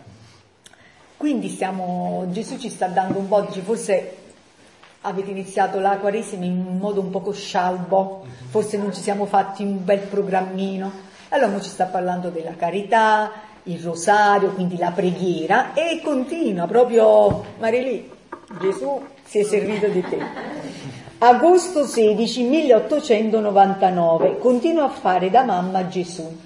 Quindi 1.15 1.49
stiamo, 1.49 2.25
Gesù 2.29 2.57
ci 2.57 2.69
sta 2.69 2.87
dando 2.87 3.19
un 3.19 3.27
po', 3.27 3.41
dice 3.41 3.61
forse 3.61 4.15
avete 5.01 5.31
iniziato 5.31 5.79
la 5.79 5.97
Quaresima 5.97 6.45
in 6.45 6.65
un 6.67 6.77
modo 6.77 6.99
un 6.99 7.09
poco 7.09 7.31
scialbo, 7.31 8.25
forse 8.49 8.77
non 8.77 8.93
ci 8.93 9.01
siamo 9.01 9.25
fatti 9.25 9.63
un 9.63 9.83
bel 9.83 9.99
programmino. 9.99 10.91
Allora 11.29 11.59
ci 11.61 11.69
sta 11.69 11.85
parlando 11.85 12.29
della 12.29 12.55
carità, 12.55 13.31
il 13.63 13.79
rosario, 13.79 14.51
quindi 14.51 14.77
la 14.77 14.91
preghiera 14.91 15.73
e 15.73 16.01
continua 16.03 16.67
proprio 16.67 17.43
Marilì, 17.59 18.09
Gesù 18.61 19.01
si 19.25 19.39
è 19.39 19.43
servito 19.43 19.87
di 19.87 20.01
te. 20.01 20.17
Agosto 21.17 21.85
16 21.85 22.43
1899, 22.43 24.37
continua 24.37 24.85
a 24.85 24.89
fare 24.89 25.29
da 25.29 25.43
mamma 25.43 25.79
a 25.79 25.87
Gesù. 25.89 26.45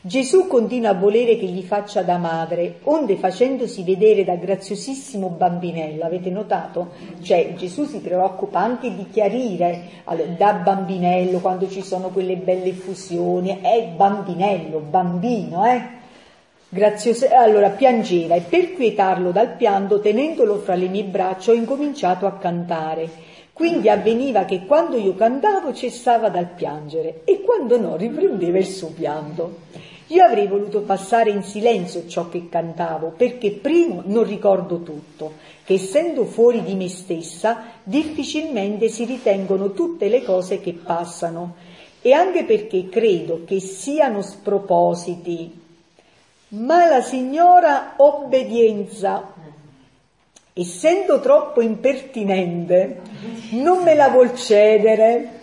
Gesù 0.00 0.48
continua 0.48 0.90
a 0.90 0.94
volere 0.94 1.36
che 1.36 1.46
gli 1.46 1.62
faccia 1.62 2.02
da 2.02 2.16
madre, 2.16 2.80
onde 2.84 3.16
facendosi 3.16 3.84
vedere 3.84 4.24
da 4.24 4.34
graziosissimo 4.34 5.28
bambinello, 5.28 6.04
avete 6.04 6.30
notato? 6.30 6.92
Cioè 7.20 7.54
Gesù 7.54 7.84
si 7.84 8.00
preoccupa 8.00 8.58
anche 8.58 8.92
di 8.94 9.06
chiarire 9.08 10.02
allora, 10.04 10.30
da 10.36 10.52
bambinello 10.54 11.38
quando 11.38 11.68
ci 11.68 11.82
sono 11.82 12.08
quelle 12.08 12.36
belle 12.36 12.70
effusioni, 12.70 13.60
è 13.60 13.92
bambinello, 13.94 14.78
bambino, 14.80 15.64
eh? 15.66 15.97
Graziose, 16.70 17.28
allora 17.28 17.70
piangeva 17.70 18.34
e 18.34 18.42
per 18.42 18.74
quietarlo 18.74 19.30
dal 19.30 19.56
pianto, 19.56 20.00
tenendolo 20.00 20.58
fra 20.58 20.74
le 20.74 20.88
mie 20.88 21.04
braccia, 21.04 21.52
ho 21.52 21.54
incominciato 21.54 22.26
a 22.26 22.32
cantare. 22.32 23.08
Quindi 23.54 23.88
avveniva 23.88 24.44
che 24.44 24.66
quando 24.66 24.98
io 24.98 25.14
cantavo 25.14 25.72
cessava 25.72 26.28
dal 26.28 26.50
piangere 26.50 27.22
e 27.24 27.40
quando 27.40 27.80
no 27.80 27.96
riprendeva 27.96 28.58
il 28.58 28.66
suo 28.66 28.88
pianto. 28.88 29.60
Io 30.08 30.22
avrei 30.22 30.46
voluto 30.46 30.82
passare 30.82 31.30
in 31.30 31.42
silenzio 31.42 32.06
ciò 32.06 32.28
che 32.28 32.50
cantavo, 32.50 33.14
perché 33.16 33.50
primo 33.52 34.02
non 34.04 34.24
ricordo 34.24 34.82
tutto, 34.82 35.36
che 35.64 35.72
essendo 35.74 36.26
fuori 36.26 36.62
di 36.62 36.74
me 36.74 36.88
stessa 36.88 37.62
difficilmente 37.82 38.88
si 38.88 39.06
ritengono 39.06 39.72
tutte 39.72 40.08
le 40.08 40.22
cose 40.22 40.60
che 40.60 40.74
passano, 40.74 41.54
e 42.02 42.12
anche 42.12 42.44
perché 42.44 42.90
credo 42.90 43.44
che 43.46 43.58
siano 43.58 44.20
spropositi, 44.20 45.66
ma 46.48 46.88
la 46.88 47.02
signora 47.02 47.94
obbedienza, 47.96 49.34
essendo 50.54 51.20
troppo 51.20 51.60
impertinente, 51.60 53.00
non 53.50 53.82
me 53.82 53.94
la 53.94 54.08
vuol 54.08 54.34
cedere 54.34 55.36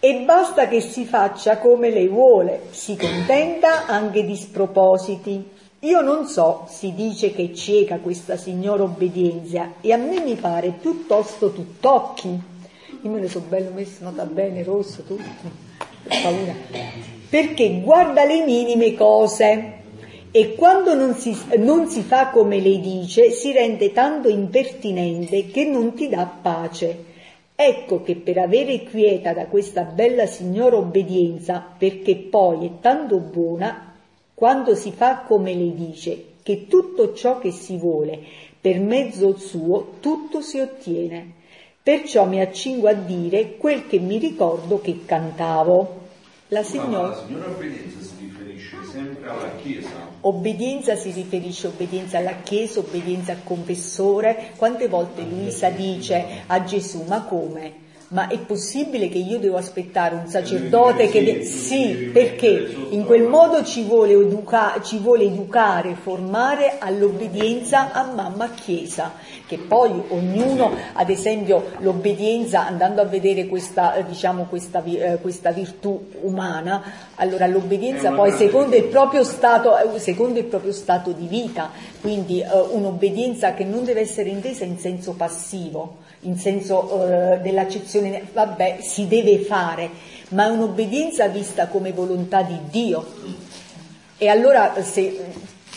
e 0.00 0.22
basta 0.24 0.66
che 0.66 0.80
si 0.80 1.04
faccia 1.04 1.58
come 1.58 1.90
lei 1.90 2.08
vuole, 2.08 2.62
si 2.70 2.96
contenta 2.96 3.86
anche 3.86 4.24
di 4.24 4.34
spropositi. 4.34 5.58
Io 5.80 6.00
non 6.00 6.26
so, 6.26 6.66
si 6.68 6.94
dice 6.94 7.32
che 7.32 7.44
è 7.44 7.52
cieca 7.52 7.98
questa 7.98 8.36
signora 8.36 8.82
obbedienza 8.82 9.74
e 9.80 9.92
a 9.92 9.96
me 9.96 10.20
mi 10.20 10.34
pare 10.34 10.70
piuttosto 10.70 11.52
tutt'occhi. 11.52 12.28
Io 13.02 13.10
me 13.10 13.20
ne 13.20 13.28
so 13.28 13.40
bello 13.40 13.70
messo, 13.70 14.04
nota 14.04 14.24
bene, 14.24 14.62
rosso, 14.62 15.02
tutto, 15.04 15.22
paura. 16.22 16.54
Perché 17.30 17.80
guarda 17.80 18.24
le 18.24 18.44
minime 18.44 18.94
cose 18.94 19.79
e 20.32 20.54
quando 20.54 20.94
non 20.94 21.14
si, 21.14 21.36
non 21.58 21.88
si 21.88 22.02
fa 22.02 22.28
come 22.28 22.60
lei 22.60 22.80
dice 22.80 23.30
si 23.30 23.52
rende 23.52 23.92
tanto 23.92 24.28
impertinente 24.28 25.46
che 25.46 25.64
non 25.64 25.94
ti 25.94 26.08
dà 26.08 26.24
pace. 26.26 27.08
Ecco 27.56 28.02
che 28.02 28.14
per 28.16 28.38
avere 28.38 28.84
quieta 28.84 29.32
da 29.32 29.46
questa 29.46 29.82
bella 29.82 30.26
signora 30.26 30.76
obbedienza, 30.76 31.62
perché 31.76 32.16
poi 32.16 32.66
è 32.66 32.70
tanto 32.80 33.18
buona, 33.18 33.94
quando 34.34 34.74
si 34.74 34.92
fa 34.92 35.24
come 35.26 35.52
lei 35.52 35.74
dice, 35.74 36.24
che 36.42 36.66
tutto 36.68 37.12
ciò 37.12 37.38
che 37.38 37.50
si 37.50 37.76
vuole 37.76 38.18
per 38.60 38.78
mezzo 38.78 39.36
suo, 39.36 39.94
tutto 40.00 40.40
si 40.40 40.58
ottiene. 40.58 41.32
Perciò 41.82 42.26
mi 42.26 42.40
accingo 42.40 42.88
a 42.88 42.92
dire 42.92 43.56
quel 43.56 43.86
che 43.86 43.98
mi 43.98 44.18
ricordo 44.18 44.80
che 44.80 45.00
cantavo. 45.04 45.98
La 46.48 46.60
Ma 46.60 46.66
signora... 46.66 47.08
la 47.08 47.24
signora 47.26 47.50
obbedienza 47.50 48.00
si 48.00 48.29
sempre 48.90 49.28
alla 49.28 49.54
Chiesa. 49.56 49.88
Obbedienza 50.20 50.96
si 50.96 51.12
riferisce 51.12 51.68
obbedienza 51.68 52.18
alla 52.18 52.36
Chiesa, 52.42 52.80
obbedienza 52.80 53.32
al 53.32 53.44
confessore. 53.44 54.52
Quante 54.56 54.88
volte 54.88 55.22
Luisa 55.22 55.70
dice 55.70 56.42
a 56.46 56.64
Gesù, 56.64 57.04
ma 57.06 57.22
come? 57.22 57.88
Ma 58.12 58.26
è 58.26 58.38
possibile 58.38 59.08
che 59.08 59.18
io 59.18 59.38
devo 59.38 59.56
aspettare 59.56 60.16
un 60.16 60.26
sacerdote 60.26 61.08
che... 61.08 61.22
de- 61.22 61.44
Sì, 61.44 62.10
perché 62.12 62.74
in 62.90 63.04
quel 63.04 63.22
modo 63.22 63.62
ci 63.62 63.84
vuole, 63.84 64.14
educa- 64.14 64.80
ci 64.82 64.98
vuole 64.98 65.22
educare, 65.24 65.94
formare 65.94 66.78
all'obbedienza 66.80 67.92
a 67.92 68.02
mamma 68.12 68.50
Chiesa, 68.50 69.12
che 69.46 69.58
poi 69.58 69.92
ognuno, 70.08 70.72
ad 70.94 71.08
esempio, 71.08 71.70
l'obbedienza, 71.78 72.66
andando 72.66 73.00
a 73.00 73.04
vedere 73.04 73.46
questa, 73.46 73.94
eh, 73.94 74.04
diciamo, 74.04 74.46
questa, 74.46 74.82
eh, 74.82 75.18
questa 75.20 75.52
virtù 75.52 76.08
umana, 76.22 76.82
allora 77.14 77.46
l'obbedienza 77.46 78.10
poi 78.10 78.32
secondo 78.32 78.74
il 78.74 78.88
stato, 79.22 79.76
eh, 79.78 79.98
secondo 80.00 80.40
il 80.40 80.46
proprio 80.46 80.72
stato 80.72 81.12
di 81.12 81.28
vita, 81.28 81.70
quindi 82.00 82.40
eh, 82.40 82.46
un'obbedienza 82.72 83.54
che 83.54 83.62
non 83.62 83.84
deve 83.84 84.00
essere 84.00 84.30
intesa 84.30 84.64
in 84.64 84.78
senso 84.78 85.12
passivo, 85.12 85.98
in 86.20 86.38
senso 86.38 87.06
eh, 87.06 87.38
dell'accezione, 87.40 88.28
vabbè, 88.32 88.78
si 88.80 89.06
deve 89.06 89.38
fare, 89.40 89.90
ma 90.30 90.46
è 90.46 90.50
un'obbedienza 90.50 91.28
vista 91.28 91.68
come 91.68 91.92
volontà 91.92 92.42
di 92.42 92.58
Dio. 92.70 93.06
E 94.18 94.28
allora 94.28 94.82
se 94.82 95.18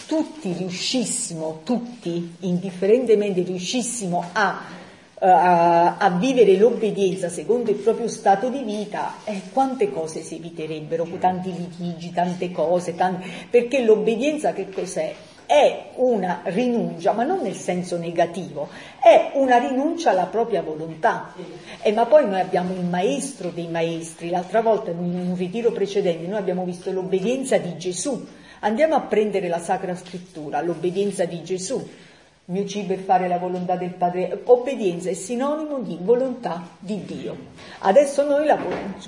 tutti 0.05 0.53
riuscissimo, 0.53 1.61
tutti 1.63 2.35
indifferentemente 2.41 3.41
riuscissimo 3.41 4.23
a 4.33 4.81
a, 5.23 5.97
a 5.97 6.09
vivere 6.09 6.57
l'obbedienza 6.57 7.29
secondo 7.29 7.71
il 7.71 7.77
proprio 7.77 8.07
stato 8.07 8.49
di 8.49 8.63
vita, 8.63 9.15
eh, 9.23 9.41
quante 9.53 9.89
cose 9.89 10.21
si 10.21 10.35
eviterebbero, 10.35 11.07
tanti 11.19 11.53
litigi, 11.53 12.11
tante 12.11 12.51
cose, 12.51 12.95
tanti, 12.95 13.29
perché 13.49 13.83
l'obbedienza 13.83 14.51
che 14.53 14.69
cos'è? 14.69 15.15
È 15.53 15.91
una 15.97 16.41
rinuncia, 16.45 17.11
ma 17.11 17.21
non 17.21 17.41
nel 17.41 17.53
senso 17.53 17.95
negativo, 17.99 18.69
è 18.99 19.33
una 19.35 19.59
rinuncia 19.59 20.09
alla 20.09 20.25
propria 20.25 20.63
volontà. 20.63 21.31
Eh, 21.83 21.91
ma 21.91 22.07
poi 22.07 22.27
noi 22.27 22.39
abbiamo 22.39 22.73
il 22.73 22.83
maestro 22.83 23.49
dei 23.49 23.67
maestri, 23.67 24.31
l'altra 24.31 24.61
volta 24.61 24.89
in 24.89 24.97
un 24.97 25.35
ritiro 25.37 25.71
precedente 25.71 26.25
noi 26.25 26.39
abbiamo 26.39 26.65
visto 26.65 26.91
l'obbedienza 26.91 27.59
di 27.59 27.77
Gesù. 27.77 28.25
Andiamo 28.61 28.95
a 28.95 29.01
prendere 29.01 29.47
la 29.47 29.59
Sacra 29.59 29.95
Scrittura, 29.95 30.59
l'obbedienza 30.63 31.25
di 31.25 31.43
Gesù. 31.43 31.75
Il 31.77 32.53
mio 32.53 32.65
cibo 32.65 32.93
è 32.93 32.97
fare 32.97 33.27
la 33.27 33.37
volontà 33.37 33.75
del 33.75 33.93
Padre. 33.93 34.41
Obbedienza 34.45 35.11
è 35.11 35.13
sinonimo 35.13 35.81
di 35.81 35.99
volontà 36.01 36.67
di 36.79 37.05
Dio. 37.05 37.37
Adesso 37.81 38.27
noi, 38.27 38.47
la, 38.47 38.57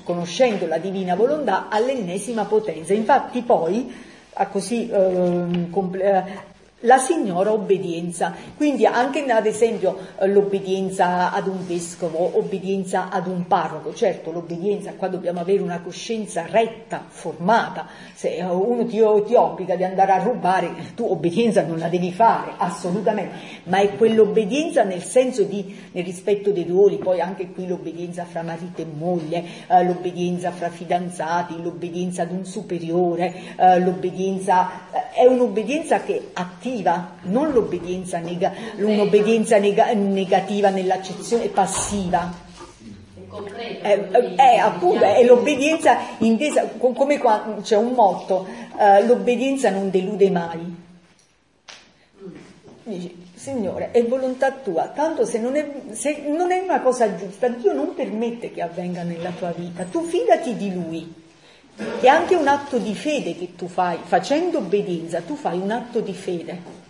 conoscendo 0.04 0.68
la 0.68 0.78
divina 0.78 1.16
volontà, 1.16 1.68
all'ennesima 1.68 2.44
potenza. 2.44 2.94
Infatti 2.94 3.42
poi, 3.42 3.92
a 4.38 4.46
così 4.48 4.88
eh, 4.90 6.24
la 6.80 6.98
signora 6.98 7.52
obbedienza, 7.52 8.34
quindi 8.54 8.84
anche 8.84 9.24
ad 9.24 9.46
esempio 9.46 9.96
eh, 10.18 10.26
l'obbedienza 10.26 11.32
ad 11.32 11.46
un 11.46 11.66
vescovo, 11.66 12.36
obbedienza 12.36 13.08
ad 13.08 13.26
un 13.28 13.46
parroco, 13.46 13.94
certo 13.94 14.30
l'obbedienza 14.30 14.92
qua 14.92 15.08
dobbiamo 15.08 15.40
avere 15.40 15.62
una 15.62 15.80
coscienza 15.80 16.44
retta, 16.46 17.02
formata, 17.08 17.86
se 18.14 18.44
uno 18.46 18.84
ti, 18.84 19.02
ti 19.26 19.34
obbliga 19.34 19.74
di 19.74 19.84
andare 19.84 20.12
a 20.12 20.22
rubare, 20.22 20.92
tu 20.94 21.06
obbedienza 21.10 21.64
non 21.64 21.78
la 21.78 21.88
devi 21.88 22.12
fare, 22.12 22.52
assolutamente, 22.58 23.34
ma 23.64 23.78
è 23.78 23.96
quell'obbedienza 23.96 24.82
nel 24.82 25.02
senso 25.02 25.44
di, 25.44 25.74
nel 25.92 26.04
rispetto 26.04 26.50
dei 26.50 26.64
ruoli, 26.64 26.98
poi 26.98 27.22
anche 27.22 27.52
qui 27.52 27.66
l'obbedienza 27.66 28.26
fra 28.26 28.42
marito 28.42 28.82
e 28.82 28.86
moglie, 28.86 29.42
eh, 29.66 29.82
l'obbedienza 29.82 30.50
fra 30.50 30.68
fidanzati, 30.68 31.62
l'obbedienza 31.62 32.22
ad 32.22 32.32
un 32.32 32.44
superiore, 32.44 33.34
eh, 33.56 33.80
l'obbedienza, 33.80 34.90
eh, 34.92 35.22
è 35.22 35.24
un'obbedienza 35.24 36.02
che 36.02 36.28
attiva 36.34 36.64
attiva, 36.66 37.12
non 37.22 37.52
l'obbedienza 37.52 38.18
nega, 38.18 38.52
un'obbedienza 38.76 39.58
nega, 39.58 39.92
negativa 39.92 40.70
nell'accezione 40.70 41.46
passiva. 41.48 42.44
È, 43.82 44.08
è, 44.36 44.56
appunto 44.56 45.04
è 45.04 45.22
l'obbedienza 45.22 45.98
intesa 46.18 46.66
come 46.78 47.18
qua 47.18 47.56
c'è 47.60 47.76
un 47.76 47.92
motto 47.92 48.46
uh, 48.72 49.04
l'obbedienza 49.06 49.68
non 49.70 49.90
delude 49.90 50.30
mai. 50.30 50.84
Dici 52.82 53.24
signore 53.34 53.90
è 53.90 54.02
volontà 54.06 54.52
tua 54.52 54.86
tanto 54.86 55.26
se 55.26 55.38
non 55.38 55.54
è, 55.54 55.70
se 55.90 56.24
non 56.28 56.50
è 56.50 56.60
una 56.60 56.80
cosa 56.80 57.14
giusta 57.14 57.48
Dio 57.48 57.74
non 57.74 57.94
permette 57.94 58.50
che 58.50 58.62
avvenga 58.62 59.02
nella 59.02 59.30
tua 59.36 59.52
vita. 59.54 59.84
Tu 59.84 60.02
fidati 60.02 60.56
di 60.56 60.72
lui 60.72 61.24
è 62.00 62.06
anche 62.06 62.34
un 62.34 62.48
atto 62.48 62.78
di 62.78 62.94
fede 62.94 63.36
che 63.36 63.54
tu 63.54 63.68
fai, 63.68 63.98
facendo 64.02 64.58
obbedienza, 64.58 65.20
tu 65.20 65.34
fai 65.36 65.58
un 65.58 65.70
atto 65.70 66.00
di 66.00 66.14
fede. 66.14 66.84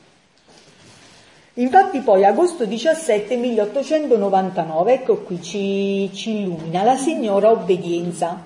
Infatti 1.54 2.00
poi 2.00 2.24
agosto 2.24 2.66
17 2.66 3.34
1899, 3.36 4.92
ecco 4.92 5.16
qui 5.22 5.42
ci, 5.42 6.10
ci 6.12 6.40
illumina 6.40 6.82
la 6.82 6.96
signora 6.96 7.50
obbedienza. 7.50 8.44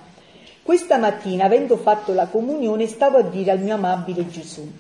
Questa 0.62 0.96
mattina, 0.96 1.44
avendo 1.44 1.76
fatto 1.76 2.12
la 2.12 2.26
comunione, 2.26 2.86
stavo 2.86 3.18
a 3.18 3.22
dire 3.22 3.50
al 3.50 3.58
mio 3.58 3.74
amabile 3.74 4.28
Gesù, 4.28 4.70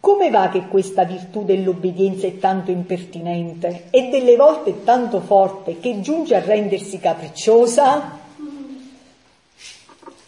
come 0.00 0.30
va 0.30 0.48
che 0.48 0.68
questa 0.68 1.04
virtù 1.04 1.44
dell'obbedienza 1.44 2.26
è 2.26 2.38
tanto 2.38 2.70
impertinente 2.70 3.88
e 3.90 4.08
delle 4.08 4.36
volte 4.36 4.82
tanto 4.84 5.20
forte 5.20 5.80
che 5.80 6.00
giunge 6.00 6.34
a 6.34 6.40
rendersi 6.40 6.98
capricciosa? 6.98 8.17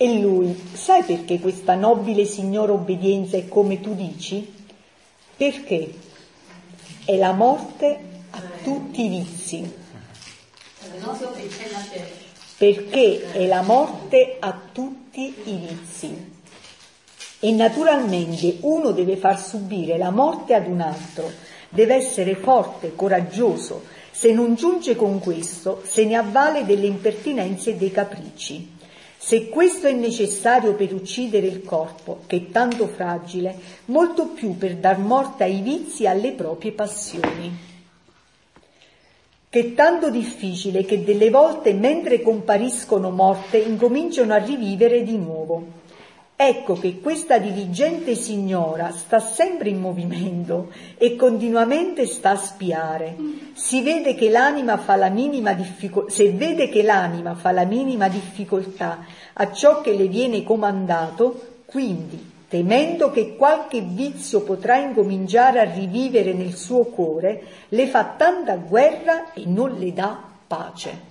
E 0.03 0.19
lui, 0.19 0.59
sai 0.73 1.03
perché 1.03 1.39
questa 1.41 1.75
nobile 1.75 2.25
signora 2.25 2.73
obbedienza 2.73 3.37
è 3.37 3.47
come 3.49 3.83
tu 3.83 3.95
dici? 3.95 4.51
Perché 5.37 5.93
è 7.05 7.19
la 7.19 7.33
morte 7.33 8.01
a 8.31 8.41
tutti 8.63 9.05
i 9.05 9.09
vizi. 9.11 9.71
Perché 12.57 13.31
è 13.33 13.47
la 13.47 13.61
morte 13.61 14.39
a 14.41 14.59
tutti 14.73 15.35
i 15.45 15.69
vizi. 15.69 16.33
E 17.41 17.53
naturalmente 17.53 18.57
uno 18.63 18.93
deve 18.93 19.19
far 19.19 19.39
subire 19.39 19.99
la 19.99 20.11
morte 20.11 20.55
ad 20.55 20.67
un 20.67 20.81
altro, 20.81 21.31
deve 21.69 21.97
essere 21.97 22.37
forte, 22.37 22.95
coraggioso, 22.95 23.85
se 24.11 24.33
non 24.33 24.55
giunge 24.55 24.97
con 24.97 25.19
questo, 25.19 25.83
se 25.85 26.07
ne 26.07 26.17
avvale 26.17 26.65
delle 26.65 26.87
impertinenze 26.87 27.73
e 27.73 27.77
dei 27.77 27.91
capricci. 27.91 28.79
Se 29.23 29.51
questo 29.51 29.87
è 29.87 29.93
necessario 29.93 30.73
per 30.73 30.95
uccidere 30.95 31.47
il 31.47 31.63
corpo, 31.63 32.21
che 32.27 32.37
è 32.37 32.51
tanto 32.51 32.87
fragile, 32.87 33.55
molto 33.85 34.29
più 34.29 34.57
per 34.57 34.77
dar 34.77 34.97
morte 34.97 35.45
ai 35.45 35.61
vizi 35.61 36.05
e 36.05 36.07
alle 36.07 36.33
proprie 36.33 36.73
passioni. 36.73 37.55
Che 39.51 39.61
è 39.61 39.75
tanto 39.75 40.09
difficile 40.09 40.87
che 40.87 41.05
delle 41.05 41.29
volte 41.29 41.75
mentre 41.75 42.23
compariscono 42.23 43.11
morte 43.11 43.59
incominciano 43.59 44.33
a 44.33 44.39
rivivere 44.39 45.03
di 45.03 45.19
nuovo. 45.19 45.80
Ecco 46.43 46.73
che 46.73 47.01
questa 47.01 47.37
diligente 47.37 48.15
signora 48.15 48.93
sta 48.93 49.19
sempre 49.19 49.69
in 49.69 49.79
movimento 49.79 50.73
e 50.97 51.15
continuamente 51.15 52.07
sta 52.07 52.31
a 52.31 52.37
spiare. 52.37 53.15
Si 53.53 53.83
vede 53.83 54.15
che 54.15 54.31
l'anima 54.31 54.79
fa 54.79 54.97
la 54.97 55.11
minima 55.11 55.53
difficoltà, 55.53 56.11
se 56.11 56.33
vede 56.33 56.71
che 56.71 56.83
l'anima 56.83 57.35
fa 57.35 57.53
la 57.53 57.65
minima 57.65 58.09
difficoltà 58.09 59.05
a 59.35 59.53
ciò 59.53 59.83
che 59.83 59.93
le 59.93 60.09
viene 60.09 60.43
comandato, 60.43 61.59
quindi 61.67 62.33
temendo 62.49 63.11
che 63.11 63.37
qualche 63.37 63.83
vizio 63.83 64.41
potrà 64.41 64.79
incominciare 64.79 65.61
a 65.61 65.71
rivivere 65.71 66.33
nel 66.33 66.55
suo 66.55 66.85
cuore, 66.85 67.43
le 67.69 67.87
fa 67.87 68.15
tanta 68.17 68.57
guerra 68.57 69.35
e 69.35 69.43
non 69.45 69.77
le 69.79 69.93
dà 69.93 70.19
pace 70.47 71.10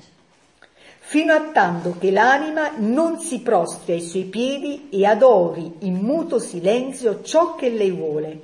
fino 1.09 1.33
a 1.33 1.49
tanto 1.51 1.95
che 1.97 2.11
l'anima 2.11 2.73
non 2.77 3.17
si 3.17 3.39
prostri 3.39 3.93
ai 3.93 4.01
suoi 4.01 4.25
piedi 4.25 4.89
e 4.91 5.07
adori 5.07 5.77
in 5.79 5.95
muto 5.95 6.37
silenzio 6.37 7.23
ciò 7.23 7.55
che 7.55 7.71
lei 7.71 7.89
vuole. 7.89 8.41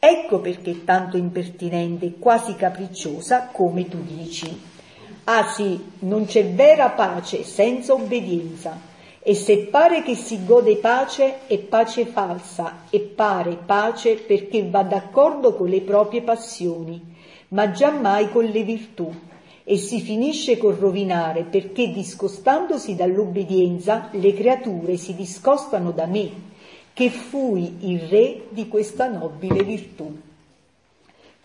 Ecco 0.00 0.40
perché 0.40 0.72
è 0.72 0.84
tanto 0.84 1.16
impertinente 1.16 2.06
e 2.06 2.14
quasi 2.18 2.56
capricciosa 2.56 3.50
come 3.52 3.86
tu 3.86 4.02
dici. 4.02 4.60
Ah 5.24 5.52
sì, 5.52 5.80
non 6.00 6.26
c'è 6.26 6.44
vera 6.44 6.88
pace 6.88 7.44
senza 7.44 7.92
obbedienza. 7.92 8.76
E 9.22 9.34
se 9.36 9.68
pare 9.70 10.02
che 10.02 10.16
si 10.16 10.44
gode 10.44 10.74
pace, 10.78 11.46
è 11.46 11.58
pace 11.58 12.04
falsa, 12.04 12.80
e 12.90 12.98
pare 12.98 13.58
pace 13.64 14.16
perché 14.16 14.68
va 14.68 14.82
d'accordo 14.82 15.54
con 15.54 15.68
le 15.68 15.82
proprie 15.82 16.22
passioni, 16.22 17.00
ma 17.50 17.70
giammai 17.70 18.28
con 18.30 18.44
le 18.44 18.62
virtù 18.64 19.14
e 19.70 19.76
si 19.76 20.00
finisce 20.00 20.56
col 20.56 20.76
rovinare 20.76 21.42
perché 21.42 21.90
discostandosi 21.90 22.94
dall'obbedienza 22.94 24.08
le 24.12 24.32
creature 24.32 24.96
si 24.96 25.14
discostano 25.14 25.90
da 25.90 26.06
me, 26.06 26.30
che 26.94 27.10
fui 27.10 27.76
il 27.80 28.00
re 28.08 28.44
di 28.48 28.66
questa 28.66 29.10
nobile 29.10 29.62
virtù. 29.64 30.10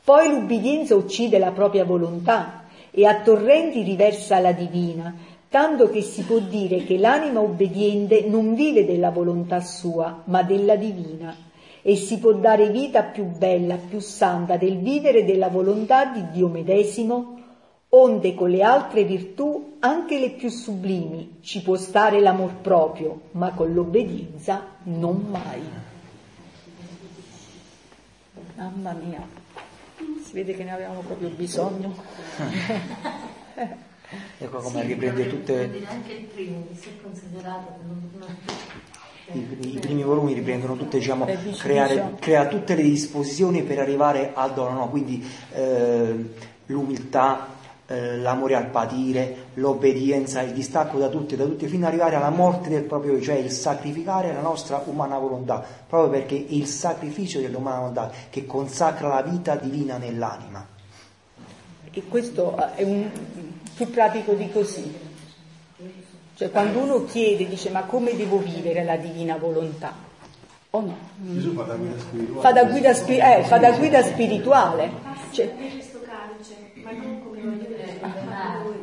Poi 0.05 0.29
l'ubbidienza 0.29 0.95
uccide 0.95 1.37
la 1.37 1.51
propria 1.51 1.83
volontà 1.83 2.63
e 2.91 3.05
a 3.05 3.19
torrenti 3.19 3.83
riversa 3.83 4.39
la 4.39 4.53
divina, 4.53 5.13
tanto 5.49 5.89
che 5.89 6.01
si 6.01 6.21
può 6.23 6.39
dire 6.39 6.85
che 6.85 6.97
l'anima 6.97 7.41
obbediente 7.41 8.23
non 8.25 8.55
vive 8.55 8.85
della 8.85 9.09
volontà 9.09 9.59
sua, 9.59 10.21
ma 10.27 10.43
della 10.43 10.77
divina, 10.77 11.35
e 11.81 11.97
si 11.97 12.19
può 12.19 12.31
dare 12.31 12.69
vita 12.69 13.03
più 13.03 13.25
bella, 13.25 13.75
più 13.75 13.99
santa 13.99 14.55
del 14.55 14.77
vivere 14.77 15.25
della 15.25 15.49
volontà 15.49 16.05
di 16.05 16.23
Dio 16.31 16.47
medesimo 16.47 17.41
onde 17.95 18.33
con 18.33 18.49
le 18.49 18.63
altre 18.63 19.03
virtù, 19.03 19.75
anche 19.79 20.19
le 20.19 20.31
più 20.31 20.49
sublimi, 20.49 21.37
ci 21.41 21.61
può 21.61 21.75
stare 21.75 22.19
l'amor 22.19 22.55
proprio, 22.55 23.21
ma 23.31 23.51
con 23.51 23.71
l'obbedienza 23.71 24.65
non 24.83 25.25
mai. 25.29 25.61
Mamma 28.55 28.93
mia, 28.93 29.21
si 30.23 30.33
vede 30.33 30.55
che 30.55 30.63
ne 30.63 30.71
avevamo 30.71 31.01
proprio 31.01 31.29
bisogno. 31.29 31.93
ecco 34.37 34.57
come 34.57 34.81
sì, 34.81 34.87
riprende 34.87 35.27
tutte... 35.27 35.85
Anche 35.87 36.13
il 36.13 36.25
primo, 36.25 36.65
si 36.73 36.89
è 36.89 37.01
considerato 37.01 37.73
I, 39.33 39.75
I, 39.75 39.79
primi 39.79 40.03
volumi 40.03 40.33
riprendono 40.33 40.75
tutte, 40.75 40.97
diciamo, 40.97 41.27
creare, 41.57 42.15
crea 42.19 42.47
tutte 42.47 42.75
le 42.75 42.83
disposizioni 42.83 43.63
per 43.63 43.79
arrivare 43.79 44.31
al 44.33 44.53
dono, 44.53 44.79
no? 44.79 44.89
quindi 44.89 45.25
eh, 45.53 46.51
l'umiltà, 46.67 47.52
eh, 47.93 48.17
l'amore 48.17 48.55
al 48.55 48.67
patire, 48.67 49.35
l'obbedienza, 49.55 50.41
il 50.41 50.53
distacco 50.53 50.97
da 50.97 51.09
tutti 51.09 51.35
e 51.35 51.37
da 51.37 51.45
tutti, 51.45 51.67
fino 51.67 51.85
ad 51.85 51.91
arrivare 51.91 52.15
alla 52.15 52.29
morte 52.29 52.69
del 52.69 52.83
proprio 52.83 53.13
io, 53.13 53.21
cioè 53.21 53.35
il 53.35 53.51
sacrificare 53.51 54.33
la 54.33 54.41
nostra 54.41 54.81
umana 54.85 55.17
volontà, 55.17 55.63
proprio 55.87 56.09
perché 56.09 56.35
è 56.35 56.45
il 56.49 56.65
sacrificio 56.65 57.39
dell'umana 57.39 57.79
volontà 57.79 58.11
che 58.29 58.45
consacra 58.45 59.07
la 59.07 59.21
vita 59.21 59.55
divina 59.55 59.97
nell'anima. 59.97 60.65
E 61.91 62.03
questo 62.09 62.57
è 62.75 62.83
un, 62.83 63.09
più 63.75 63.89
pratico 63.89 64.33
di 64.33 64.51
così. 64.51 65.11
Cioè 66.35 66.49
quando 66.49 66.79
uno 66.79 67.05
chiede, 67.05 67.47
dice 67.47 67.69
ma 67.69 67.83
come 67.83 68.15
devo 68.15 68.39
vivere 68.39 68.83
la 68.83 68.97
divina 68.97 69.37
volontà? 69.37 69.93
O 70.71 70.81
no? 70.81 70.97
Gesù 71.17 71.53
fa 71.53 71.63
da 71.63 71.75
guida 71.75 71.99
spirituale. 71.99 72.41
Fa 72.41 72.51
da 72.51 72.63
guida, 72.63 72.93
spi- 72.93 73.19
eh, 73.19 73.43
fa 73.43 73.57
da 73.59 73.71
guida 73.77 74.01
spirituale. 74.01 74.91
Cioè, 75.29 75.53
questo 75.55 76.01
calice, 76.01 76.71
ma 76.81 76.91
non 76.93 77.21
come 77.23 77.41
voglio 77.41 77.67
dire. 77.67 77.99
e 77.99 77.99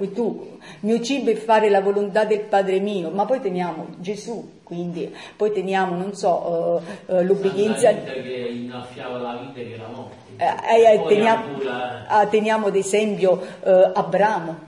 tu, 0.09 0.59
mio 0.81 1.01
cibo 1.01 1.31
è 1.31 1.35
fare 1.35 1.69
la 1.69 1.81
volontà 1.81 2.25
del 2.25 2.41
Padre 2.41 2.81
mio, 2.81 3.11
ma 3.11 3.25
poi 3.25 3.41
teniamo 3.41 3.87
Gesù, 3.99 4.61
quindi 4.63 5.15
poi 5.37 5.53
teniamo, 5.53 5.97
non 5.97 6.15
so, 6.15 6.83
eh, 7.07 7.15
eh, 7.15 7.25
l'obbedienza. 7.25 7.91
La 7.91 7.99
che 7.99 8.49
innaffiava 8.53 9.19
la 9.19 9.37
vita 9.37 9.69
che 9.69 9.77
la 9.77 9.89
morte. 9.95 10.17
Eh, 10.37 10.95
eh, 10.95 11.05
teniamo, 11.07 11.45
ancora- 11.45 12.07
ah, 12.07 12.27
teniamo 12.27 12.67
ad 12.69 12.77
esempio 12.77 13.41
eh, 13.63 13.91
Abramo, 13.95 14.59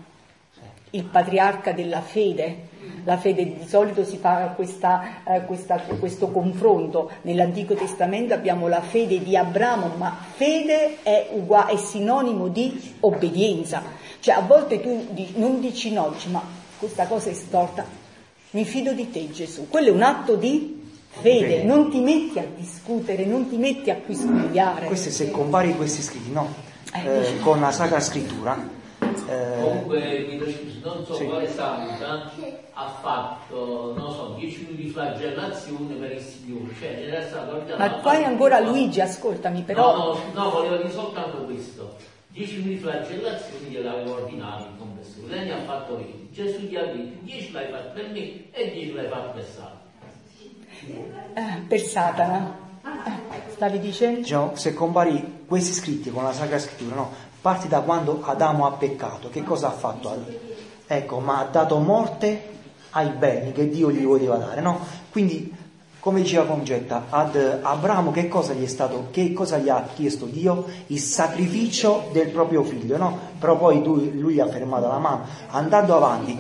il 0.91 1.05
patriarca 1.05 1.73
della 1.73 2.01
fede. 2.01 2.71
La 3.05 3.17
fede 3.19 3.45
di 3.45 3.67
solito 3.67 4.05
si 4.05 4.17
fa 4.19 4.53
questa, 4.55 5.25
eh, 5.25 5.43
questa- 5.45 5.81
questo 5.99 6.29
confronto. 6.29 7.11
Nell'Antico 7.23 7.75
Testamento 7.75 8.33
abbiamo 8.35 8.69
la 8.69 8.81
fede 8.81 9.23
di 9.23 9.37
Abramo, 9.37 9.91
ma 9.97 10.17
fede 10.35 11.03
è, 11.03 11.29
ugua- 11.33 11.67
è 11.67 11.77
sinonimo 11.77 12.49
di 12.49 12.95
obbedienza. 13.01 13.83
Cioè 14.21 14.35
a 14.35 14.41
volte 14.41 14.81
tu 14.81 15.09
non 15.35 15.61
dici 15.61 15.93
no, 15.93 16.11
dici 16.13 16.29
ma 16.31 16.43
questa 16.79 17.07
cosa 17.07 17.31
è 17.31 17.35
storta, 17.35 17.85
mi 18.51 18.65
fido 18.65 18.93
di 18.93 19.11
te 19.11 19.31
Gesù. 19.31 19.69
Quello 19.69 19.89
è 19.89 19.93
un 19.93 20.03
atto 20.03 20.37
di 20.37 20.81
fede, 21.09 21.63
non 21.65 21.91
ti 21.91 21.99
metti 21.99 22.39
a 22.39 22.47
discutere, 22.57 23.25
non 23.25 23.49
ti 23.49 23.57
metti 23.57 23.91
a 23.91 23.97
quisquigliare. 23.97 24.87
Questi 24.87 25.11
se 25.11 25.31
compari 25.31 25.75
questi 25.75 26.03
scritti, 26.03 26.31
no? 26.31 26.49
Eh, 26.95 27.07
Eh, 27.09 27.41
con 27.41 27.61
la 27.61 27.73
Sacra 27.73 27.99
Scrittura. 28.01 28.81
Eh, 29.29 29.61
Comunque, 29.61 30.27
mi 30.29 30.39
scusi, 30.53 30.81
non 30.83 31.05
so 31.05 31.15
Sì. 31.15 31.25
quale 31.27 31.49
santa 31.49 32.31
ha 32.75 32.89
fatto, 32.89 33.95
non 33.97 34.11
so, 34.13 34.35
10 34.39 34.59
minuti 34.65 34.83
di 34.83 34.89
flagellazione 34.91 35.95
per 35.95 36.13
il 36.13 36.21
Signore. 36.21 36.75
Cioè, 36.79 37.05
era 37.09 37.23
stato 37.27 37.57
ordinato- 37.57 37.79
Ma 37.79 38.01
poi 38.01 38.25
ancora 38.25 38.61
Luigi, 38.61 39.01
ascoltami, 39.01 39.63
però 39.63 39.97
No, 39.97 40.05
no, 40.33 40.43
no, 40.45 40.51
volevo 40.51 40.77
dire 40.77 40.91
soltanto 40.91 41.39
questo. 41.39 41.97
10 42.29 42.55
minuti 42.57 42.75
di 42.75 42.79
flagellazione 42.81 43.67
gliel'avevo 43.69 44.15
ordinato 44.15 44.63
il 44.65 44.71
confessore. 44.79 45.35
Lei 45.37 45.45
ne 45.47 45.53
ha 45.53 45.61
fatto 45.61 45.97
20. 45.97 46.29
Gesù 46.33 46.61
gli 46.61 46.77
ha 46.77 46.85
detto 46.87 47.19
10 47.21 47.53
l'hai 47.53 47.71
fatto 47.71 47.91
per 47.93 48.09
me 48.11 48.51
e 48.53 48.71
10 48.73 48.93
l'hai 48.95 49.09
fatto 49.09 49.31
per 49.33 49.45
Satana. 49.45 49.81
eh, 51.35 51.61
per 51.69 51.81
Satana. 51.81 52.61
Eh, 52.85 53.51
stavi 53.51 53.79
dicendo? 53.79 54.21
Diciamo, 54.21 54.57
se 54.57 54.75
compari 54.75 55.45
questi 55.47 55.73
scritti 55.73 56.11
con 56.11 56.25
la 56.25 56.33
Sacra 56.33 56.59
Scrittura, 56.59 56.95
no? 56.97 57.13
Parti 57.43 57.69
da 57.69 57.81
quando 57.81 58.21
Adamo 58.23 58.67
ha 58.67 58.71
peccato, 58.73 59.29
che 59.29 59.43
cosa 59.43 59.67
ha 59.69 59.73
fatto? 59.73 60.09
Ad- 60.11 60.39
Ecco, 60.87 61.21
ma 61.21 61.39
ha 61.39 61.45
dato 61.45 61.79
morte 61.79 62.51
ai 62.91 63.09
beni 63.11 63.53
che 63.53 63.69
Dio 63.69 63.91
gli 63.91 64.05
voleva 64.05 64.37
dare, 64.37 64.61
no? 64.61 64.79
Quindi, 65.11 65.51
come 65.99 66.21
diceva 66.21 66.45
Concetta, 66.45 67.05
ad 67.09 67.61
Abramo 67.63 68.11
che 68.11 68.29
cosa 68.29 68.53
gli 68.53 68.65
è 68.65 68.69
stato, 68.69 69.07
che 69.11 69.33
cosa 69.33 69.57
gli 69.57 69.71
ha 69.71 69.87
chiesto 69.95 70.27
Dio? 70.27 70.67
Il 70.89 70.99
sacrificio 70.99 72.09
del 72.13 72.29
proprio 72.29 72.63
figlio, 72.63 72.99
no? 72.99 73.19
Però 73.39 73.57
poi 73.57 73.83
lui, 73.83 74.19
lui 74.19 74.35
gli 74.35 74.41
ha 74.41 74.49
fermato 74.49 74.87
la 74.89 74.99
mano. 74.99 75.25
Andando 75.51 75.97
avanti, 75.97 76.39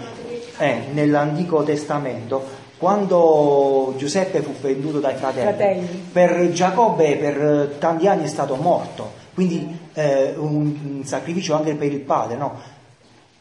eh, 0.58 0.82
nell'Antico 0.92 1.62
Testamento, 1.62 2.44
quando 2.76 3.94
Giuseppe 3.96 4.42
fu 4.42 4.52
venduto 4.60 4.98
dai 4.98 5.14
fratelli, 5.14 5.46
Fratelli. 5.46 5.86
per 6.12 6.50
Giacobbe 6.52 7.16
per 7.16 7.76
tanti 7.78 8.06
anni 8.06 8.24
è 8.24 8.28
stato 8.28 8.56
morto, 8.56 9.12
quindi 9.32 9.81
eh, 9.94 10.34
un, 10.36 10.96
un 10.98 11.04
sacrificio 11.04 11.54
anche 11.54 11.74
per 11.74 11.92
il 11.92 12.00
padre, 12.00 12.36
no? 12.36 12.80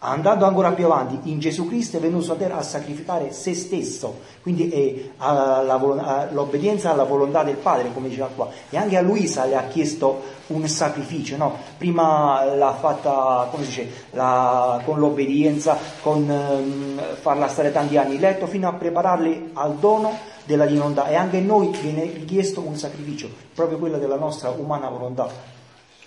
Andando 0.04 0.46
ancora 0.46 0.72
più 0.72 0.86
avanti, 0.86 1.30
in 1.30 1.38
Gesù 1.38 1.68
Cristo 1.68 1.98
è 1.98 2.00
venuto 2.00 2.24
sulla 2.24 2.36
terra 2.38 2.58
a 2.58 2.64
sacrificare 2.64 3.32
se 3.34 3.54
stesso, 3.54 4.22
quindi 4.42 4.68
è 4.68 5.12
alla 5.18 5.78
volo- 5.78 6.02
all'obbedienza 6.04 6.90
alla 6.90 7.04
volontà 7.04 7.44
del 7.44 7.58
Padre, 7.58 7.94
come 7.94 8.10
diceva 8.10 8.28
qua. 8.36 8.50
E 8.72 8.78
anche 8.78 8.98
a 8.98 9.02
Luisa 9.02 9.46
le 9.46 9.56
ha 9.56 9.66
chiesto 9.66 10.22
un 10.48 10.68
sacrificio, 10.68 11.38
no? 11.38 11.56
Prima 11.78 12.44
l'ha 12.46 12.74
fatta, 12.74 13.48
come 13.52 13.64
si 13.64 13.70
dice, 13.70 13.90
la- 14.14 14.82
con 14.84 14.98
l'obbedienza, 14.98 15.78
con 16.02 16.28
ehm, 16.28 17.00
farla 17.22 17.48
stare 17.48 17.72
tanti 17.72 17.96
anni 17.98 18.16
in 18.16 18.22
letto, 18.22 18.48
fino 18.48 18.68
a 18.68 18.74
prepararli 18.74 19.52
al 19.54 19.76
dono 19.76 20.18
della 20.46 20.66
divinità. 20.66 21.10
E 21.10 21.16
anche 21.16 21.38
a 21.38 21.42
noi 21.42 21.68
viene 21.80 22.06
richiesto 22.12 22.60
un 22.62 22.76
sacrificio, 22.76 23.30
proprio 23.54 23.78
quello 23.78 24.00
della 24.00 24.18
nostra 24.18 24.50
umana 24.50 24.90
volontà. 24.90 25.51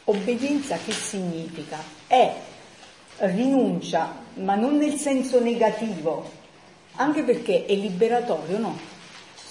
Obbedienza 0.04 0.76
che 0.84 0.92
significa? 0.92 1.78
È 2.06 2.34
rinuncia, 3.18 4.14
ma 4.34 4.54
non 4.54 4.76
nel 4.76 4.94
senso 4.94 5.40
negativo, 5.40 6.28
anche 6.96 7.22
perché 7.22 7.64
è 7.64 7.74
liberatorio, 7.74 8.58
no? 8.58 8.92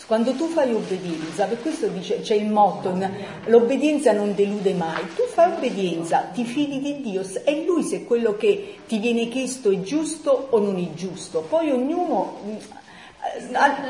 Quando 0.05 0.33
tu 0.33 0.47
fai 0.49 0.71
obbedienza, 0.73 1.45
per 1.45 1.61
questo 1.61 1.87
dice, 1.87 2.19
c'è 2.19 2.35
il 2.35 2.51
motto, 2.51 2.95
l'obbedienza 3.45 4.11
non 4.11 4.35
delude 4.35 4.73
mai, 4.73 5.01
tu 5.15 5.23
fai 5.27 5.53
obbedienza, 5.53 6.29
ti 6.33 6.43
fidi 6.43 6.79
di 6.81 7.01
Dio, 7.01 7.23
è 7.43 7.63
Lui 7.65 7.83
se 7.83 8.03
quello 8.03 8.35
che 8.35 8.79
ti 8.85 8.99
viene 8.99 9.29
chiesto 9.29 9.71
è 9.71 9.81
giusto 9.81 10.49
o 10.51 10.59
non 10.59 10.77
è 10.77 10.93
giusto, 10.93 11.39
poi 11.39 11.71
ognuno 11.71 12.37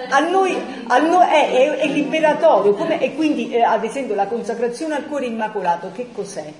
a, 0.09 0.19
noi, 0.19 0.57
a 0.87 0.97
noi 0.99 1.25
è, 1.27 1.51
è- 1.51 1.75
è 1.79 1.87
liberatorio 1.87 2.73
come- 2.73 2.99
e 3.01 3.15
quindi 3.15 3.51
eh, 3.53 3.61
ad 3.61 3.83
esempio 3.83 4.15
la 4.15 4.27
consacrazione 4.27 4.95
al 4.95 5.07
cuore 5.07 5.25
immacolato 5.25 5.91
che 5.93 6.07
cos'è? 6.13 6.51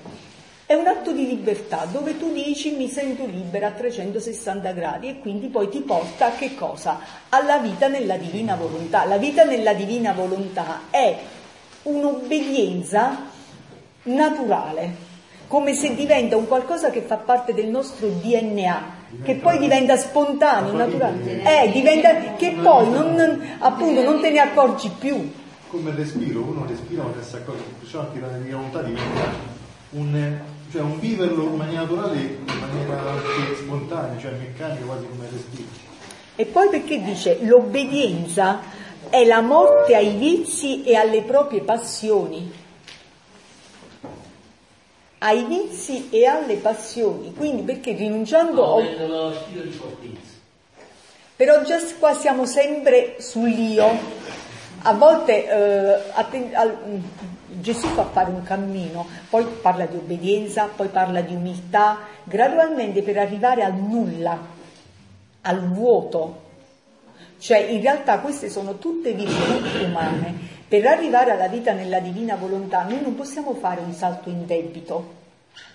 È 0.66 0.72
un 0.72 0.86
atto 0.86 1.12
di 1.12 1.26
libertà 1.26 1.86
dove 1.90 2.18
tu 2.18 2.32
dici 2.32 2.70
mi 2.70 2.88
sento 2.88 3.26
libera 3.26 3.66
a 3.66 3.70
360 3.72 4.70
gradi 4.72 5.08
e 5.08 5.18
quindi 5.18 5.48
poi 5.48 5.68
ti 5.68 5.80
porta 5.80 6.26
a 6.26 6.30
che 6.32 6.54
cosa? 6.54 7.00
Alla 7.28 7.58
vita 7.58 7.86
nella 7.88 8.16
divina 8.16 8.54
volontà. 8.54 9.04
La 9.04 9.18
vita 9.18 9.44
nella 9.44 9.74
divina 9.74 10.12
volontà 10.14 10.84
è 10.88 11.16
un'obbedienza 11.82 13.24
naturale, 14.04 14.94
come 15.48 15.74
se 15.74 15.94
diventa 15.94 16.36
un 16.36 16.46
qualcosa 16.48 16.90
che 16.90 17.02
fa 17.02 17.16
parte 17.16 17.52
del 17.52 17.66
nostro 17.68 18.08
DNA, 18.08 19.02
che 19.22 19.34
poi 19.36 19.58
diventa 19.58 19.96
spontaneo, 19.96 20.72
naturale, 20.74 21.42
eh, 21.64 21.70
diventa, 21.70 22.34
che 22.36 22.56
poi 22.60 22.90
non, 22.90 23.14
non- 23.14 23.40
appunto 23.58 24.02
non 24.02 24.20
te 24.20 24.30
ne 24.30 24.38
accorgi 24.40 24.90
più. 24.98 25.32
come 25.68 25.90
il 25.90 25.96
respiro, 25.96 26.40
uno 26.42 26.64
respira 26.66 27.02
ma 27.02 27.10
si 27.20 27.34
accorge, 27.36 27.62
perciò 27.80 28.00
anche 28.00 28.20
la 28.20 28.28
mia 28.38 28.54
volontà 28.56 28.80
diventa 28.82 29.52
un, 29.90 30.38
cioè 30.70 30.82
un 30.82 30.98
viverlo 31.00 31.44
in 31.44 31.54
maniera 31.56 31.80
naturale, 31.82 32.16
in 32.18 32.58
maniera 32.60 33.00
anche 33.10 33.56
spontanea, 33.56 34.20
cioè 34.20 34.32
meccanica, 34.32 34.84
quasi 34.84 35.04
come 35.08 35.24
il 35.24 35.30
respiro. 35.32 35.68
E 36.36 36.44
poi 36.46 36.68
perché 36.68 37.02
dice 37.02 37.38
l'obbedienza 37.42 38.60
è 39.08 39.24
la 39.24 39.40
morte 39.40 39.94
ai 39.94 40.14
vizi 40.16 40.82
e 40.84 40.96
alle 40.96 41.22
proprie 41.22 41.60
passioni. 41.60 42.62
Ai 45.24 45.44
vizi 45.44 46.08
e 46.10 46.26
alle 46.26 46.56
passioni. 46.56 47.32
Quindi 47.32 47.62
perché 47.62 47.92
rinunciando... 47.92 48.78
No, 49.06 49.32
fortezza. 49.70 50.32
Però 51.34 51.62
già 51.62 51.78
qua 51.98 52.12
siamo 52.12 52.44
sempre 52.44 53.16
sull'io. 53.20 53.88
A 54.82 54.92
volte 54.92 55.48
eh, 55.48 56.10
atten- 56.12 56.54
al- 56.54 56.76
mm, 56.86 56.98
Gesù 57.60 57.86
fa 57.88 58.04
fare 58.04 58.30
un 58.30 58.42
cammino, 58.42 59.06
poi 59.30 59.46
parla 59.62 59.86
di 59.86 59.96
obbedienza, 59.96 60.68
poi 60.74 60.88
parla 60.88 61.22
di 61.22 61.34
umiltà, 61.34 62.00
gradualmente 62.22 63.02
per 63.02 63.16
arrivare 63.16 63.62
al 63.62 63.74
nulla, 63.74 64.38
al 65.40 65.68
vuoto. 65.72 66.42
Cioè 67.38 67.58
in 67.58 67.80
realtà 67.80 68.18
queste 68.18 68.50
sono 68.50 68.76
tutte 68.76 69.12
virtù 69.12 69.84
umane. 69.84 70.52
Per 70.66 70.86
arrivare 70.86 71.30
alla 71.30 71.48
vita 71.48 71.72
nella 71.72 72.00
divina 72.00 72.36
volontà 72.36 72.84
noi 72.84 73.02
non 73.02 73.14
possiamo 73.14 73.52
fare 73.54 73.80
un 73.80 73.92
salto 73.92 74.30
in 74.30 74.46
debito. 74.46 75.22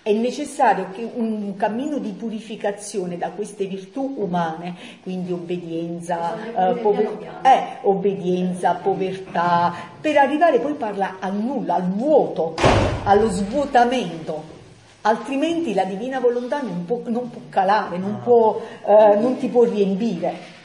È 0.02 0.12
necessario 0.12 0.88
che 0.92 1.08
un 1.14 1.54
cammino 1.56 1.98
di 1.98 2.10
purificazione 2.10 3.16
da 3.16 3.30
queste 3.30 3.66
virtù 3.66 4.16
umane, 4.18 4.74
quindi 5.02 5.32
obbedienza, 5.32 6.34
eh, 6.34 6.74
pover- 6.80 7.40
eh, 7.42 7.78
obbedienza, 7.82 8.74
povertà, 8.74 9.72
per 10.00 10.16
arrivare 10.16 10.58
poi 10.58 10.74
parla 10.74 11.16
al 11.20 11.34
nulla, 11.34 11.76
al 11.76 11.88
vuoto, 11.88 12.56
allo 13.04 13.30
svuotamento. 13.30 14.58
Altrimenti 15.02 15.72
la 15.72 15.84
divina 15.84 16.18
volontà 16.18 16.60
non 16.60 16.84
può, 16.84 17.00
non 17.06 17.30
può 17.30 17.40
calare, 17.48 17.96
non, 17.96 18.20
può, 18.22 18.60
eh, 18.84 19.16
non 19.18 19.38
ti 19.38 19.48
può 19.48 19.64
riempire. 19.64 20.58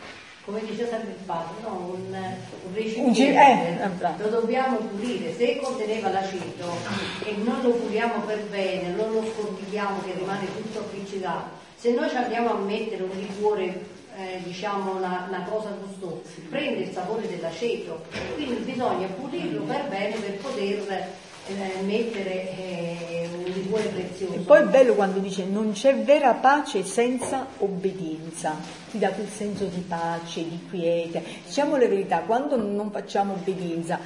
Come 0.45 0.63
dice 0.63 0.87
sempre 0.87 1.09
il 1.09 1.25
padre, 1.25 1.55
no? 1.63 1.91
un, 1.93 2.13
un 2.13 2.73
recipiente 2.73 3.81
eh, 3.81 3.87
bravo. 3.97 4.23
lo 4.23 4.29
dobbiamo 4.29 4.77
pulire, 4.77 5.33
se 5.35 5.57
conteneva 5.57 6.11
l'aceto 6.11 6.77
e 7.23 7.35
non 7.43 7.61
lo 7.63 7.71
puliamo 7.71 8.21
per 8.25 8.43
bene, 8.43 8.89
non 8.89 9.11
lo 9.11 9.23
scordigliamo 9.25 10.01
che 10.03 10.13
rimane 10.13 10.45
tutto 10.55 10.79
appiccicato, 10.79 11.49
se 11.75 11.91
noi 11.93 12.09
ci 12.09 12.15
andiamo 12.15 12.51
a 12.51 12.57
mettere 12.59 13.01
un 13.01 13.17
liquore, 13.17 13.93
eh, 14.17 14.39
diciamo 14.43 14.97
una, 14.97 15.25
una 15.27 15.43
cosa 15.49 15.75
gustosa, 15.83 16.21
prende 16.49 16.83
il 16.83 16.93
sapore 16.93 17.27
dell'aceto, 17.27 18.03
quindi 18.35 18.71
bisogna 18.71 19.07
pulirlo 19.07 19.63
per 19.63 19.87
bene 19.89 20.15
per 20.15 20.37
poter 20.37 21.07
eh, 21.47 21.81
mettere 21.83 22.57
eh, 22.57 23.29
un 23.33 23.51
di 23.51 23.67
cuore 23.69 23.87
prezioso. 23.89 24.33
E 24.33 24.39
poi 24.39 24.61
è 24.61 24.65
bello 24.65 24.93
quando 24.95 25.19
dice 25.19 25.45
non 25.45 25.71
c'è 25.71 25.95
vera 25.95 26.33
pace 26.33 26.83
senza 26.83 27.47
obbedienza, 27.59 28.55
ti 28.91 28.99
dà 28.99 29.09
quel 29.09 29.29
senso 29.29 29.65
di 29.65 29.83
pace, 29.87 30.47
di 30.47 30.59
quiete. 30.69 31.23
Diciamo 31.45 31.77
la 31.77 31.87
verità, 31.87 32.19
quando 32.19 32.57
non 32.57 32.91
facciamo 32.91 33.33
obbedienza, 33.33 33.99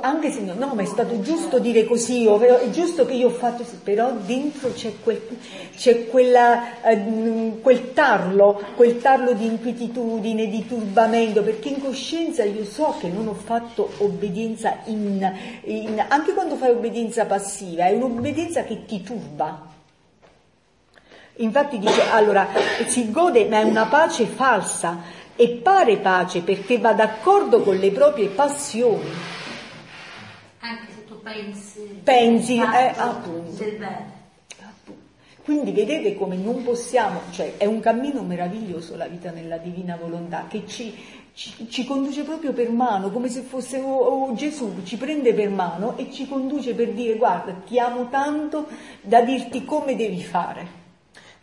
anche 0.00 0.32
se 0.32 0.40
no, 0.40 0.54
no, 0.54 0.74
ma 0.74 0.82
è 0.82 0.86
stato 0.86 1.20
giusto 1.20 1.60
dire 1.60 1.84
così, 1.84 2.26
o- 2.26 2.38
è 2.40 2.68
giusto 2.70 3.06
che 3.06 3.14
io 3.14 3.28
ho 3.28 3.30
fatto 3.30 3.62
così, 3.62 3.78
però 3.82 4.10
dentro 4.12 4.72
c'è 4.72 4.92
quel, 5.02 5.20
c'è 5.76 6.08
quella, 6.08 6.82
eh, 6.82 7.52
quel 7.62 7.92
tarlo, 7.92 8.60
quel 8.74 8.98
tarlo 8.98 9.34
di 9.34 9.46
inquietudine, 9.46 10.48
di 10.48 10.66
turbamento, 10.66 11.42
perché 11.42 11.68
in 11.68 11.80
coscienza 11.80 12.42
io 12.42 12.64
so 12.64 12.96
che 12.98 13.08
non 13.08 13.28
ho 13.28 13.34
fatto 13.34 13.88
obbedienza 13.98 14.78
in, 14.86 15.32
in- 15.64 16.04
anche 16.08 16.32
quando 16.32 16.56
fai 16.56 16.70
obbedienza 16.70 17.24
passiva, 17.24 17.86
è 17.86 17.94
un'obbedienza 17.94 18.64
che 18.64 18.84
ti 18.84 19.02
turba. 19.02 19.74
Infatti 21.36 21.78
dice, 21.78 22.02
allora, 22.10 22.48
si 22.86 23.10
gode, 23.10 23.46
ma 23.46 23.60
è 23.60 23.62
una 23.62 23.86
pace 23.86 24.24
falsa 24.24 25.02
e 25.36 25.48
pare 25.62 25.98
pace 25.98 26.40
perché 26.40 26.78
va 26.78 26.94
d'accordo 26.94 27.60
con 27.60 27.76
le 27.76 27.90
proprie 27.90 28.28
passioni. 28.28 29.34
Pensi, 31.26 32.00
Pensi, 32.04 32.56
eh, 32.58 32.92
appunto. 32.96 33.50
del 33.64 33.76
bene. 33.78 34.14
Quindi 35.42 35.72
vedete 35.72 36.14
come 36.14 36.36
non 36.36 36.62
possiamo, 36.62 37.20
cioè 37.32 37.56
è 37.56 37.64
un 37.64 37.80
cammino 37.80 38.22
meraviglioso 38.22 38.94
la 38.96 39.08
vita 39.08 39.32
nella 39.32 39.56
divina 39.58 39.96
volontà 39.96 40.46
che 40.48 40.62
ci, 40.66 40.94
ci- 41.34 41.68
ci 41.68 41.84
conduce 41.84 42.22
proprio 42.22 42.52
per 42.52 42.70
mano, 42.70 43.10
come 43.10 43.28
se 43.28 43.42
fosse 43.42 43.80
oh, 43.80 43.96
oh, 43.96 44.34
Gesù, 44.34 44.82
ci 44.84 44.96
prende 44.96 45.34
per 45.34 45.50
mano 45.50 45.96
e 45.96 46.12
ci 46.12 46.28
conduce 46.28 46.74
per 46.74 46.92
dire 46.92 47.16
guarda 47.16 47.52
ti 47.66 47.78
amo 47.80 48.08
tanto 48.08 48.66
da 49.00 49.20
dirti 49.22 49.64
come 49.64 49.96
devi 49.96 50.22
fare. 50.22 50.84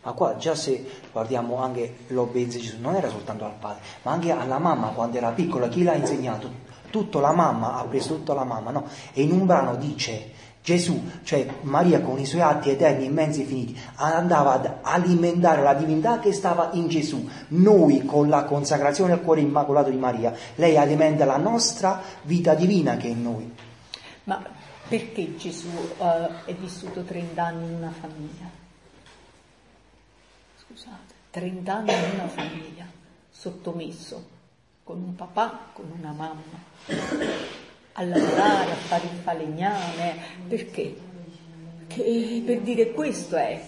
Ma 0.04 0.12
qua 0.14 0.38
già 0.38 0.56
se 0.56 0.86
guardiamo 1.12 1.58
anche 1.58 1.96
l'obbedienza 2.08 2.58
di 2.58 2.64
Gesù, 2.64 2.80
non 2.80 2.96
era 2.96 3.10
soltanto 3.10 3.44
al 3.46 3.56
padre, 3.60 3.82
ma 4.04 4.12
anche 4.12 4.32
alla 4.32 4.60
mamma 4.60 4.88
quando 4.90 5.18
era 5.18 5.32
piccola, 5.32 5.68
chi 5.68 5.84
l'ha 5.84 5.96
insegnato? 5.96 6.63
Tutto 6.94 7.20
la 7.20 7.32
mamma, 7.32 7.80
ha 7.80 7.86
preso 7.86 8.18
tutta 8.18 8.36
la 8.36 8.44
mamma, 8.44 8.70
no? 8.70 8.86
E 9.14 9.24
in 9.24 9.32
un 9.32 9.48
brano 9.48 9.78
dice 9.78 10.30
Gesù, 10.62 11.10
cioè 11.24 11.46
Maria 11.62 12.02
con 12.02 12.20
i 12.20 12.26
suoi 12.28 12.42
atti 12.42 12.70
eterni, 12.70 13.06
immensi 13.06 13.42
e 13.42 13.46
finiti, 13.46 13.76
andava 13.96 14.54
ad 14.54 14.72
alimentare 14.84 15.64
la 15.64 15.74
divinità 15.74 16.20
che 16.20 16.32
stava 16.34 16.70
in 16.74 16.90
Gesù. 16.90 17.28
Noi 17.48 18.06
con 18.06 18.30
la 18.30 18.44
consacrazione 18.44 19.14
al 19.14 19.24
cuore 19.24 19.42
immacolato 19.42 19.90
di 19.90 19.98
Maria, 19.98 20.36
lei 20.54 20.78
alimenta 20.78 21.26
la 21.26 21.38
nostra 21.38 22.00
vita 22.22 22.54
divina 22.54 22.96
che 22.96 23.08
è 23.08 23.10
in 23.10 23.24
noi. 23.24 23.56
Ma 24.26 24.40
perché 24.88 25.36
Gesù 25.36 25.72
eh, 25.98 26.46
è 26.46 26.54
vissuto 26.54 27.02
30 27.02 27.44
anni 27.44 27.66
in 27.66 27.74
una 27.74 27.92
famiglia? 27.92 28.48
Scusate, 30.68 31.14
30 31.32 31.74
anni 31.74 31.92
in 31.92 32.20
una 32.20 32.28
famiglia, 32.28 32.86
sottomesso, 33.32 34.33
con 34.84 35.02
un 35.02 35.16
papà, 35.16 35.70
con 35.74 35.92
una 35.98 36.12
mamma, 36.12 36.42
a 37.94 38.04
lavorare, 38.04 38.72
a 38.72 38.76
fare 38.76 39.04
il 39.06 39.20
falegname, 39.22 40.16
perché? 40.48 40.96
Che 41.88 42.44
per 42.46 42.60
dire 42.62 42.92
questo 42.92 43.36
è 43.36 43.62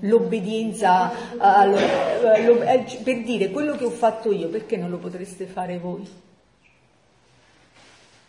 l'obbedienza, 0.00 1.12
eh, 1.32 2.74
eh, 2.74 3.02
per 3.02 3.22
dire 3.22 3.50
quello 3.50 3.76
che 3.76 3.84
ho 3.84 3.90
fatto 3.90 4.32
io, 4.32 4.48
perché 4.48 4.76
non 4.76 4.90
lo 4.90 4.98
potreste 4.98 5.46
fare 5.46 5.78
voi? 5.78 6.20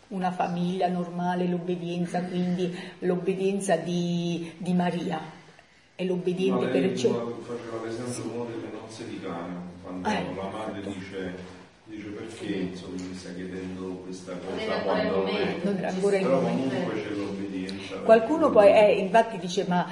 una 0.08 0.30
famiglia 0.30 0.86
normale, 0.88 1.46
l'obbedienza, 1.46 2.22
quindi 2.22 2.72
l'obbedienza 3.00 3.76
di, 3.76 4.52
di 4.58 4.72
Maria 4.72 5.20
e 5.96 6.04
l'obbediente 6.04 6.66
per 6.66 6.80
lei 6.80 6.90
eccellenza. 6.90 7.34
faceva 7.40 7.84
l'esempio 7.84 8.32
uno 8.32 8.44
delle 8.44 8.70
nozze 8.72 9.08
di 9.08 9.20
Cana, 9.20 9.60
quando 9.84 10.08
Eh, 10.08 10.34
la 10.34 10.48
madre 10.48 10.80
dice, 10.82 11.34
dice 11.86 12.08
perché 12.08 12.46
insomma, 12.46 12.94
mi 12.96 13.14
sta 13.14 13.34
chiedendo 13.34 14.00
questa 14.04 14.32
cosa 14.38 14.80
quando 14.84 15.28
il 15.28 15.98
però 16.00 16.40
comunque 16.40 17.02
c'è 17.02 17.10
l'obbedienza. 17.10 17.96
Qualcuno 18.04 18.50
poi, 18.50 18.72
eh, 18.72 18.92
infatti 18.92 19.36
dice, 19.38 19.66
ma 19.68 19.86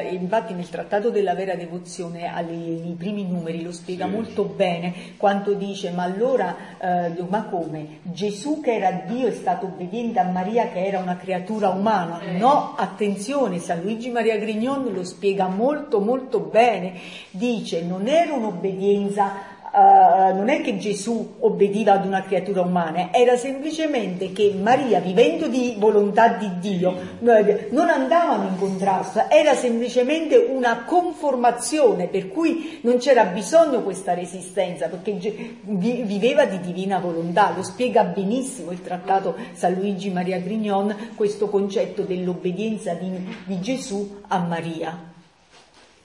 eh, 0.00 0.14
infatti 0.14 0.54
nel 0.54 0.68
trattato 0.70 1.10
della 1.10 1.34
vera 1.34 1.54
devozione, 1.54 2.30
nei 2.46 2.94
primi 2.96 3.26
numeri, 3.26 3.62
lo 3.62 3.72
spiega 3.72 4.06
Sì. 4.06 4.10
molto 4.10 4.44
bene, 4.44 4.94
quando 5.18 5.52
dice, 5.52 5.90
ma 5.90 6.04
allora, 6.04 6.56
eh, 6.78 7.22
ma 7.28 7.44
come? 7.44 7.98
Gesù 8.02 8.60
che 8.60 8.74
era 8.74 8.90
Dio 9.06 9.26
è 9.26 9.32
stato 9.32 9.66
obbediente 9.66 10.18
a 10.18 10.24
Maria 10.24 10.68
che 10.68 10.84
era 10.84 10.98
una 10.98 11.16
creatura 11.16 11.68
umana? 11.68 12.20
No, 12.38 12.74
attenzione, 12.76 13.58
San 13.58 13.82
Luigi 13.82 14.10
Maria 14.10 14.38
Grignon 14.38 14.90
lo 14.90 15.04
spiega 15.04 15.46
molto 15.46 16.00
molto 16.00 16.40
bene, 16.40 16.94
dice, 17.30 17.82
non 17.82 18.06
era 18.06 18.32
un'obbedienza 18.32 19.51
eh, 19.74 20.32
non 20.34 20.50
è 20.50 20.60
che 20.60 20.76
Gesù 20.76 21.36
obbediva 21.38 21.92
ad 21.92 22.04
una 22.04 22.22
creatura 22.22 22.60
umana, 22.60 23.12
era 23.12 23.36
semplicemente 23.36 24.32
che 24.32 24.54
Maria, 24.60 25.00
vivendo 25.00 25.48
di 25.48 25.76
volontà 25.78 26.34
di 26.34 26.50
Dio, 26.58 26.94
non 27.20 27.88
andavano 27.88 28.48
in 28.48 28.58
contrasto, 28.58 29.30
era 29.30 29.54
semplicemente 29.54 30.36
una 30.36 30.84
conformazione, 30.84 32.08
per 32.08 32.28
cui 32.28 32.80
non 32.82 32.98
c'era 32.98 33.24
bisogno 33.24 33.82
questa 33.82 34.12
resistenza, 34.12 34.88
perché 34.88 35.16
viveva 35.62 36.44
di 36.44 36.60
divina 36.60 36.98
volontà, 36.98 37.52
lo 37.56 37.62
spiega 37.62 38.04
benissimo 38.04 38.72
il 38.72 38.82
trattato 38.82 39.36
San 39.52 39.74
Luigi 39.74 40.10
Maria 40.10 40.38
Grignon, 40.38 41.12
questo 41.14 41.48
concetto 41.48 42.02
dell'obbedienza 42.02 42.94
di, 42.94 43.10
di 43.44 43.60
Gesù 43.60 44.20
a 44.28 44.38
Maria. 44.38 45.10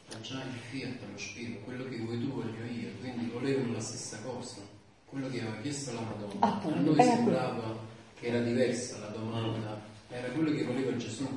Ma 0.10 0.16
già 0.22 0.36
il 0.36 0.58
fiat 0.70 1.00
lo 1.12 1.18
spiego, 1.18 1.58
quello 1.66 1.84
che 1.90 1.98
vuoi 1.98 2.20
tu 2.20 2.32
voglio 2.32 2.64
io, 2.72 2.77
volevano 3.40 3.74
la 3.74 3.80
stessa 3.80 4.18
cosa. 4.24 4.56
Quello 5.06 5.30
che 5.30 5.40
aveva 5.40 5.58
chiesto 5.62 5.94
la 5.94 6.02
Madonna. 6.02 6.40
Appunto, 6.40 6.78
A 6.78 6.82
noi 6.82 7.04
sembrava 7.04 7.78
che 8.20 8.28
era 8.28 8.40
diversa 8.40 9.00
la 9.00 9.08
domanda, 9.08 9.80
era 10.10 10.28
quello 10.30 10.52
che 10.52 10.64
voleva 10.64 10.96
Gesù. 10.98 11.28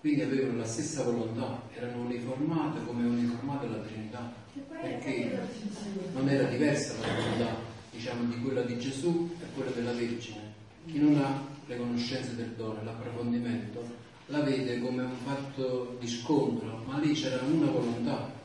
Quindi 0.00 0.22
avevano 0.22 0.58
la 0.58 0.64
stessa 0.64 1.02
volontà, 1.02 1.60
erano 1.74 2.04
uniformate 2.04 2.84
come 2.86 3.04
uniformata 3.04 3.66
la 3.66 3.76
Trinità, 3.76 4.32
perché 4.80 5.38
non 6.14 6.26
era 6.28 6.48
diversa 6.48 6.94
la 7.00 7.14
volontà, 7.14 7.56
diciamo, 7.90 8.24
di 8.24 8.40
quella 8.40 8.62
di 8.62 8.78
Gesù 8.78 9.30
e 9.38 9.44
quella 9.54 9.70
della 9.72 9.92
Vergine. 9.92 10.54
Chi 10.86 10.98
non 10.98 11.22
ha 11.22 11.44
le 11.66 11.76
conoscenze 11.76 12.34
del 12.34 12.52
dono, 12.56 12.82
l'approfondimento, 12.82 13.84
la 14.26 14.40
vede 14.40 14.80
come 14.80 15.02
un 15.02 15.16
fatto 15.22 15.98
di 16.00 16.08
scontro, 16.08 16.82
ma 16.86 16.98
lì 16.98 17.12
c'era 17.12 17.42
una 17.42 17.70
volontà. 17.70 18.38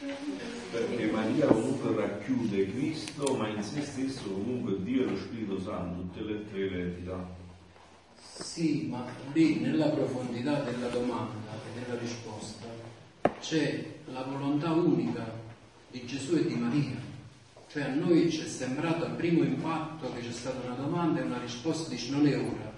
Perché 0.00 1.10
Maria 1.10 1.46
comunque 1.46 1.94
racchiude 1.94 2.72
Cristo, 2.72 3.36
ma 3.36 3.48
in 3.48 3.62
se 3.62 3.82
stesso 3.82 4.22
comunque 4.30 4.82
Dio 4.82 5.02
e 5.02 5.10
lo 5.10 5.16
Spirito 5.18 5.60
Santo, 5.60 6.00
tutte 6.00 6.22
le 6.22 6.50
tre 6.50 6.70
le 6.70 6.80
entità. 6.84 7.28
Sì, 8.16 8.86
ma 8.88 9.04
lì 9.34 9.60
nella 9.60 9.88
profondità 9.88 10.60
della 10.62 10.88
domanda 10.88 11.52
e 11.52 11.80
della 11.80 12.00
risposta 12.00 12.66
c'è 13.40 13.84
la 14.06 14.22
volontà 14.22 14.72
unica 14.72 15.34
di 15.90 16.06
Gesù 16.06 16.36
e 16.36 16.46
di 16.46 16.54
Maria. 16.54 16.96
Cioè 17.70 17.82
a 17.82 17.94
noi 17.94 18.30
ci 18.30 18.40
è 18.40 18.46
sembrato 18.46 19.04
al 19.04 19.16
primo 19.16 19.42
impatto 19.44 20.10
che 20.14 20.20
c'è 20.20 20.32
stata 20.32 20.66
una 20.66 20.76
domanda 20.76 21.20
e 21.20 21.24
una 21.24 21.40
risposta 21.40 21.90
dice 21.90 22.10
non 22.10 22.26
è 22.26 22.38
ora. 22.38 22.72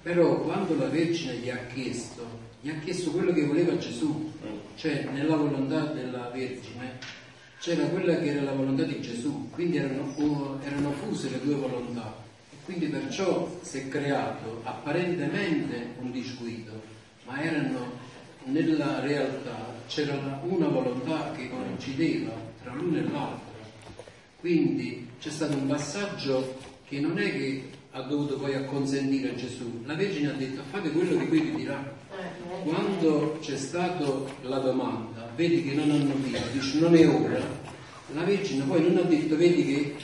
Però 0.00 0.40
quando 0.40 0.74
la 0.76 0.88
Vergine 0.88 1.36
gli 1.36 1.50
ha 1.50 1.66
chiesto, 1.66 2.26
gli 2.64 2.70
ha 2.70 2.78
chiesto 2.78 3.10
quello 3.10 3.30
che 3.34 3.44
voleva 3.44 3.76
Gesù, 3.76 4.32
cioè 4.76 5.06
nella 5.12 5.36
volontà 5.36 5.84
della 5.92 6.30
Vergine 6.32 6.98
c'era 7.58 7.84
quella 7.84 8.16
che 8.16 8.30
era 8.30 8.40
la 8.40 8.52
volontà 8.52 8.84
di 8.84 9.02
Gesù, 9.02 9.50
quindi 9.50 9.76
erano, 9.76 10.58
erano 10.64 10.92
fuse 10.92 11.28
le 11.28 11.42
due 11.42 11.56
volontà. 11.56 12.16
E 12.50 12.56
quindi 12.64 12.86
perciò 12.86 13.54
si 13.60 13.80
è 13.80 13.88
creato 13.88 14.62
apparentemente 14.64 15.88
un 16.00 16.10
disguido, 16.10 16.80
ma 17.26 17.42
erano 17.42 17.98
nella 18.44 19.00
realtà 19.00 19.74
c'era 19.86 20.40
una 20.44 20.68
volontà 20.68 21.32
che 21.32 21.50
coincideva 21.50 22.32
tra 22.62 22.72
l'uno 22.72 22.96
e 22.96 23.02
l'altro. 23.02 23.52
Quindi 24.40 25.06
c'è 25.20 25.28
stato 25.28 25.54
un 25.54 25.66
passaggio 25.66 26.56
che 26.88 26.98
non 26.98 27.18
è 27.18 27.30
che 27.30 27.68
ha 27.90 28.00
dovuto 28.00 28.38
poi 28.38 28.54
acconsentire 28.54 29.32
a 29.32 29.34
Gesù, 29.34 29.82
la 29.84 29.94
Vergine 29.96 30.30
ha 30.30 30.32
detto 30.34 30.62
fate 30.70 30.90
quello 30.92 31.18
che 31.18 31.28
qui 31.28 31.40
vi 31.40 31.56
dirà. 31.56 31.93
Quando 32.64 33.38
c'è 33.40 33.56
stata 33.56 34.04
la 34.42 34.58
domanda, 34.58 35.30
vedi 35.36 35.64
che 35.64 35.74
non 35.74 35.90
hanno 35.90 36.14
figlio, 36.22 36.38
dice 36.52 36.78
non 36.78 36.94
è 36.94 37.06
ora, 37.08 37.40
la 38.14 38.22
Vergine 38.22 38.64
poi 38.64 38.82
non 38.82 38.96
ha 38.98 39.02
detto, 39.02 39.36
vedi 39.36 39.64
che, 39.64 39.94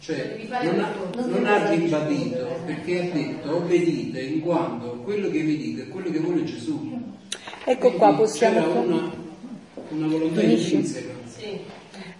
cioè, 0.00 0.38
non 0.62 0.80
ha, 0.80 0.92
non 1.26 1.46
ha 1.46 1.70
ribadito, 1.70 2.46
perché 2.66 3.00
ha 3.00 3.14
detto 3.14 3.56
obbedite 3.56 4.20
in 4.20 4.40
quanto 4.40 5.00
quello 5.04 5.30
che 5.30 5.40
vi 5.40 5.56
dico 5.56 5.82
è 5.82 5.88
quello 5.88 6.10
che 6.10 6.18
vuole 6.18 6.44
Gesù. 6.44 6.98
Ecco 7.64 7.92
qua, 7.92 8.06
Quindi 8.08 8.22
possiamo... 8.22 8.58
C'era 8.60 8.80
una, 8.80 9.12
una 9.90 10.06
volontà 10.06 10.40
Finisci? 10.40 10.74
intrinseca. 10.74 11.19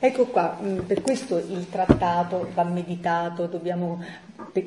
Ecco 0.03 0.27
qua, 0.27 0.57
mh, 0.59 0.85
per 0.87 1.03
questo 1.03 1.37
il 1.37 1.69
trattato 1.69 2.49
va 2.55 2.65
meditato, 2.65 3.47
dobbiamo 3.47 4.03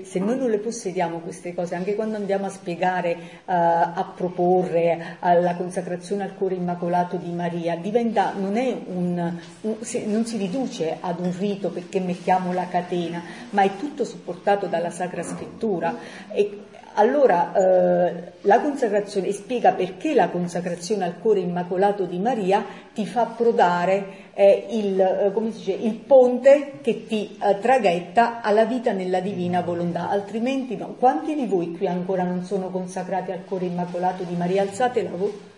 se 0.04 0.20
noi 0.20 0.38
non 0.38 0.50
le 0.50 0.60
possediamo 0.60 1.20
queste 1.20 1.54
cose, 1.54 1.76
anche 1.76 1.96
quando 1.96 2.16
andiamo 2.16 2.46
a 2.46 2.50
spiegare, 2.50 3.12
eh, 3.12 3.20
a 3.46 4.14
proporre 4.16 5.18
alla 5.20 5.56
consacrazione 5.56 6.24
al 6.24 6.36
cuore 6.36 6.56
immacolato 6.56 7.18
di 7.18 7.32
Maria, 7.32 7.76
diventa, 7.76 8.34
non, 8.34 8.56
un, 8.86 9.34
un, 9.62 9.78
non 10.06 10.26
si 10.26 10.38
riduce 10.38 10.98
ad 11.00 11.20
un 11.20 11.34
rito 11.38 11.70
perché 11.70 12.00
mettiamo 12.00 12.54
la 12.54 12.68
catena, 12.68 13.24
ma 13.50 13.64
è 13.64 13.76
tutto 13.78 14.06
supportato 14.06 14.68
dalla 14.68 14.92
Sacra 14.92 15.24
Scrittura. 15.24 15.98
E, 16.32 16.66
allora 16.94 17.54
eh, 17.54 18.34
la 18.42 18.62
consacrazione 18.62 19.32
spiega 19.32 19.72
perché 19.74 20.14
la 20.14 20.30
consacrazione 20.30 21.06
al 21.06 21.20
cuore 21.20 21.40
immacolato 21.40 22.06
di 22.06 22.20
Maria 22.20 22.64
ti 22.94 23.06
fa 23.06 23.26
prodare 23.26 24.32
eh, 24.34 24.68
il, 24.72 25.00
eh, 25.00 25.32
dice, 25.52 25.72
il, 25.72 25.94
ponte 25.96 26.80
che 26.82 27.06
ti 27.06 27.38
eh, 27.42 27.60
traghetta 27.60 28.42
alla 28.42 28.66
vita 28.66 28.92
nella 28.92 29.20
divina 29.20 29.62
volontà, 29.62 30.10
altrimenti 30.10 30.76
no. 30.76 30.96
Quanti 30.98 31.36
di 31.36 31.46
voi 31.46 31.76
qui 31.76 31.88
ancora 31.88 32.24
non 32.24 32.44
sono 32.44 32.70
consacrati 32.70 33.32
al 33.32 33.46
cuore 33.46 33.66
immacolato 33.66 34.24
di 34.24 34.36
Maria? 34.36 34.62
Alzate 34.62 35.04
la 35.04 35.12
voce. 35.12 35.52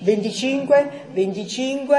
25, 0.00 0.90
25, 1.12 1.96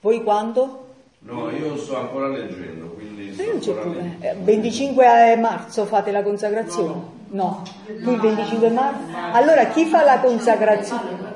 voi 0.00 0.22
quando? 0.22 0.81
No, 1.24 1.50
io 1.50 1.76
sto 1.76 1.96
ancora 1.96 2.28
leggendo, 2.28 2.88
quindi 2.90 3.32
sto 3.32 3.44
non 3.50 3.60
c'è 3.60 3.70
ancora 3.70 3.94
problema. 3.94 4.14
leggendo. 4.18 4.40
Eh, 4.40 4.42
25 4.42 5.36
marzo 5.36 5.86
fate 5.86 6.10
la 6.10 6.22
consacrazione? 6.22 7.00
No. 7.28 7.62
Tu 8.00 8.10
il 8.10 8.20
25 8.20 8.70
marzo? 8.70 9.06
Allora 9.30 9.66
chi 9.68 9.86
fa 9.86 10.02
la 10.02 10.18
consacrazione? 10.20 11.30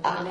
Ah, 0.00 0.24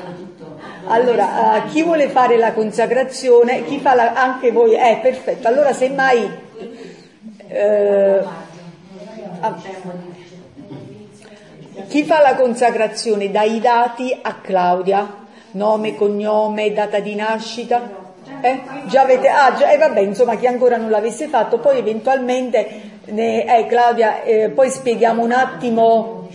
allora, 0.84 1.62
uh, 1.64 1.68
chi 1.70 1.84
vuole 1.84 2.10
fare 2.10 2.38
la 2.38 2.52
consacrazione, 2.54 3.64
chi 3.64 3.80
fa 3.80 3.94
la, 3.96 4.14
anche 4.14 4.52
voi, 4.52 4.74
eh, 4.76 5.00
perfetto. 5.02 5.48
Allora, 5.48 5.72
semmai, 5.74 6.30
eh, 7.48 8.24
ah, 9.40 9.62
chi 11.88 12.04
fa 12.04 12.20
la 12.22 12.36
consacrazione 12.36 13.32
dai 13.32 13.60
dati 13.60 14.18
a 14.22 14.36
Claudia, 14.42 15.26
nome, 15.52 15.96
cognome, 15.96 16.74
data 16.74 17.00
di 17.00 17.16
nascita? 17.16 18.01
Eh? 18.42 18.62
Già 18.88 19.02
avete, 19.02 19.28
ah, 19.28 19.54
già, 19.56 19.72
eh, 19.72 19.78
vabbè, 19.78 20.00
insomma, 20.02 20.36
chi 20.36 20.48
ancora 20.48 20.78
non 20.78 20.90
l'avesse 20.90 21.28
fatto, 21.28 21.60
poi 21.60 21.78
eventualmente, 21.78 23.00
ne, 23.06 23.46
eh, 23.46 23.66
Claudia, 23.68 24.24
eh, 24.24 24.50
poi 24.50 24.70
spieghiamo 24.70 25.24
un 25.24 25.32
attimo, 25.32 26.30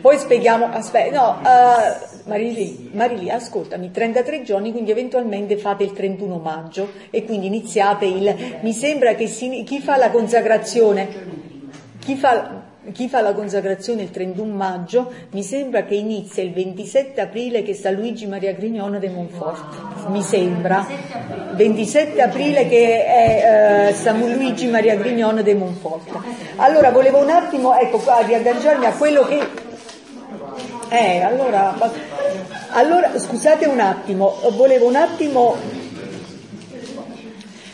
poi 0.00 0.18
spieghiamo, 0.18 0.68
aspetta, 0.72 1.16
no, 1.16 1.40
uh, 1.40 2.28
Marili, 2.28 2.90
Marili, 2.92 3.30
ascoltami, 3.30 3.90
33 3.92 4.42
giorni, 4.42 4.72
quindi 4.72 4.90
eventualmente 4.90 5.56
fate 5.56 5.84
il 5.84 5.92
31 5.92 6.38
maggio 6.38 6.88
e 7.10 7.24
quindi 7.24 7.46
iniziate 7.46 8.04
il... 8.04 8.58
Mi 8.60 8.72
sembra 8.72 9.14
che 9.14 9.28
si, 9.28 9.62
chi 9.64 9.80
fa 9.80 9.96
la 9.96 10.10
consacrazione, 10.10 11.08
chi 12.00 12.16
fa, 12.16 12.62
chi 12.90 13.08
fa 13.08 13.20
la 13.20 13.32
consacrazione 13.32 14.02
il 14.02 14.10
31 14.10 14.52
maggio, 14.52 15.12
mi 15.30 15.42
sembra 15.44 15.84
che 15.84 15.94
inizia 15.94 16.42
il 16.42 16.52
27 16.52 17.20
aprile 17.20 17.62
che 17.62 17.74
sta 17.74 17.90
Luigi 17.90 18.26
Maria 18.26 18.52
Grignone 18.52 18.98
de 18.98 19.08
Monfort, 19.08 20.08
mi 20.08 20.22
sembra. 20.22 20.86
27 21.54 22.20
aprile 22.20 22.66
che 22.68 23.04
è 23.04 23.88
eh, 23.88 23.94
San 23.94 24.18
Luigi 24.18 24.66
Maria 24.66 24.96
Grignone 24.96 25.42
de 25.42 25.54
Monfort. 25.54 26.18
Allora 26.56 26.90
volevo 26.90 27.18
un 27.18 27.30
attimo, 27.30 27.78
ecco, 27.78 28.02
riagganciarmi 28.26 28.86
a 28.86 28.92
quello 28.92 29.22
che 29.22 29.40
eh, 30.88 31.22
allora, 31.22 31.74
allora, 32.70 33.18
scusate 33.18 33.64
un 33.66 33.80
attimo, 33.80 34.34
volevo 34.52 34.86
un 34.86 34.96
attimo 34.96 35.56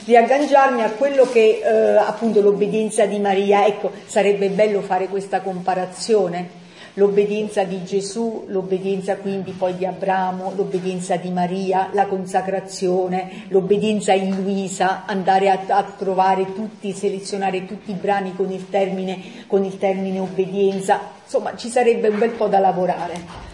riagganciarmi 0.08 0.82
a 0.82 0.92
quello 0.92 1.28
che 1.30 1.60
eh, 1.62 1.96
appunto 1.96 2.40
l'obbedienza 2.40 3.04
di 3.04 3.18
Maria, 3.18 3.66
ecco, 3.66 3.90
sarebbe 4.06 4.48
bello 4.48 4.80
fare 4.80 5.06
questa 5.06 5.42
comparazione, 5.42 6.48
l'obbedienza 6.94 7.62
di 7.64 7.84
Gesù, 7.84 8.46
l'obbedienza 8.48 9.16
quindi 9.16 9.50
poi 9.50 9.76
di 9.76 9.84
Abramo, 9.84 10.54
l'obbedienza 10.56 11.16
di 11.16 11.28
Maria, 11.28 11.90
la 11.92 12.06
consacrazione, 12.06 13.44
l'obbedienza 13.48 14.14
in 14.14 14.34
Luisa, 14.42 15.04
andare 15.04 15.50
a, 15.50 15.60
a 15.66 15.84
trovare 15.84 16.54
tutti, 16.54 16.90
selezionare 16.92 17.66
tutti 17.66 17.90
i 17.90 17.94
brani 18.00 18.34
con 18.34 18.50
il 18.50 18.70
termine, 18.70 19.44
con 19.46 19.62
il 19.62 19.76
termine 19.76 20.20
obbedienza, 20.20 21.16
Insomma, 21.28 21.54
ci 21.56 21.68
sarebbe 21.68 22.08
un 22.08 22.18
bel 22.18 22.30
po' 22.30 22.46
da 22.46 22.58
lavorare. 22.58 23.47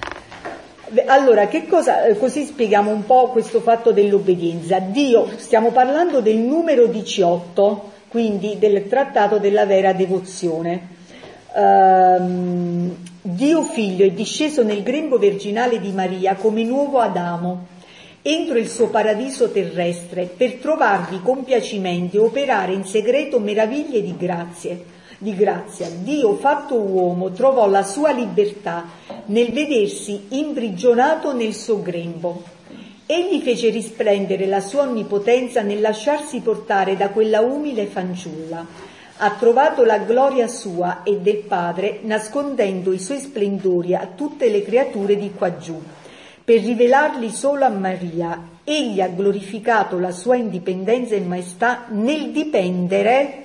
Allora, 1.07 1.49
che 1.49 1.67
cosa, 1.67 2.05
eh, 2.05 2.17
così 2.17 2.45
spieghiamo 2.45 2.91
un 2.91 3.05
po' 3.05 3.29
questo 3.29 3.61
fatto 3.61 3.93
dell'obbedienza. 3.93 4.79
Dio, 4.79 5.29
stiamo 5.37 5.71
parlando 5.71 6.21
del 6.21 6.37
numero 6.37 6.87
18, 6.87 7.93
quindi 8.09 8.57
del 8.59 8.87
trattato 8.87 9.39
della 9.39 9.67
vera 9.67 9.93
devozione. 9.93 10.93
Um, 11.55 12.97
Dio 13.23 13.63
figlio 13.63 14.05
è 14.05 14.11
disceso 14.11 14.63
nel 14.63 14.83
grembo 14.83 15.19
virginale 15.19 15.81
di 15.81 15.93
Maria 15.93 16.35
come 16.35 16.65
nuovo 16.65 16.99
Adamo 16.99 17.67
entro 18.27 18.59
il 18.59 18.69
suo 18.69 18.89
paradiso 18.89 19.51
terrestre 19.51 20.25
per 20.25 20.55
trovarvi 20.55 21.21
compiacimenti 21.23 22.17
e 22.17 22.21
operare 22.21 22.73
in 22.73 22.85
segreto 22.85 23.39
meraviglie 23.39 24.03
di 24.03 24.17
grazie 24.17 24.94
di 25.25 25.35
grazia, 25.35 25.89
Dio 25.89 26.35
fatto 26.35 26.75
uomo 26.75 27.33
trovò 27.33 27.67
la 27.67 27.83
sua 27.83 28.13
libertà 28.13 28.85
nel 29.27 29.53
vedersi 29.53 30.27
imprigionato 30.29 31.33
nel 31.33 31.55
suo 31.55 31.81
grembo. 31.81 32.43
Egli 33.07 33.41
fece 33.41 33.71
risplendere 33.71 34.45
la 34.45 34.61
sua 34.61 34.83
onnipotenza 34.83 35.63
nel 35.63 35.81
lasciarsi 35.81 36.41
portare 36.41 36.95
da 36.97 37.09
quella 37.09 37.41
umile 37.41 37.87
fanciulla. 37.87 38.67
Ha 39.17 39.31
trovato 39.39 39.83
la 39.85 39.99
gloria 39.99 40.47
sua 40.47 41.03
e 41.05 41.19
del 41.19 41.39
Padre 41.39 42.01
nascondendo 42.03 42.93
i 42.93 42.99
suoi 42.99 43.19
splendori 43.19 43.95
a 43.95 44.11
tutte 44.15 44.51
le 44.51 44.63
creature 44.63 45.17
di 45.17 45.33
qua 45.33 45.57
giù. 45.57 45.81
Per 46.45 46.61
rivelarli 46.61 47.31
solo 47.31 47.65
a 47.65 47.71
Maria, 47.71 48.47
egli 48.63 49.01
ha 49.01 49.09
glorificato 49.09 49.99
la 49.99 50.11
sua 50.11 50.37
indipendenza 50.37 51.15
e 51.15 51.21
maestà 51.21 51.87
nel 51.89 52.31
dipendere 52.31 53.44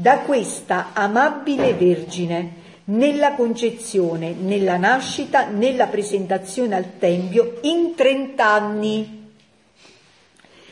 da 0.00 0.20
questa 0.20 0.90
amabile 0.94 1.74
Vergine 1.74 2.58
nella 2.84 3.34
concezione, 3.34 4.32
nella 4.32 4.78
nascita, 4.78 5.46
nella 5.48 5.88
presentazione 5.88 6.74
al 6.74 6.98
Tempio 6.98 7.58
in 7.62 7.94
trent'anni 7.94 9.18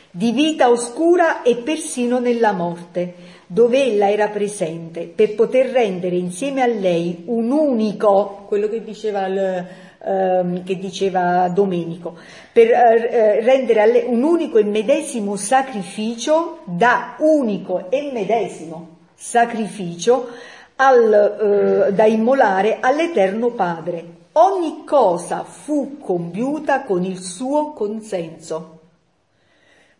di 0.09 0.31
vita 0.31 0.71
oscura 0.71 1.43
e 1.43 1.57
persino 1.57 2.19
nella 2.19 2.53
morte, 2.53 3.13
dove 3.45 3.83
ella 3.83 4.09
era 4.09 4.29
presente, 4.29 5.03
per 5.03 5.35
poter 5.35 5.67
rendere 5.67 6.15
insieme 6.15 6.63
a 6.63 6.67
lei 6.67 7.23
un 7.27 7.51
unico, 7.51 8.45
quello 8.47 8.67
che 8.67 8.83
diceva, 8.83 9.27
il, 9.27 9.65
ehm, 10.03 10.63
che 10.63 10.77
diceva 10.79 11.47
Domenico, 11.49 12.17
per 12.51 12.71
eh, 12.71 13.41
rendere 13.41 14.05
un 14.07 14.23
unico 14.23 14.57
e 14.57 14.63
medesimo 14.63 15.35
sacrificio 15.35 16.61
da 16.65 17.15
unico 17.19 17.91
e 17.91 18.09
medesimo 18.11 18.88
sacrificio 19.19 20.29
al, 20.77 21.87
eh, 21.89 21.93
da 21.93 22.05
immolare 22.05 22.77
all'Eterno 22.79 23.51
Padre. 23.51 24.17
Ogni 24.33 24.85
cosa 24.85 25.43
fu 25.43 25.97
compiuta 25.99 26.83
con 26.83 27.03
il 27.03 27.19
suo 27.19 27.73
consenso. 27.73 28.77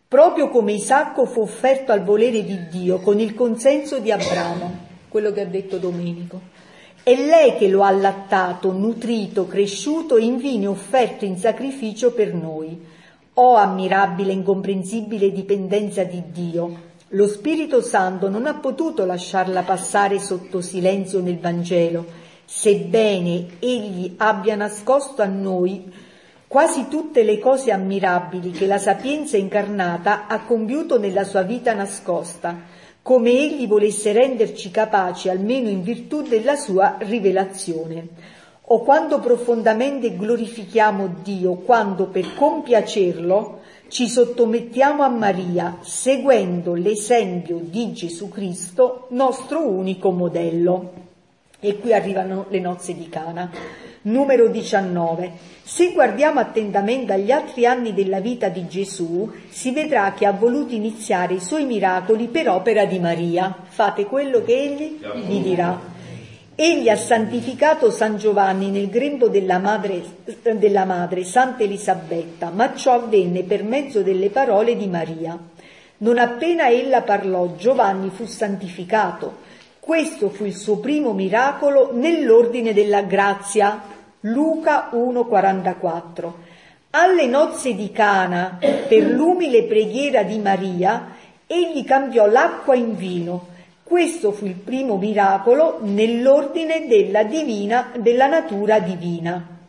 Proprio 0.08 0.48
come 0.48 0.72
Isacco 0.72 1.26
fu 1.26 1.42
offerto 1.42 1.92
al 1.92 2.02
volere 2.02 2.42
di 2.42 2.68
Dio 2.68 2.98
con 3.00 3.20
il 3.20 3.34
consenso 3.34 3.98
di 3.98 4.10
Abramo, 4.10 4.88
quello 5.08 5.32
che 5.32 5.42
ha 5.42 5.46
detto 5.46 5.76
Domenico. 5.76 6.40
È 7.02 7.14
lei 7.14 7.56
che 7.56 7.68
lo 7.68 7.82
ha 7.82 7.88
allattato, 7.88 8.72
nutrito, 8.72 9.46
cresciuto 9.46 10.16
e 10.16 10.24
infine 10.24 10.66
offerto 10.66 11.26
in 11.26 11.36
sacrificio 11.36 12.12
per 12.12 12.32
noi. 12.32 12.82
Oh 13.34 13.54
ammirabile, 13.54 14.32
incomprensibile 14.32 15.30
dipendenza 15.30 16.04
di 16.04 16.22
Dio, 16.32 16.88
lo 17.14 17.26
Spirito 17.26 17.82
Santo 17.82 18.28
non 18.28 18.46
ha 18.46 18.54
potuto 18.54 19.04
lasciarla 19.04 19.62
passare 19.62 20.20
sotto 20.20 20.60
silenzio 20.60 21.20
nel 21.20 21.40
Vangelo, 21.40 22.06
sebbene 22.44 23.56
egli 23.58 24.14
abbia 24.16 24.54
nascosto 24.54 25.20
a 25.20 25.26
noi 25.26 25.92
quasi 26.46 26.86
tutte 26.88 27.24
le 27.24 27.40
cose 27.40 27.72
ammirabili 27.72 28.52
che 28.52 28.66
la 28.66 28.78
sapienza 28.78 29.36
incarnata 29.36 30.28
ha 30.28 30.44
compiuto 30.44 31.00
nella 31.00 31.24
sua 31.24 31.42
vita 31.42 31.74
nascosta, 31.74 32.60
come 33.02 33.30
egli 33.30 33.66
volesse 33.66 34.12
renderci 34.12 34.70
capaci 34.70 35.28
almeno 35.28 35.68
in 35.68 35.82
virtù 35.82 36.22
della 36.22 36.54
sua 36.54 36.96
rivelazione. 37.00 38.06
O 38.72 38.82
quando 38.82 39.18
profondamente 39.18 40.14
glorifichiamo 40.16 41.16
Dio, 41.24 41.54
quando 41.54 42.06
per 42.06 42.34
compiacerlo 42.34 43.59
ci 43.90 44.08
sottomettiamo 44.08 45.02
a 45.02 45.08
Maria 45.08 45.78
seguendo 45.82 46.74
l'esempio 46.74 47.58
di 47.60 47.92
Gesù 47.92 48.28
Cristo, 48.28 49.08
nostro 49.10 49.66
unico 49.66 50.12
modello. 50.12 50.92
E 51.58 51.76
qui 51.78 51.92
arrivano 51.92 52.46
le 52.48 52.60
nozze 52.60 52.94
di 52.94 53.08
Cana. 53.08 53.50
numero 54.02 54.48
19. 54.48 55.32
Se 55.62 55.92
guardiamo 55.92 56.40
attentamente 56.40 57.12
agli 57.12 57.32
altri 57.32 57.66
anni 57.66 57.92
della 57.92 58.20
vita 58.20 58.48
di 58.48 58.66
Gesù, 58.68 59.30
si 59.48 59.72
vedrà 59.72 60.14
che 60.14 60.24
ha 60.24 60.32
voluto 60.32 60.72
iniziare 60.72 61.34
i 61.34 61.40
suoi 61.40 61.64
miracoli 61.64 62.28
per 62.28 62.48
opera 62.48 62.84
di 62.84 62.98
Maria. 63.00 63.54
Fate 63.68 64.04
quello 64.04 64.42
che 64.42 64.54
egli 64.56 65.00
vi 65.26 65.42
dirà. 65.42 65.89
Egli 66.62 66.90
ha 66.90 66.96
santificato 66.96 67.90
San 67.90 68.18
Giovanni 68.18 68.68
nel 68.68 68.90
grembo 68.90 69.28
della 69.28 69.56
madre, 69.56 70.02
della 70.58 70.84
madre, 70.84 71.24
Santa 71.24 71.62
Elisabetta, 71.62 72.50
ma 72.50 72.74
ciò 72.74 72.92
avvenne 72.92 73.44
per 73.44 73.64
mezzo 73.64 74.02
delle 74.02 74.28
parole 74.28 74.76
di 74.76 74.86
Maria. 74.86 75.38
Non 75.96 76.18
appena 76.18 76.68
ella 76.68 77.00
parlò, 77.00 77.54
Giovanni 77.56 78.10
fu 78.10 78.26
santificato. 78.26 79.36
Questo 79.80 80.28
fu 80.28 80.44
il 80.44 80.54
suo 80.54 80.80
primo 80.80 81.14
miracolo 81.14 81.92
nell'ordine 81.94 82.74
della 82.74 83.04
grazia. 83.04 83.80
Luca 84.24 84.90
1,44. 84.92 86.32
Alle 86.90 87.24
nozze 87.24 87.74
di 87.74 87.90
Cana, 87.90 88.58
per 88.60 89.04
l'umile 89.04 89.62
preghiera 89.62 90.24
di 90.24 90.38
Maria, 90.38 91.06
egli 91.46 91.86
cambiò 91.86 92.26
l'acqua 92.26 92.74
in 92.74 92.96
vino 92.96 93.49
questo 93.90 94.30
fu 94.30 94.46
il 94.46 94.54
primo 94.54 94.98
miracolo 94.98 95.80
nell'ordine 95.82 96.86
della, 96.86 97.24
divina, 97.24 97.90
della 97.98 98.28
natura 98.28 98.78
divina. 98.78 99.66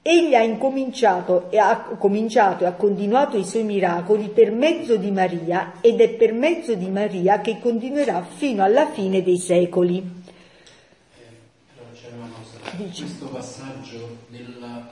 Egli 0.00 0.36
ha 0.36 0.42
incominciato 0.42 1.50
e 1.50 1.58
ha 1.58 1.78
cominciato 1.98 2.62
e 2.62 2.68
ha 2.68 2.74
continuato 2.74 3.36
i 3.36 3.44
suoi 3.44 3.64
miracoli 3.64 4.28
per 4.28 4.52
mezzo 4.52 4.94
di 4.94 5.10
Maria 5.10 5.80
ed 5.80 6.00
è 6.00 6.08
per 6.10 6.32
mezzo 6.32 6.76
di 6.76 6.88
Maria 6.88 7.40
che 7.40 7.58
continuerà 7.58 8.22
fino 8.22 8.62
alla 8.62 8.92
fine 8.92 9.24
dei 9.24 9.38
secoli. 9.38 10.22
Cosa, 11.76 12.08
questo 12.76 13.26
passaggio 13.26 14.18
della 14.28 14.88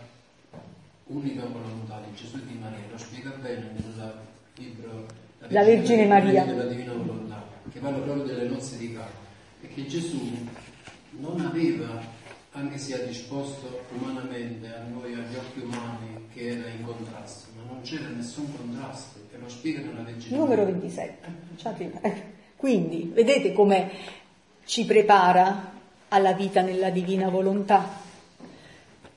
unica 1.07 1.43
volontà 1.43 2.03
di 2.05 2.17
Gesù 2.17 2.37
e 2.39 2.47
di 2.49 2.59
Maria 2.61 2.81
lo 2.91 2.99
spiega 2.99 3.31
bene 3.41 3.71
nel 3.75 4.13
libro 4.57 5.07
La 5.51 5.63
Vergine 5.63 6.05
Maria. 6.07 6.45
della 6.45 6.65
Divina 6.65 6.95
Volontà 6.95 7.52
che 7.73 7.79
parla 7.79 7.99
proprio 7.99 8.25
delle 8.25 8.49
nozze 8.49 8.77
di 8.77 8.93
Cana, 8.93 9.09
e 9.63 9.69
che 9.69 9.87
Gesù 9.87 10.47
non 11.11 11.41
aveva, 11.41 12.01
anche 12.53 12.79
se 12.79 12.95
ha 12.95 13.07
disposto 13.07 13.85
umanamente 13.99 14.67
a 14.67 14.85
noi, 14.91 15.15
agli 15.15 15.35
occhi 15.37 15.61
umani, 15.61 16.29
che 16.33 16.49
era 16.49 16.69
in 16.69 16.85
contrasto, 16.85 17.49
ma 17.57 17.73
non 17.73 17.83
c'era 17.83 18.09
nessun 18.09 18.55
contrasto, 18.57 19.21
e 19.33 19.39
lo 19.39 19.49
spiega 19.49 19.81
nella 19.81 20.03
legge. 20.03 20.35
Numero 20.35 20.65
27. 20.65 21.33
Quindi, 22.57 23.11
vedete 23.13 23.53
come 23.53 23.91
ci 24.65 24.85
prepara 24.85 25.73
alla 26.09 26.33
vita 26.33 26.61
nella 26.61 26.91
divina 26.91 27.29
volontà. 27.29 28.01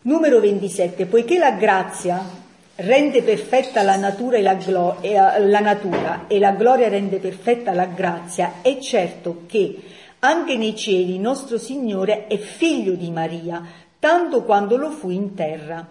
Numero 0.03 0.39
27. 0.39 1.05
Poiché 1.07 1.37
la 1.37 1.51
grazia 1.51 2.43
rende 2.77 3.21
perfetta 3.21 3.81
la 3.81 3.95
natura, 3.95 4.37
e 4.37 4.41
la, 4.41 4.55
glo- 4.55 4.97
e 5.01 5.13
la 5.13 5.59
natura 5.59 6.25
e 6.27 6.39
la 6.39 6.51
gloria 6.51 6.89
rende 6.89 7.17
perfetta 7.17 7.73
la 7.73 7.85
grazia, 7.85 8.55
è 8.61 8.77
certo 8.79 9.43
che 9.47 9.77
anche 10.19 10.57
nei 10.57 10.75
cieli 10.75 11.19
nostro 11.19 11.57
Signore 11.57 12.27
è 12.27 12.37
figlio 12.37 12.93
di 12.93 13.11
Maria, 13.11 13.63
tanto 13.99 14.43
quando 14.43 14.75
lo 14.75 14.89
fu 14.89 15.09
in 15.09 15.35
terra. 15.35 15.87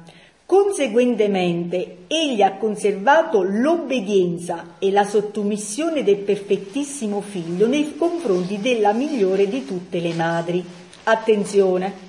Conseguentemente, 0.47 1.99
egli 2.07 2.43
ha 2.43 2.57
conservato 2.57 3.43
l'obbedienza 3.43 4.75
e 4.79 4.91
la 4.91 5.05
sottomissione 5.05 6.03
del 6.03 6.19
perfettissimo 6.19 7.23
figlio 7.23 7.67
nei 7.67 7.97
confronti 7.97 8.61
della 8.61 8.93
migliore 8.93 9.49
di 9.49 9.65
tutte 9.65 10.01
le 10.01 10.13
madri. 10.13 10.65
Attenzione! 11.05 12.04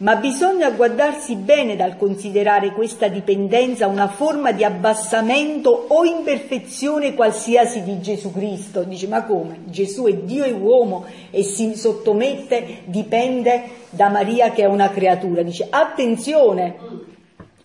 Ma 0.00 0.16
bisogna 0.16 0.70
guardarsi 0.70 1.36
bene 1.36 1.76
dal 1.76 1.98
considerare 1.98 2.72
questa 2.72 3.08
dipendenza 3.08 3.86
una 3.86 4.08
forma 4.08 4.50
di 4.50 4.64
abbassamento 4.64 5.84
o 5.88 6.04
imperfezione 6.06 7.12
qualsiasi 7.12 7.82
di 7.82 8.00
Gesù 8.00 8.32
Cristo. 8.32 8.82
Dice, 8.82 9.08
ma 9.08 9.24
come? 9.24 9.58
Gesù 9.66 10.04
è 10.04 10.14
Dio 10.14 10.44
e 10.44 10.52
uomo 10.52 11.04
e 11.28 11.42
si 11.42 11.74
sottomette, 11.74 12.84
dipende 12.84 13.62
da 13.90 14.08
Maria 14.08 14.52
che 14.52 14.62
è 14.62 14.66
una 14.66 14.88
creatura. 14.88 15.42
Dice, 15.42 15.66
attenzione! 15.68 16.76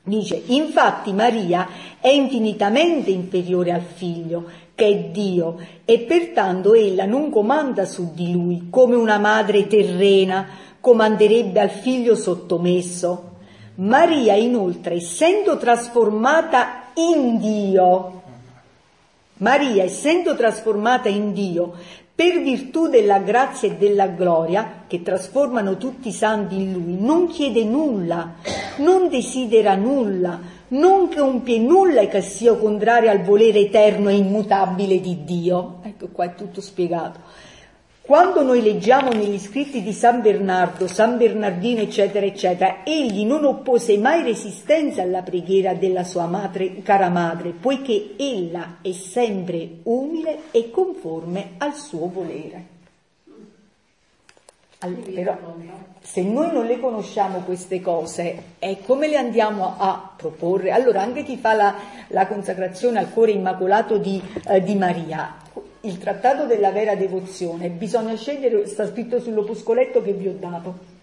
Dice, 0.04 0.44
infatti 0.48 1.14
Maria 1.14 1.68
è 2.02 2.10
infinitamente 2.10 3.12
inferiore 3.12 3.72
al 3.72 3.82
figlio, 3.82 4.44
che 4.76 4.86
è 4.86 4.96
Dio, 5.06 5.58
e 5.86 6.00
pertanto 6.00 6.74
ella 6.74 7.06
non 7.06 7.30
comanda 7.30 7.86
su 7.86 8.12
di 8.14 8.34
lui 8.34 8.68
come 8.70 8.96
una 8.96 9.18
madre 9.20 9.68
terrena, 9.68 10.64
comanderebbe 10.86 11.60
al 11.60 11.72
figlio 11.72 12.14
sottomesso. 12.14 13.32
Maria 13.78 14.36
inoltre, 14.36 14.98
essendo 14.98 15.58
trasformata 15.58 16.92
in 16.94 17.40
Dio, 17.40 18.22
Maria 19.38 19.84
essendo 19.84 20.36
trasformata 20.36 21.10
in 21.10 21.34
Dio, 21.34 21.74
per 22.14 22.40
virtù 22.40 22.88
della 22.88 23.18
grazia 23.18 23.68
e 23.68 23.78
della 23.78 24.10
gloria 24.10 24.84
che 24.86 25.02
trasformano 25.02 25.78
tutti 25.78 26.10
i 26.10 26.14
santi 26.14 26.56
in 26.62 26.74
Lui, 26.74 26.98
non 27.00 27.30
chiede 27.30 27.64
nulla, 27.64 28.36
non 28.78 29.10
desidera 29.10 29.74
nulla, 29.74 30.40
non 30.68 31.10
compie 31.12 31.58
nulla 31.58 32.06
che 32.06 32.22
sia 32.22 32.54
contrario 32.54 33.10
al 33.10 33.24
volere 33.24 33.62
eterno 33.62 34.10
e 34.10 34.18
immutabile 34.18 35.02
di 35.02 35.24
Dio. 35.24 35.80
Ecco 35.82 36.10
qua 36.12 36.26
è 36.26 36.36
tutto 36.36 36.62
spiegato. 36.62 37.20
Quando 38.06 38.44
noi 38.44 38.62
leggiamo 38.62 39.10
negli 39.10 39.40
scritti 39.40 39.82
di 39.82 39.92
San 39.92 40.22
Bernardo, 40.22 40.86
San 40.88 41.18
Bernardino, 41.18 41.82
eccetera, 41.82 42.24
eccetera, 42.24 42.84
egli 42.84 43.26
non 43.26 43.44
oppose 43.46 43.98
mai 43.98 44.22
resistenza 44.22 45.02
alla 45.02 45.24
preghiera 45.24 45.74
della 45.74 46.04
sua 46.04 46.28
madre, 46.28 46.84
cara 46.84 47.10
madre, 47.10 47.50
poiché 47.50 48.14
ella 48.16 48.78
è 48.84 48.92
sempre 48.92 49.80
umile 49.82 50.52
e 50.52 50.70
conforme 50.70 51.54
al 51.58 51.74
suo 51.74 52.08
volere. 52.08 52.66
Però, 54.78 55.36
se 56.00 56.22
noi 56.22 56.52
non 56.52 56.68
le 56.68 56.80
conosciamo 56.80 57.40
queste 57.40 57.82
cose, 57.82 58.44
e 58.60 58.82
come 58.86 59.08
le 59.08 59.18
andiamo 59.18 59.78
a 59.80 60.14
proporre? 60.16 60.70
Allora, 60.70 61.02
anche 61.02 61.24
chi 61.24 61.38
fa 61.38 61.54
la, 61.54 61.76
la 62.10 62.28
consacrazione 62.28 63.00
al 63.00 63.10
cuore 63.10 63.32
immacolato 63.32 63.98
di, 63.98 64.22
eh, 64.48 64.62
di 64.62 64.76
Maria, 64.76 65.38
il 65.86 65.98
trattato 65.98 66.46
della 66.46 66.72
vera 66.72 66.96
devozione, 66.96 67.70
bisogna 67.70 68.16
scegliere, 68.16 68.66
sta 68.68 68.88
scritto 68.88 69.20
sull'opuscoletto 69.20 70.02
che 70.02 70.14
vi 70.14 70.28
ho 70.28 70.36
dato, 70.38 70.94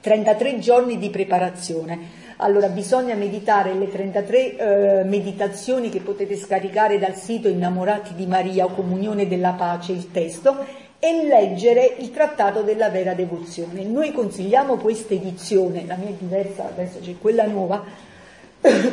33 0.00 0.58
giorni 0.58 0.98
di 0.98 1.10
preparazione. 1.10 2.24
Allora 2.38 2.68
bisogna 2.68 3.14
meditare 3.14 3.72
le 3.72 3.88
33 3.88 4.56
eh, 4.56 5.04
meditazioni 5.04 5.88
che 5.88 6.00
potete 6.00 6.36
scaricare 6.36 6.98
dal 6.98 7.14
sito 7.14 7.48
Innamorati 7.48 8.14
di 8.14 8.26
Maria 8.26 8.66
o 8.66 8.68
Comunione 8.68 9.26
della 9.26 9.52
Pace, 9.52 9.92
il 9.92 10.10
testo, 10.10 10.54
e 10.98 11.26
leggere 11.26 11.94
il 11.98 12.10
trattato 12.10 12.62
della 12.62 12.90
vera 12.90 13.14
devozione. 13.14 13.84
Noi 13.84 14.12
consigliamo 14.12 14.76
questa 14.76 15.14
edizione, 15.14 15.86
la 15.86 15.96
mia 15.96 16.08
è 16.08 16.14
diversa, 16.18 16.66
adesso 16.66 16.98
c'è 17.00 17.14
quella 17.18 17.46
nuova, 17.46 17.84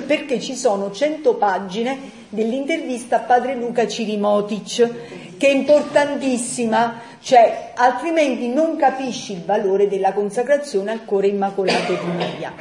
perché 0.06 0.40
ci 0.40 0.56
sono 0.56 0.91
100 0.91 1.36
pagine 1.36 1.98
dell'intervista 2.30 3.18
a 3.18 3.20
padre 3.20 3.56
Luca 3.56 3.88
Cirimotic, 3.88 5.38
che 5.38 5.48
è 5.48 5.52
importantissima, 5.52 7.02
cioè 7.22 7.72
altrimenti 7.76 8.48
non 8.48 8.76
capisci 8.76 9.34
il 9.34 9.44
valore 9.44 9.88
della 9.88 10.14
consacrazione 10.14 10.91
al 10.91 11.06
cuore 11.06 11.28
immacolato 11.28 11.94
di 11.94 12.12
Maria. 12.18 12.54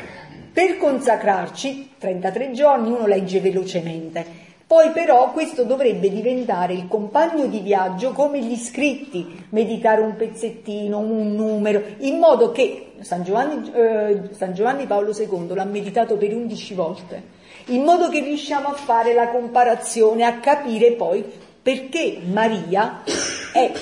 Per 0.53 0.77
consacrarci, 0.77 1.93
33 1.99 2.53
giorni, 2.53 2.91
uno 2.91 3.07
legge 3.07 3.41
velocemente, 3.41 4.42
poi 4.73 4.89
però 4.89 5.33
questo 5.33 5.65
dovrebbe 5.65 6.09
diventare 6.09 6.73
il 6.73 6.89
compagno 6.89 7.45
di 7.45 7.59
viaggio 7.59 8.13
come 8.13 8.43
gli 8.43 8.57
scritti, 8.57 9.45
meditare 9.51 10.01
un 10.01 10.17
pezzettino, 10.17 10.97
un 10.97 11.35
numero, 11.35 11.83
in 11.99 12.19
modo 12.19 12.53
che 12.53 12.93
San 13.01 13.23
Giovanni, 13.23 13.71
eh, 13.71 14.31
San 14.31 14.55
Giovanni 14.55 14.87
Paolo 14.87 15.13
II 15.15 15.55
l'ha 15.55 15.67
meditato 15.67 16.17
per 16.17 16.35
11 16.35 16.73
volte, 16.73 17.23
in 17.67 17.83
modo 17.83 18.09
che 18.09 18.21
riusciamo 18.21 18.69
a 18.69 18.73
fare 18.73 19.13
la 19.13 19.29
comparazione, 19.29 20.25
a 20.25 20.39
capire 20.39 20.93
poi 20.93 21.23
perché 21.61 22.23
Maria 22.33 23.03
è 23.53 23.73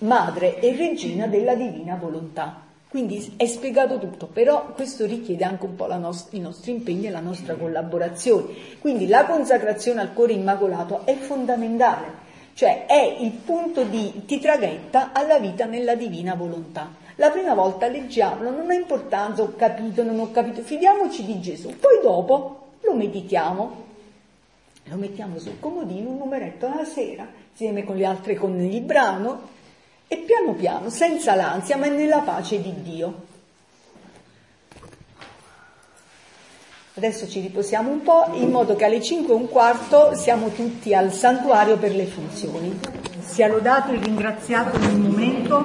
madre 0.00 0.60
e 0.60 0.76
regina 0.76 1.26
della 1.26 1.54
divina 1.54 1.96
volontà. 1.98 2.63
Quindi 2.94 3.34
è 3.36 3.46
spiegato 3.46 3.98
tutto, 3.98 4.26
però 4.26 4.66
questo 4.66 5.04
richiede 5.04 5.42
anche 5.42 5.64
un 5.64 5.74
po' 5.74 5.88
nost- 5.98 6.32
i 6.34 6.38
nostri 6.38 6.70
impegni 6.70 7.08
e 7.08 7.10
la 7.10 7.18
nostra 7.18 7.56
collaborazione. 7.56 8.54
Quindi 8.78 9.08
la 9.08 9.24
consacrazione 9.24 10.00
al 10.00 10.12
cuore 10.12 10.34
immacolato 10.34 11.04
è 11.04 11.16
fondamentale, 11.16 12.06
cioè 12.54 12.86
è 12.86 13.16
il 13.18 13.32
punto 13.32 13.82
di 13.82 14.38
traghetta 14.40 15.10
alla 15.12 15.40
vita 15.40 15.64
nella 15.64 15.96
divina 15.96 16.36
volontà. 16.36 16.88
La 17.16 17.30
prima 17.30 17.52
volta 17.52 17.88
leggiamolo, 17.88 18.50
non 18.50 18.70
ha 18.70 18.74
importanza, 18.74 19.42
ho 19.42 19.56
capito, 19.56 20.04
non 20.04 20.20
ho 20.20 20.30
capito, 20.30 20.62
fidiamoci 20.62 21.24
di 21.24 21.40
Gesù, 21.40 21.70
poi 21.70 21.98
dopo 22.00 22.74
lo 22.80 22.94
meditiamo, 22.94 23.82
lo 24.84 24.96
mettiamo 24.96 25.40
sul 25.40 25.58
comodino, 25.58 26.10
un 26.10 26.18
numeretto 26.18 26.66
alla 26.66 26.84
sera, 26.84 27.26
insieme 27.50 27.82
con 27.82 27.96
le 27.96 28.04
altre 28.04 28.36
con 28.36 28.56
il 28.60 28.82
brano, 28.82 29.50
e 30.14 30.18
piano 30.18 30.54
piano, 30.54 30.88
senza 30.90 31.34
l'ansia, 31.34 31.76
ma 31.76 31.86
nella 31.88 32.20
pace 32.20 32.62
di 32.62 32.72
Dio. 32.82 33.32
Adesso 36.96 37.28
ci 37.28 37.40
riposiamo 37.40 37.90
un 37.90 38.02
po' 38.02 38.30
in 38.34 38.50
modo 38.50 38.76
che 38.76 38.84
alle 38.84 39.02
5 39.02 39.34
e 39.34 39.36
un 39.36 39.48
quarto 39.48 40.14
siamo 40.14 40.50
tutti 40.50 40.94
al 40.94 41.12
santuario 41.12 41.76
per 41.76 41.92
le 41.92 42.06
funzioni. 42.06 42.78
Sia 43.18 43.48
lodato 43.48 43.90
e 43.90 43.98
ringraziato 43.98 44.78
nel 44.78 44.96
momento. 44.96 45.64